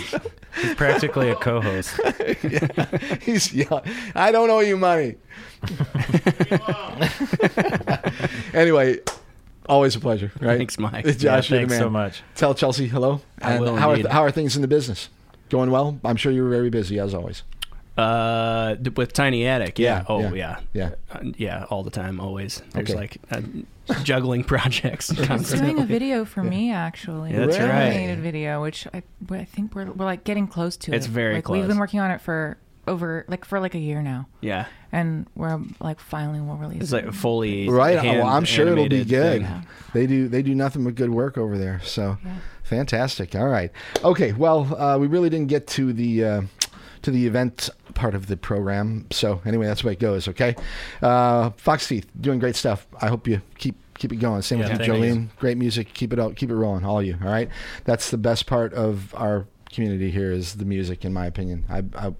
[0.61, 1.99] He's practically a co-host.
[2.43, 3.79] yeah, he's yeah.
[4.13, 5.15] I don't owe you money.
[8.53, 8.99] anyway,
[9.67, 10.31] always a pleasure.
[10.39, 10.57] Right?
[10.57, 11.05] Thanks, Mike.
[11.05, 11.79] Josh, Yeah, you're the thanks man.
[11.79, 12.21] so much.
[12.35, 13.21] Tell Chelsea hello.
[13.41, 14.11] I And will how are indeed.
[14.11, 15.09] how are things in the business?
[15.53, 15.99] Going well?
[16.03, 17.43] I'm sure you were very busy as always.
[17.95, 19.97] Uh, with Tiny Attic, yeah.
[19.99, 20.89] Yeah, oh, yeah, yeah, yeah.
[21.11, 22.63] Uh, yeah, all the time, always.
[22.71, 22.99] There's Okay.
[22.99, 23.41] like uh,
[24.01, 27.33] juggling projects He's doing a video for me actually.
[27.33, 27.81] Yeah, that's An right.
[27.83, 30.91] Animated video, which I, I think we're we're like getting close to.
[30.95, 31.09] It's it.
[31.11, 32.57] very like, We've been working on it for
[32.87, 36.81] over like for like a year now, Yeah, and we're like finally we'll release.
[36.81, 37.05] it's it.
[37.05, 37.99] like fully Right.
[37.99, 39.43] hand well, I'm sure it'll be good.
[39.43, 39.67] thing.
[39.93, 41.79] They do they do nothing but good work over there.
[41.83, 42.17] So
[42.63, 43.35] fantastic.
[43.35, 43.71] All right.
[44.03, 44.33] Okay.
[44.33, 46.41] Well, uh, we really didn't get to the uh,
[47.03, 49.05] to the event part of the program.
[49.11, 50.27] So anyway, that's the way it goes.
[50.27, 50.55] Okay.
[51.01, 52.87] Uh, Foxteeth doing great stuff.
[53.01, 54.41] I hope you keep keep it going.
[54.41, 55.13] Same Yeah, with you, thank you.
[55.15, 55.27] Jolene.
[55.37, 55.93] Great music.
[55.93, 56.35] Keep it out.
[56.35, 56.83] Keep it rolling.
[56.85, 57.17] All of you.
[57.23, 57.49] All right.
[57.85, 61.65] That's the best part of our community here is the music, in my opinion.
[61.69, 62.13] I, I at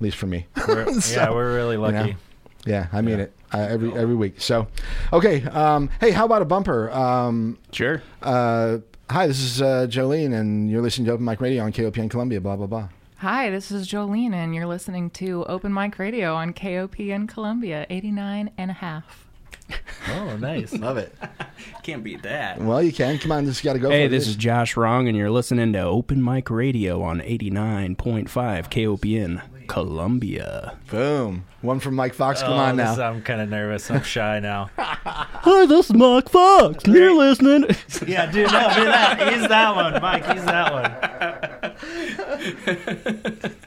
[0.00, 0.46] least for me.
[0.68, 2.12] We're- So, yeah, we're really you lucky.
[2.12, 2.18] know.
[2.66, 3.24] Yeah, I mean Yeah.
[3.24, 4.40] it uh, every every week.
[4.40, 4.66] So,
[5.14, 5.42] okay.
[5.44, 6.90] Um, hey, how about a bumper?
[6.90, 8.02] Um, Sure.
[8.22, 8.78] uh,
[9.10, 12.40] hi, this is uh, Jolene, and you're listening to Open Mic Radio on KOPN Columbia.
[12.40, 12.88] Blah blah blah.
[13.18, 18.50] Hi, this is Jolene, and you're listening to Open Mic Radio on KOPN Columbia, 89
[18.56, 19.26] and a half.
[20.08, 20.72] Oh, nice.
[20.72, 21.14] Love it.
[21.84, 22.60] Can't beat that.
[22.60, 23.18] Well, you can.
[23.18, 23.90] Come on, just got to go.
[23.90, 28.26] Hey, for this is Josh Wrong, and you're listening to Open Mic Radio on 89.5
[28.26, 30.76] KOPN, Columbia.
[30.90, 31.44] Boom.
[31.62, 32.42] One from Mike Fox.
[32.42, 33.10] Come Oh, on this- now.
[33.10, 33.90] I'm kind of nervous.
[33.90, 34.70] I'm shy now.
[34.76, 36.84] Hi, this is Mike Fox.
[36.86, 37.66] You're listening.
[38.06, 39.32] yeah, dude, no, do that.
[39.36, 40.26] Use that one, Mike.
[40.34, 40.72] Use that
[43.42, 43.52] one.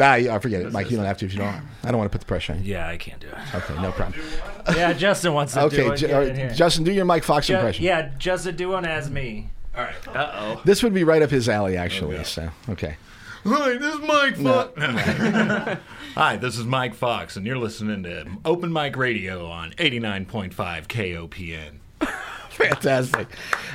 [0.00, 0.92] Ah, yeah, I forget it, Mike.
[0.92, 1.48] You don't have to if you don't.
[1.82, 2.70] I don't want to put the pressure on you.
[2.74, 3.34] Yeah, I can't do it.
[3.52, 4.20] Okay, no problem.
[4.76, 5.96] Yeah, Justin wants to Okay, do it.
[5.96, 6.50] Ju- Get all in right, here.
[6.50, 7.84] Justin, do your Mike Fox Ju- impression.
[7.84, 9.50] Yeah, Justin, do one as me.
[9.76, 9.94] All right.
[10.16, 10.60] Uh oh.
[10.64, 12.22] This would be right up his alley, actually.
[12.22, 12.96] So, okay.
[13.44, 14.68] Hi, this is Mike No.
[14.74, 15.80] Fox.
[16.14, 20.52] Hi, this is Mike Fox, and you're listening to Open Mic Radio on 89.5
[20.88, 21.78] KOPN.
[22.50, 23.28] Fantastic.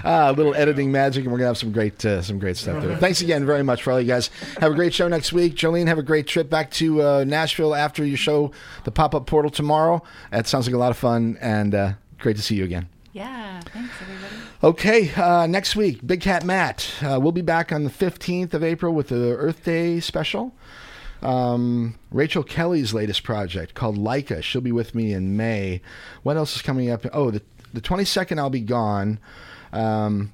[0.04, 2.84] Uh, a little editing magic, and we're gonna have some great, uh, some great stuff
[2.84, 2.98] there.
[2.98, 4.30] Thanks again very much for all you guys.
[4.60, 5.56] Have a great show next week.
[5.56, 8.52] Jolene, have a great trip back to uh, Nashville after your show,
[8.84, 10.04] the pop up portal tomorrow.
[10.32, 12.90] That sounds like a lot of fun, and uh, great to see you again.
[13.14, 14.34] Yeah, thanks everybody.
[14.64, 16.90] Okay, uh, next week, Big Cat Matt.
[17.02, 20.54] Uh, we'll be back on the 15th of April with the Earth Day special.
[21.22, 24.42] Um, Rachel Kelly's latest project called Leica.
[24.42, 25.82] She'll be with me in May.
[26.24, 27.06] What else is coming up?
[27.14, 27.42] Oh, the,
[27.72, 29.20] the 22nd, I'll be gone.
[29.72, 30.34] Um,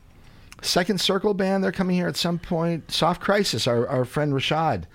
[0.61, 2.91] Second Circle Band, they're coming here at some point.
[2.91, 4.85] Soft Crisis, our, our friend Rashad.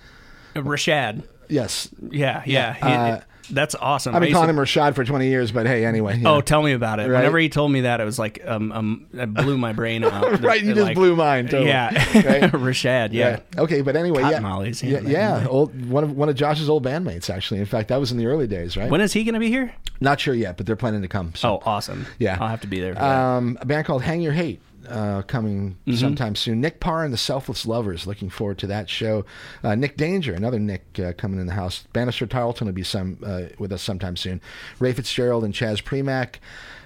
[0.55, 1.23] Rashad.
[1.48, 1.90] Yes.
[2.11, 2.73] Yeah, yeah.
[2.74, 3.20] he- Uh,
[3.51, 4.15] that's awesome.
[4.15, 6.19] I've been calling to- him Rashad for 20 years, but hey, anyway.
[6.19, 7.03] you Oh, tell me about it.
[7.05, 7.19] Right?
[7.19, 10.41] Whenever he told me that, it was like um, um it blew my brain out.
[10.43, 11.47] right, you It, just like- blew mine.
[11.49, 11.69] Totally.
[11.69, 12.43] Yeah, Right?
[12.53, 13.12] Rashad.
[13.12, 13.31] Yeah.
[13.31, 13.43] Right.
[13.59, 15.47] Okay, but anyway, Cotton yeah, Molly's, yeah, yeah, yeah.
[15.49, 17.61] Old, one of one of Josh's old bandmates, actually.
[17.61, 18.91] In fact, that was in the early days, right?
[18.91, 19.75] When is he going to be here?
[20.01, 21.35] Not sure yet, but they're planning to come.
[21.35, 21.51] So.
[21.55, 22.07] Oh, awesome.
[22.19, 22.95] Yeah, I'll have to be there.
[22.95, 23.19] For that.
[23.19, 25.98] Um, a band called Hang Your Hate uh, coming Mhm.
[25.98, 26.61] sometime soon.
[26.61, 28.06] Nick Parr and the Selfless Lovers.
[28.06, 29.24] Looking forward to that show.
[29.62, 31.85] Uh, Nick Danger, another Nick uh, coming in the house.
[31.93, 34.40] Bannister Tarleton will be some uh, with us sometime soon.
[34.78, 36.36] Ray Fitzgerald and Chaz Premack.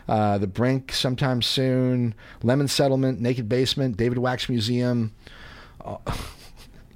[0.08, 2.14] Uh, the Brink sometime soon.
[2.42, 5.12] Lemon Settlement, Naked Basement, David Wax Museum.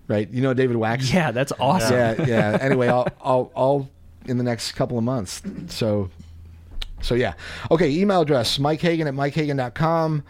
[0.09, 1.13] Right, you know David Wax.
[1.13, 1.95] Yeah, that's awesome.
[1.95, 2.59] Yeah, yeah.
[2.61, 3.89] Anyway, all
[4.27, 5.43] in the next couple of months.
[5.69, 6.11] So
[7.01, 7.35] so yeah.
[7.71, 10.23] Okay, email address, Mike Hagan at MikeHagan.com.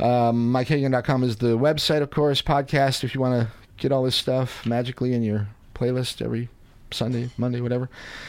[0.00, 4.16] Um, MikeHagan.com is the website, of course, podcast if you want to get all this
[4.16, 6.48] stuff magically in your playlist every
[6.90, 7.88] Sunday, Monday, whatever.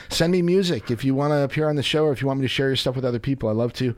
[0.10, 2.40] Send me music if you want to appear on the show or if you want
[2.40, 3.50] me to share your stuff with other people.
[3.50, 3.96] I love to.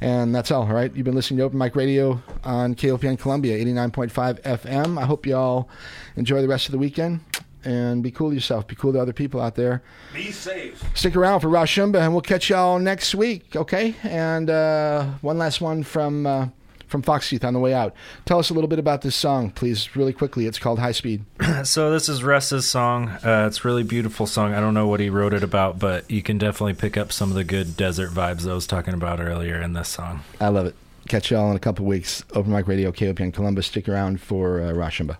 [0.00, 0.94] And that's all, all right?
[0.94, 5.00] You've been listening to Open Mic Radio on KOPN Columbia, 89.5 FM.
[5.00, 5.68] I hope you all
[6.16, 7.20] enjoy the rest of the weekend
[7.64, 8.66] and be cool to yourself.
[8.66, 9.82] Be cool to other people out there.
[10.12, 10.82] Be safe.
[10.94, 13.94] Stick around for Rashumba, and we'll catch y'all next week, okay?
[14.02, 16.48] And uh, one last one from uh,
[16.92, 17.94] from Fox Foxteeth on the way out.
[18.24, 20.46] Tell us a little bit about this song, please, really quickly.
[20.46, 21.24] It's called High Speed.
[21.64, 23.08] so this is Russ's song.
[23.08, 24.54] Uh, it's a really beautiful song.
[24.54, 27.30] I don't know what he wrote it about, but you can definitely pick up some
[27.30, 30.22] of the good desert vibes I was talking about earlier in this song.
[30.40, 30.76] I love it.
[31.08, 32.24] Catch y'all in a couple weeks.
[32.34, 33.66] Open Mic Radio, KOPN Columbus.
[33.66, 35.16] Stick around for uh.